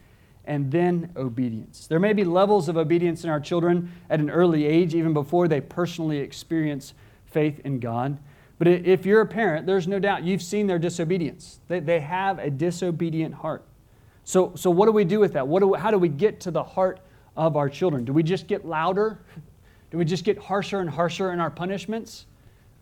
and 0.47 0.71
then 0.71 1.11
obedience. 1.17 1.87
There 1.87 1.99
may 1.99 2.13
be 2.13 2.25
levels 2.25 2.69
of 2.69 2.77
obedience 2.77 3.25
in 3.25 3.31
our 3.31 3.41
children 3.41 3.93
at 4.11 4.21
an 4.21 4.31
early 4.31 4.67
age, 4.67 4.95
even 4.95 5.13
before 5.13 5.49
they 5.49 5.61
personally 5.61 6.19
experience 6.19 6.95
faith 7.27 7.61
in 7.65 7.81
God. 7.81 8.19
But 8.59 8.69
if 8.69 9.05
you're 9.05 9.21
a 9.21 9.27
parent, 9.27 9.67
there's 9.67 9.89
no 9.89 9.99
doubt 9.99 10.25
you've 10.25 10.43
seen 10.43 10.67
their 10.67 10.79
disobedience. 10.79 11.61
They, 11.69 11.81
they 11.81 12.01
have 12.01 12.39
a 12.39 12.51
disobedient 12.51 13.35
heart. 13.35 13.65
So, 14.25 14.53
so 14.55 14.71
what 14.71 14.87
do 14.87 14.93
we 14.93 15.05
do 15.05 15.21
with 15.21 15.33
that? 15.35 15.47
What 15.47 15.61
do 15.61 15.69
we, 15.69 15.79
how 15.79 15.91
do 15.91 15.99
we 15.99 16.09
get 16.09 16.41
to 16.41 16.51
the 16.51 16.63
heart 16.63 17.01
of 17.37 17.57
our 17.57 17.69
children? 17.69 18.05
Do 18.05 18.13
we 18.13 18.23
just 18.23 18.47
get 18.47 18.65
louder? 18.65 19.21
Do 19.91 19.99
we 19.99 20.05
just 20.05 20.25
get 20.25 20.37
harsher 20.37 20.81
and 20.81 20.91
harsher 20.91 21.31
in 21.31 21.39
our 21.39 21.51
punishments? 21.51 22.27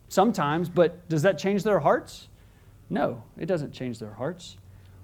Sometimes, 0.08 0.70
but 0.70 1.06
does 1.10 1.20
that 1.22 1.36
change 1.36 1.62
their 1.62 1.78
hearts? 1.78 2.28
No, 2.88 3.22
it 3.36 3.44
doesn't 3.44 3.72
change 3.72 3.98
their 3.98 4.14
hearts. 4.14 4.56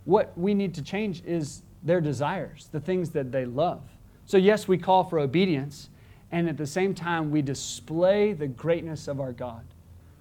What 0.06 0.32
we 0.34 0.54
need 0.54 0.74
to 0.76 0.82
change 0.82 1.22
is 1.26 1.62
their 1.82 2.00
desires, 2.00 2.68
the 2.72 2.80
things 2.80 3.10
that 3.10 3.32
they 3.32 3.44
love. 3.44 3.82
So, 4.26 4.36
yes, 4.36 4.68
we 4.68 4.78
call 4.78 5.04
for 5.04 5.18
obedience, 5.18 5.88
and 6.30 6.48
at 6.48 6.56
the 6.56 6.66
same 6.66 6.94
time, 6.94 7.30
we 7.30 7.40
display 7.40 8.32
the 8.32 8.46
greatness 8.46 9.08
of 9.08 9.20
our 9.20 9.32
God. 9.32 9.62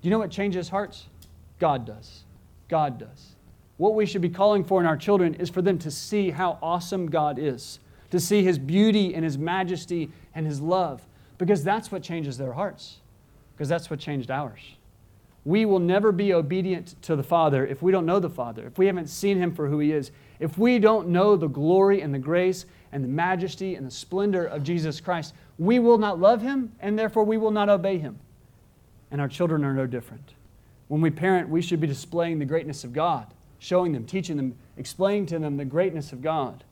Do 0.01 0.07
you 0.07 0.11
know 0.11 0.19
what 0.19 0.31
changes 0.31 0.69
hearts? 0.69 1.07
God 1.59 1.85
does. 1.85 2.23
God 2.69 2.97
does. 2.97 3.35
What 3.77 3.95
we 3.95 4.05
should 4.05 4.21
be 4.21 4.29
calling 4.29 4.63
for 4.63 4.79
in 4.79 4.87
our 4.87 4.97
children 4.97 5.33
is 5.35 5.49
for 5.49 5.61
them 5.61 5.77
to 5.79 5.91
see 5.91 6.31
how 6.31 6.57
awesome 6.61 7.09
God 7.09 7.37
is, 7.37 7.79
to 8.11 8.19
see 8.19 8.43
His 8.43 8.57
beauty 8.57 9.13
and 9.13 9.23
His 9.23 9.37
majesty 9.37 10.11
and 10.33 10.45
His 10.45 10.61
love, 10.61 11.01
because 11.37 11.63
that's 11.63 11.91
what 11.91 12.01
changes 12.01 12.37
their 12.37 12.53
hearts, 12.53 12.97
because 13.53 13.69
that's 13.69 13.89
what 13.89 13.99
changed 13.99 14.31
ours. 14.31 14.61
We 15.47 15.63
will 15.63 15.79
never 15.79 16.11
be 16.11 16.33
obedient 16.33 17.01
to 17.03 17.15
the 17.15 17.23
Father 17.23 17.65
if 17.65 17.81
we 17.81 17.93
don't 17.93 18.05
know 18.05 18.19
the 18.19 18.29
Father, 18.29 18.67
if 18.67 18.77
we 18.77 18.85
haven't 18.85 19.07
seen 19.07 19.37
Him 19.37 19.55
for 19.55 19.69
who 19.69 19.79
He 19.79 19.93
is, 19.93 20.11
if 20.41 20.57
we 20.57 20.77
don't 20.77 21.07
know 21.07 21.37
the 21.37 21.47
glory 21.47 22.01
and 22.01 22.13
the 22.13 22.19
grace 22.19 22.65
and 22.91 23.01
the 23.01 23.07
majesty 23.07 23.75
and 23.75 23.87
the 23.87 23.91
splendor 23.91 24.45
of 24.45 24.61
Jesus 24.61 24.99
Christ. 24.99 25.33
We 25.57 25.79
will 25.79 25.97
not 25.97 26.19
love 26.19 26.41
Him, 26.41 26.73
and 26.81 26.99
therefore 26.99 27.23
we 27.23 27.37
will 27.37 27.51
not 27.51 27.69
obey 27.69 27.97
Him. 27.97 28.19
And 29.09 29.21
our 29.21 29.29
children 29.29 29.63
are 29.63 29.73
no 29.73 29.87
different. 29.87 30.33
When 30.89 30.99
we 30.99 31.11
parent, 31.11 31.47
we 31.47 31.61
should 31.61 31.79
be 31.79 31.87
displaying 31.87 32.39
the 32.39 32.45
greatness 32.45 32.83
of 32.83 32.91
God, 32.91 33.27
showing 33.57 33.93
them, 33.93 34.05
teaching 34.05 34.35
them, 34.35 34.53
explaining 34.75 35.27
to 35.27 35.39
them 35.39 35.55
the 35.55 35.63
greatness 35.63 36.11
of 36.11 36.21
God 36.21 36.65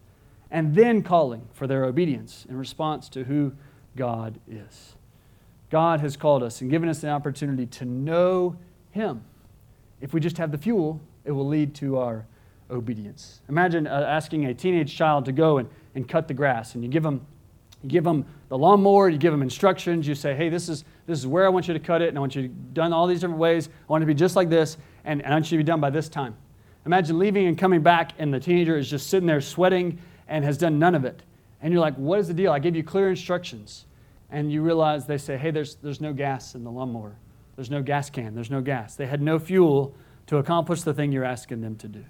and 0.51 0.75
then 0.75 1.01
calling 1.01 1.47
for 1.53 1.65
their 1.65 1.85
obedience 1.85 2.45
in 2.49 2.57
response 2.57 3.07
to 3.09 3.23
who 3.23 3.53
God 3.95 4.39
is. 4.49 4.95
God 5.69 5.99
has 5.99 6.15
called 6.15 6.43
us 6.43 6.61
and 6.61 6.69
given 6.69 6.87
us 6.87 6.99
the 6.99 7.09
opportunity 7.09 7.65
to 7.65 7.85
know 7.85 8.55
Him. 8.95 9.25
If 9.99 10.13
we 10.13 10.21
just 10.21 10.37
have 10.37 10.53
the 10.53 10.57
fuel, 10.57 11.01
it 11.25 11.31
will 11.31 11.45
lead 11.45 11.75
to 11.75 11.97
our 11.97 12.25
obedience. 12.71 13.41
Imagine 13.49 13.87
uh, 13.87 14.05
asking 14.07 14.45
a 14.45 14.53
teenage 14.53 14.95
child 14.95 15.25
to 15.25 15.33
go 15.33 15.57
and, 15.57 15.67
and 15.95 16.07
cut 16.07 16.29
the 16.29 16.33
grass, 16.33 16.75
and 16.75 16.83
you 16.83 16.89
give 16.89 17.03
them, 17.03 17.25
you 17.83 17.89
give 17.89 18.05
them 18.05 18.25
the 18.47 18.57
lawnmower, 18.57 19.09
you 19.09 19.17
give 19.17 19.33
them 19.33 19.41
instructions, 19.41 20.07
you 20.07 20.15
say, 20.15 20.33
hey, 20.33 20.47
this 20.47 20.69
is, 20.69 20.85
this 21.07 21.19
is 21.19 21.27
where 21.27 21.45
I 21.45 21.49
want 21.49 21.67
you 21.67 21.73
to 21.73 21.79
cut 21.79 22.01
it, 22.01 22.07
and 22.07 22.17
I 22.17 22.21
want 22.21 22.37
you 22.37 22.43
to 22.43 22.47
done 22.47 22.93
all 22.93 23.05
these 23.05 23.19
different 23.19 23.37
ways. 23.37 23.67
I 23.67 23.91
want 23.91 24.01
it 24.01 24.05
to 24.05 24.13
be 24.13 24.17
just 24.17 24.37
like 24.37 24.49
this, 24.49 24.77
and, 25.03 25.21
and 25.21 25.33
I 25.33 25.35
want 25.35 25.51
you 25.51 25.57
to 25.57 25.63
be 25.63 25.67
done 25.67 25.81
by 25.81 25.89
this 25.89 26.07
time. 26.07 26.37
Imagine 26.85 27.19
leaving 27.19 27.47
and 27.47 27.57
coming 27.57 27.81
back, 27.81 28.13
and 28.17 28.33
the 28.33 28.39
teenager 28.39 28.77
is 28.77 28.89
just 28.89 29.09
sitting 29.09 29.27
there 29.27 29.41
sweating 29.41 29.99
and 30.29 30.45
has 30.45 30.57
done 30.57 30.79
none 30.79 30.95
of 30.95 31.03
it. 31.03 31.21
And 31.61 31.73
you're 31.73 31.81
like, 31.81 31.95
what 31.95 32.19
is 32.19 32.29
the 32.29 32.33
deal? 32.33 32.53
I 32.53 32.59
gave 32.59 32.77
you 32.77 32.83
clear 32.83 33.09
instructions. 33.09 33.87
And 34.31 34.53
you 34.53 34.61
realize 34.61 35.05
they 35.05 35.17
say, 35.17 35.35
hey, 35.35 35.51
there's, 35.51 35.75
there's 35.75 35.99
no 35.99 36.13
gas 36.13 36.55
in 36.55 36.63
the 36.63 36.71
lawnmower. 36.71 37.17
There's 37.55 37.69
no 37.69 37.81
gas 37.81 38.09
can. 38.09 38.35
There's 38.35 38.51
no 38.51 38.61
gas. 38.61 38.95
They 38.95 39.05
had 39.05 39.21
no 39.21 39.39
fuel 39.39 39.95
to 40.27 40.37
accomplish 40.37 40.81
the 40.81 40.93
thing 40.93 41.11
you're 41.11 41.23
asking 41.23 41.61
them 41.61 41.75
to 41.77 41.87
do. 41.87 42.05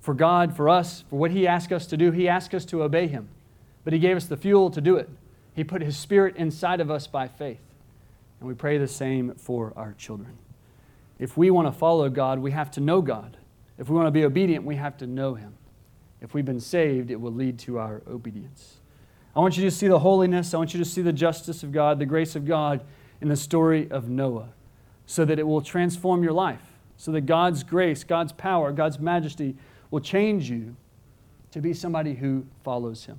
For 0.00 0.14
God, 0.14 0.56
for 0.56 0.68
us, 0.68 1.04
for 1.08 1.16
what 1.16 1.30
He 1.30 1.46
asked 1.46 1.72
us 1.72 1.86
to 1.86 1.96
do, 1.96 2.10
He 2.10 2.28
asked 2.28 2.54
us 2.54 2.64
to 2.66 2.82
obey 2.82 3.06
Him. 3.06 3.28
But 3.84 3.92
He 3.92 3.98
gave 3.98 4.16
us 4.16 4.26
the 4.26 4.36
fuel 4.36 4.70
to 4.70 4.80
do 4.80 4.96
it. 4.96 5.08
He 5.54 5.64
put 5.64 5.82
His 5.82 5.96
Spirit 5.96 6.36
inside 6.36 6.80
of 6.80 6.90
us 6.90 7.06
by 7.06 7.28
faith. 7.28 7.60
And 8.40 8.48
we 8.48 8.54
pray 8.54 8.76
the 8.78 8.88
same 8.88 9.34
for 9.36 9.72
our 9.76 9.94
children. 9.96 10.36
If 11.18 11.36
we 11.36 11.50
want 11.50 11.68
to 11.68 11.72
follow 11.72 12.08
God, 12.08 12.40
we 12.40 12.50
have 12.50 12.70
to 12.72 12.80
know 12.80 13.00
God. 13.00 13.36
If 13.78 13.88
we 13.88 13.94
want 13.94 14.08
to 14.08 14.10
be 14.10 14.24
obedient, 14.24 14.64
we 14.64 14.76
have 14.76 14.96
to 14.98 15.06
know 15.06 15.34
Him. 15.34 15.54
If 16.20 16.34
we've 16.34 16.44
been 16.44 16.60
saved, 16.60 17.10
it 17.10 17.20
will 17.20 17.32
lead 17.32 17.58
to 17.60 17.78
our 17.78 18.02
obedience. 18.08 18.80
I 19.36 19.40
want 19.40 19.56
you 19.56 19.64
to 19.64 19.70
see 19.70 19.88
the 19.88 19.98
holiness, 19.98 20.54
I 20.54 20.58
want 20.58 20.74
you 20.74 20.78
to 20.78 20.88
see 20.88 21.02
the 21.02 21.12
justice 21.12 21.62
of 21.62 21.72
God, 21.72 21.98
the 21.98 22.06
grace 22.06 22.36
of 22.36 22.44
God 22.44 22.84
in 23.20 23.28
the 23.28 23.36
story 23.36 23.90
of 23.90 24.08
Noah, 24.08 24.48
so 25.06 25.24
that 25.24 25.38
it 25.38 25.46
will 25.46 25.62
transform 25.62 26.22
your 26.22 26.32
life, 26.32 26.62
so 26.96 27.12
that 27.12 27.22
God's 27.22 27.62
grace, 27.62 28.04
God's 28.04 28.32
power, 28.32 28.72
God's 28.72 28.98
majesty 28.98 29.56
will 29.90 30.00
change 30.00 30.50
you 30.50 30.76
to 31.50 31.60
be 31.60 31.72
somebody 31.72 32.14
who 32.14 32.46
follows 32.62 33.04
Him. 33.04 33.18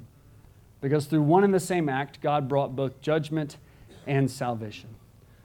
Because 0.81 1.05
through 1.05 1.23
one 1.23 1.43
and 1.43 1.53
the 1.53 1.59
same 1.59 1.89
act, 1.89 2.21
God 2.21 2.47
brought 2.47 2.75
both 2.75 3.01
judgment 3.01 3.57
and 4.05 4.29
salvation. 4.29 4.89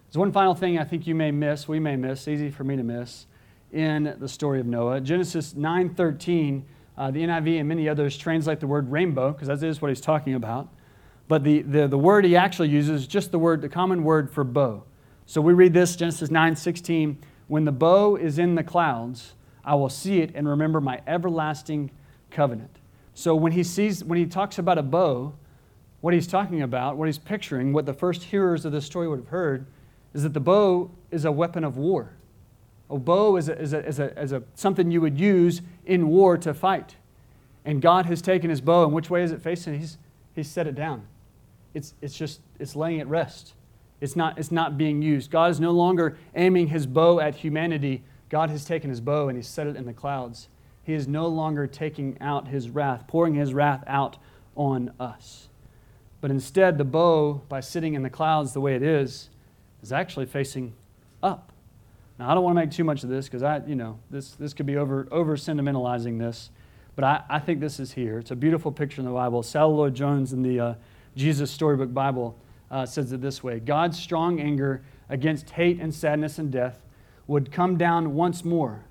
There's 0.09 0.19
one 0.19 0.33
final 0.33 0.55
thing 0.55 0.79
I 0.79 0.85
think 0.85 1.07
you 1.07 1.15
may 1.15 1.31
miss, 1.31 1.69
we 1.69 1.79
may 1.79 1.97
miss, 1.97 2.27
easy 2.27 2.51
for 2.51 2.65
me 2.65 2.77
to 2.77 2.83
miss, 2.83 3.27
in 3.73 4.17
the 4.19 4.29
story 4.29 4.61
of 4.61 4.67
Noah. 4.67 5.01
Genesis 5.01 5.55
9:13 5.55 6.63
uh, 7.01 7.11
the 7.11 7.23
NIV 7.23 7.61
and 7.61 7.67
many 7.67 7.89
others 7.89 8.19
translate 8.19 8.61
the 8.61 8.67
word 8.67 8.93
rainbow, 8.93 9.33
because 9.33 9.49
that 9.49 9.63
is 9.63 9.81
what 9.81 9.89
he's 9.89 10.03
talking 10.03 10.35
about. 10.35 10.69
But 11.31 11.45
the, 11.45 11.63
the, 11.63 11.87
the 11.87 11.97
word 11.97 12.25
he 12.25 12.35
actually 12.35 12.71
uses 12.71 13.03
is 13.03 13.07
just 13.07 13.31
the 13.31 13.39
word, 13.39 13.63
the 13.63 13.69
common 13.69 14.03
word 14.03 14.33
for 14.33 14.43
bow. 14.43 14.83
So 15.27 15.41
we 15.41 15.53
read 15.53 15.73
this, 15.73 15.95
Genesis 15.95 16.29
9 16.29 16.57
16. 16.57 17.19
When 17.47 17.65
the 17.65 17.71
bow 17.71 18.17
is 18.17 18.41
in 18.41 18.57
the 18.57 18.65
clouds, 18.65 19.35
I 19.65 19.77
will 19.77 19.91
see 19.91 20.23
it 20.23 20.33
and 20.35 20.49
remember 20.49 20.81
my 20.81 21.01
everlasting 21.07 21.93
covenant. 22.33 22.81
So 23.15 23.37
when 23.37 23.53
he 23.53 23.63
sees, 23.63 24.03
when 24.03 24.19
he 24.19 24.27
talks 24.27 24.59
about 24.59 24.77
a 24.77 24.83
bow, 24.83 25.33
what 26.01 26.15
he's 26.15 26.27
talking 26.27 26.63
about, 26.63 26.97
what 26.97 27.07
he's 27.07 27.19
picturing, 27.19 27.73
what 27.73 27.87
the 27.87 27.95
first 27.95 28.25
hearers 28.25 28.65
of 28.65 28.73
this 28.73 28.85
story 28.85 29.07
would 29.07 29.21
have 29.21 29.29
heard, 29.29 29.67
is 30.13 30.25
that 30.25 30.35
the 30.35 30.41
bow 30.41 30.91
is 31.13 31.25
a 31.25 31.31
weapon 31.31 31.63
of 31.63 31.77
war. 31.77 32.11
A 32.91 32.99
bow 32.99 33.37
is, 33.37 33.49
a, 33.49 33.57
is, 33.57 33.73
a, 33.73 33.87
is, 33.87 34.01
a, 34.01 34.21
is 34.21 34.33
a, 34.33 34.43
something 34.57 34.91
you 34.91 35.01
would 35.01 35.17
use 35.17 35.63
in 35.87 36.09
war 36.09 36.37
to 36.39 36.53
fight. 36.53 36.97
And 37.65 37.81
God 37.81 38.07
has 38.07 38.21
taken 38.21 38.51
his 38.51 38.61
bow, 38.61 38.83
and 38.83 38.93
which 38.93 39.11
way 39.11 39.23
is 39.23 39.31
it 39.31 39.41
facing? 39.41 39.79
He's, 39.79 39.97
he's 40.35 40.51
set 40.51 40.67
it 40.67 40.75
down. 40.75 41.07
It's, 41.75 41.95
it's 42.01 42.17
just, 42.17 42.41
it's 42.59 42.75
laying 42.75 43.01
at 43.01 43.07
rest. 43.07 43.55
It's 44.01 44.17
not, 44.17 44.39
it's 44.39 44.51
not 44.51 44.79
being 44.79 45.03
used. 45.03 45.31
God 45.31 45.51
is 45.51 45.61
no 45.61 45.71
longer 45.73 46.17
aiming 46.35 46.69
his 46.69 46.87
bow 46.87 47.21
at 47.21 47.37
humanity. 47.37 48.03
God 48.29 48.51
has 48.51 48.65
taken 48.65 48.91
his 48.91 49.01
bow 49.01 49.29
and 49.29 49.37
he's 49.37 49.49
set 49.49 49.67
it 49.67 49.77
in 49.77 49.87
the 49.87 49.93
clouds. 49.93 50.49
He 50.83 50.95
is 50.95 51.07
no 51.07 51.27
longer 51.27 51.67
taking 51.67 52.17
out 52.21 52.49
his 52.49 52.71
wrath, 52.71 53.07
pouring 53.07 53.35
his 53.35 53.53
wrath 53.53 53.85
out 53.87 54.17
on 54.57 54.93
us. 54.99 55.49
But 56.21 56.31
instead, 56.31 56.79
the 56.79 56.85
bow, 56.85 57.43
by 57.49 57.61
sitting 57.61 57.95
in 57.95 58.03
the 58.03 58.11
clouds 58.11 58.53
the 58.53 58.61
way 58.61 58.75
it 58.75 58.83
is, 58.83 59.31
is 59.83 59.93
actually 59.93 60.27
facing 60.27 60.73
up. 61.23 61.53
Now, 62.19 62.31
I 62.31 62.35
don't 62.35 62.45
want 62.45 62.57
to 62.57 62.61
make 62.61 62.71
too 62.71 62.85
much 62.85 63.03
of 63.03 63.09
this 63.09 63.27
because 63.27 63.43
I, 63.43 63.63
you 63.67 63.75
know, 63.75 63.99
this, 64.11 64.33
this 64.33 64.53
could 64.53 64.67
be 64.67 64.77
over, 64.77 65.09
over 65.11 65.37
sentimentalizing 65.37 66.19
this, 66.19 66.51
but 66.95 67.05
I, 67.05 67.23
I 67.29 67.39
think 67.39 67.61
this 67.61 67.81
is 67.81 67.93
here. 67.93 68.19
It's 68.19 68.31
a 68.31 68.37
beautiful 68.37 68.73
picture 68.73 69.01
in 69.01 69.07
the 69.07 69.13
Bible. 69.13 69.43
Sally 69.43 69.73
Lloyd 69.73 69.95
Jones 69.95 70.33
in 70.33 70.43
the 70.43 70.61
uh, 70.61 70.75
Jesus 71.17 71.51
Storybook 71.51 71.93
Bible 71.93 72.39
uh, 72.71 72.87
says 72.87 73.13
it 73.13 73.21
this 73.21 73.43
way 73.43 73.61
God's 73.61 73.99
strong 73.99 74.41
anger 74.41 74.83
against 75.09 75.51
hate 75.51 75.81
and 75.81 75.95
sadness 75.95 76.39
and 76.39 76.51
death 76.51 76.83
would 77.27 77.53
come 77.53 77.77
down 77.77 78.15
once 78.15 78.45
more, 78.45 78.85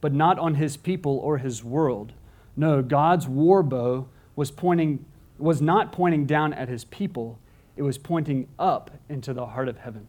but 0.00 0.12
not 0.12 0.38
on 0.38 0.54
his 0.54 0.76
people 0.76 1.18
or 1.18 1.38
his 1.38 1.62
world. 1.62 2.12
No, 2.56 2.82
God's 2.82 3.28
war 3.28 3.62
bow 3.62 4.08
was 4.34 4.50
pointing 4.50 5.04
was 5.38 5.60
not 5.60 5.92
pointing 5.92 6.24
down 6.24 6.54
at 6.54 6.68
his 6.68 6.84
people, 6.84 7.38
it 7.76 7.82
was 7.82 7.98
pointing 7.98 8.48
up 8.58 8.90
into 9.08 9.34
the 9.34 9.46
heart 9.46 9.68
of 9.68 9.78
heaven. 9.78 10.08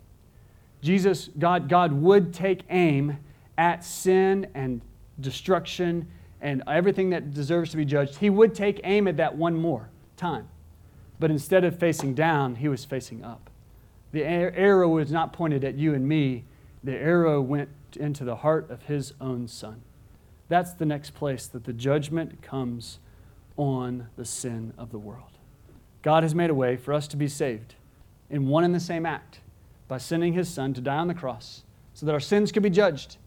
Jesus, 0.82 1.30
God, 1.38 1.68
God 1.68 1.92
would 1.92 2.34
take 2.34 2.62
aim 2.70 3.18
at 3.58 3.84
sin 3.84 4.48
and 4.54 4.82
destruction 5.20 6.08
and 6.40 6.64
everything 6.68 7.10
that 7.10 7.34
deserves 7.34 7.72
to 7.72 7.78
be 7.78 7.84
judged. 7.84 8.16
He 8.18 8.30
would 8.30 8.54
take 8.54 8.80
aim 8.84 9.08
at 9.08 9.18
that 9.18 9.36
one 9.36 9.56
more 9.56 9.90
time. 10.16 10.48
But 11.20 11.32
instead 11.32 11.64
of 11.64 11.80
facing 11.80 12.14
down, 12.14 12.56
he 12.56 12.68
was 12.68 12.86
facing 12.86 13.24
up. 13.24 13.50
The 14.12 14.24
arrow 14.24 14.88
was 14.90 15.12
not 15.12 15.34
pointed 15.34 15.64
at 15.64 15.76
you 15.76 15.94
and 15.94 16.08
me, 16.08 16.46
the 16.84 16.96
arrow 16.96 17.42
went 17.42 17.70
into 17.96 18.24
the 18.24 18.38
heart 18.38 18.70
of 18.70 18.84
his 18.84 19.14
own 19.20 19.48
son. 19.48 19.82
That's 20.48 20.74
the 20.74 20.86
next 20.86 21.14
place 21.14 21.48
that 21.48 21.66
the 21.66 21.74
judgment 21.74 22.42
comes 22.42 23.00
on 23.58 24.08
the 24.16 24.24
sin 24.24 24.74
of 24.78 24.92
the 24.92 25.00
world. 25.00 25.38
God 26.04 26.24
has 26.24 26.34
made 26.34 26.50
a 26.50 26.56
way 26.56 26.78
for 26.78 26.94
us 26.94 27.08
to 27.10 27.18
be 27.18 27.28
saved 27.28 27.76
in 28.30 28.48
one 28.48 28.64
and 28.64 28.74
the 28.74 28.80
same 28.80 29.06
act 29.06 29.42
by 29.88 29.98
sending 29.98 30.34
his 30.34 30.48
son 30.48 30.74
to 30.74 30.82
die 30.82 30.98
on 30.98 31.08
the 31.08 31.14
cross 31.14 31.64
so 31.94 32.06
that 32.06 32.14
our 32.14 32.20
sins 32.20 32.52
could 32.52 32.64
be 32.64 32.70
judged 32.70 33.18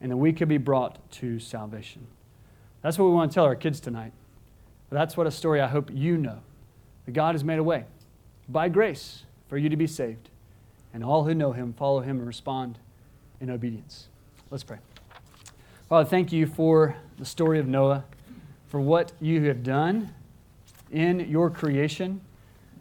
and 0.00 0.10
that 0.10 0.16
we 0.16 0.32
could 0.32 0.48
be 0.48 0.58
brought 0.58 1.10
to 1.10 1.38
salvation. 1.38 2.06
That's 2.80 2.98
what 2.98 3.06
we 3.06 3.12
want 3.12 3.30
to 3.30 3.34
tell 3.34 3.44
our 3.44 3.56
kids 3.56 3.80
tonight. 3.80 4.12
That's 4.90 5.16
what 5.16 5.26
a 5.26 5.30
story 5.30 5.60
I 5.60 5.68
hope 5.68 5.90
you 5.92 6.16
know 6.16 6.40
that 7.04 7.12
God 7.12 7.34
has 7.34 7.44
made 7.44 7.58
a 7.58 7.64
way 7.64 7.84
by 8.48 8.68
grace 8.68 9.24
for 9.48 9.56
you 9.58 9.68
to 9.68 9.76
be 9.76 9.86
saved. 9.86 10.28
And 10.94 11.02
all 11.02 11.24
who 11.24 11.34
know 11.34 11.52
him 11.52 11.72
follow 11.72 12.00
him 12.00 12.18
and 12.18 12.26
respond 12.26 12.78
in 13.40 13.50
obedience. 13.50 14.08
Let's 14.50 14.64
pray. 14.64 14.78
Father, 15.88 16.08
thank 16.08 16.32
you 16.32 16.46
for 16.46 16.96
the 17.18 17.24
story 17.24 17.58
of 17.58 17.66
Noah, 17.66 18.04
for 18.68 18.80
what 18.80 19.12
you 19.20 19.44
have 19.44 19.62
done 19.62 20.14
in 20.90 21.20
your 21.20 21.50
creation 21.50 22.20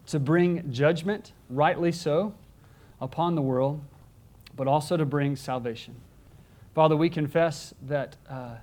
to 0.08 0.20
bring 0.20 0.72
judgment, 0.72 1.32
rightly 1.50 1.92
so, 1.92 2.34
upon 3.00 3.36
the 3.36 3.42
world, 3.42 3.82
but 4.56 4.68
also 4.68 4.98
to 4.98 5.06
bring 5.06 5.36
salvation. 5.36 5.96
Father, 6.76 6.96
we 6.96 7.10
confess 7.10 7.74
that 7.82 8.16
uh, 8.30 8.56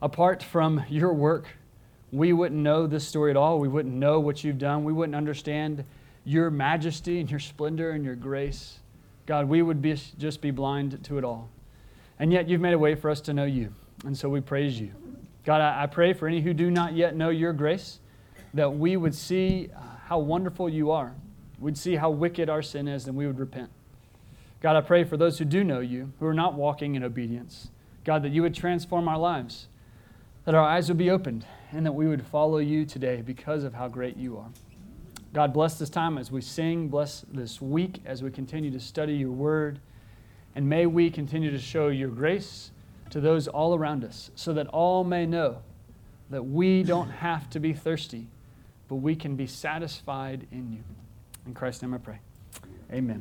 apart 0.00 0.42
from 0.42 0.84
your 0.88 1.12
work, 1.12 1.46
we 2.12 2.34
wouldn't 2.34 2.60
know 2.60 2.86
this 2.86 3.08
story 3.08 3.30
at 3.30 3.36
all. 3.36 3.58
We 3.58 3.68
wouldn't 3.68 3.94
know 3.94 4.20
what 4.20 4.44
you've 4.44 4.58
done. 4.58 4.84
We 4.84 4.92
wouldn't 4.92 5.16
understand 5.16 5.84
your 6.24 6.50
majesty 6.50 7.18
and 7.18 7.30
your 7.30 7.40
splendor 7.40 7.90
and 7.90 8.04
your 8.04 8.14
grace. 8.14 8.78
God, 9.24 9.48
we 9.48 9.62
would 9.62 9.80
be, 9.80 9.94
just 10.18 10.40
be 10.40 10.50
blind 10.50 11.02
to 11.04 11.18
it 11.18 11.24
all. 11.24 11.48
And 12.18 12.32
yet 12.32 12.48
you've 12.48 12.60
made 12.60 12.74
a 12.74 12.78
way 12.78 12.94
for 12.94 13.10
us 13.10 13.20
to 13.22 13.32
know 13.32 13.44
you. 13.44 13.72
And 14.04 14.16
so 14.16 14.28
we 14.28 14.40
praise 14.40 14.78
you. 14.78 14.92
God, 15.44 15.60
I, 15.60 15.84
I 15.84 15.86
pray 15.86 16.12
for 16.12 16.28
any 16.28 16.40
who 16.40 16.52
do 16.52 16.70
not 16.70 16.94
yet 16.94 17.16
know 17.16 17.30
your 17.30 17.52
grace, 17.52 17.98
that 18.54 18.74
we 18.74 18.96
would 18.96 19.14
see 19.14 19.70
uh, 19.74 19.80
how 20.06 20.18
wonderful 20.18 20.68
you 20.68 20.90
are. 20.90 21.14
We'd 21.58 21.78
see 21.78 21.96
how 21.96 22.10
wicked 22.10 22.50
our 22.50 22.62
sin 22.62 22.88
is, 22.88 23.06
and 23.06 23.16
we 23.16 23.26
would 23.26 23.38
repent. 23.38 23.70
God, 24.60 24.76
I 24.76 24.80
pray 24.80 25.04
for 25.04 25.16
those 25.16 25.38
who 25.38 25.44
do 25.44 25.64
know 25.64 25.80
you, 25.80 26.12
who 26.20 26.26
are 26.26 26.34
not 26.34 26.54
walking 26.54 26.94
in 26.94 27.02
obedience. 27.02 27.70
God, 28.04 28.22
that 28.22 28.30
you 28.30 28.42
would 28.42 28.54
transform 28.54 29.08
our 29.08 29.18
lives, 29.18 29.68
that 30.44 30.54
our 30.54 30.64
eyes 30.64 30.88
would 30.88 30.98
be 30.98 31.10
opened, 31.10 31.46
and 31.72 31.86
that 31.86 31.92
we 31.92 32.06
would 32.06 32.24
follow 32.26 32.58
you 32.58 32.84
today 32.84 33.22
because 33.22 33.64
of 33.64 33.74
how 33.74 33.88
great 33.88 34.16
you 34.16 34.36
are. 34.36 34.50
God, 35.32 35.54
bless 35.54 35.78
this 35.78 35.88
time 35.88 36.18
as 36.18 36.30
we 36.30 36.42
sing. 36.42 36.88
Bless 36.88 37.24
this 37.32 37.60
week 37.60 38.02
as 38.04 38.22
we 38.22 38.30
continue 38.30 38.70
to 38.70 38.80
study 38.80 39.14
your 39.14 39.30
word. 39.30 39.80
And 40.54 40.68
may 40.68 40.84
we 40.84 41.10
continue 41.10 41.50
to 41.50 41.58
show 41.58 41.88
your 41.88 42.10
grace 42.10 42.70
to 43.10 43.20
those 43.20 43.48
all 43.48 43.74
around 43.74 44.04
us 44.04 44.30
so 44.34 44.52
that 44.52 44.66
all 44.68 45.04
may 45.04 45.24
know 45.24 45.62
that 46.28 46.42
we 46.42 46.82
don't 46.82 47.10
have 47.20 47.48
to 47.50 47.60
be 47.60 47.72
thirsty, 47.72 48.26
but 48.88 48.96
we 48.96 49.16
can 49.16 49.34
be 49.34 49.46
satisfied 49.46 50.46
in 50.52 50.70
you. 50.70 50.84
In 51.46 51.54
Christ's 51.54 51.82
name 51.82 51.94
I 51.94 51.98
pray. 51.98 52.18
Amen. 52.92 53.08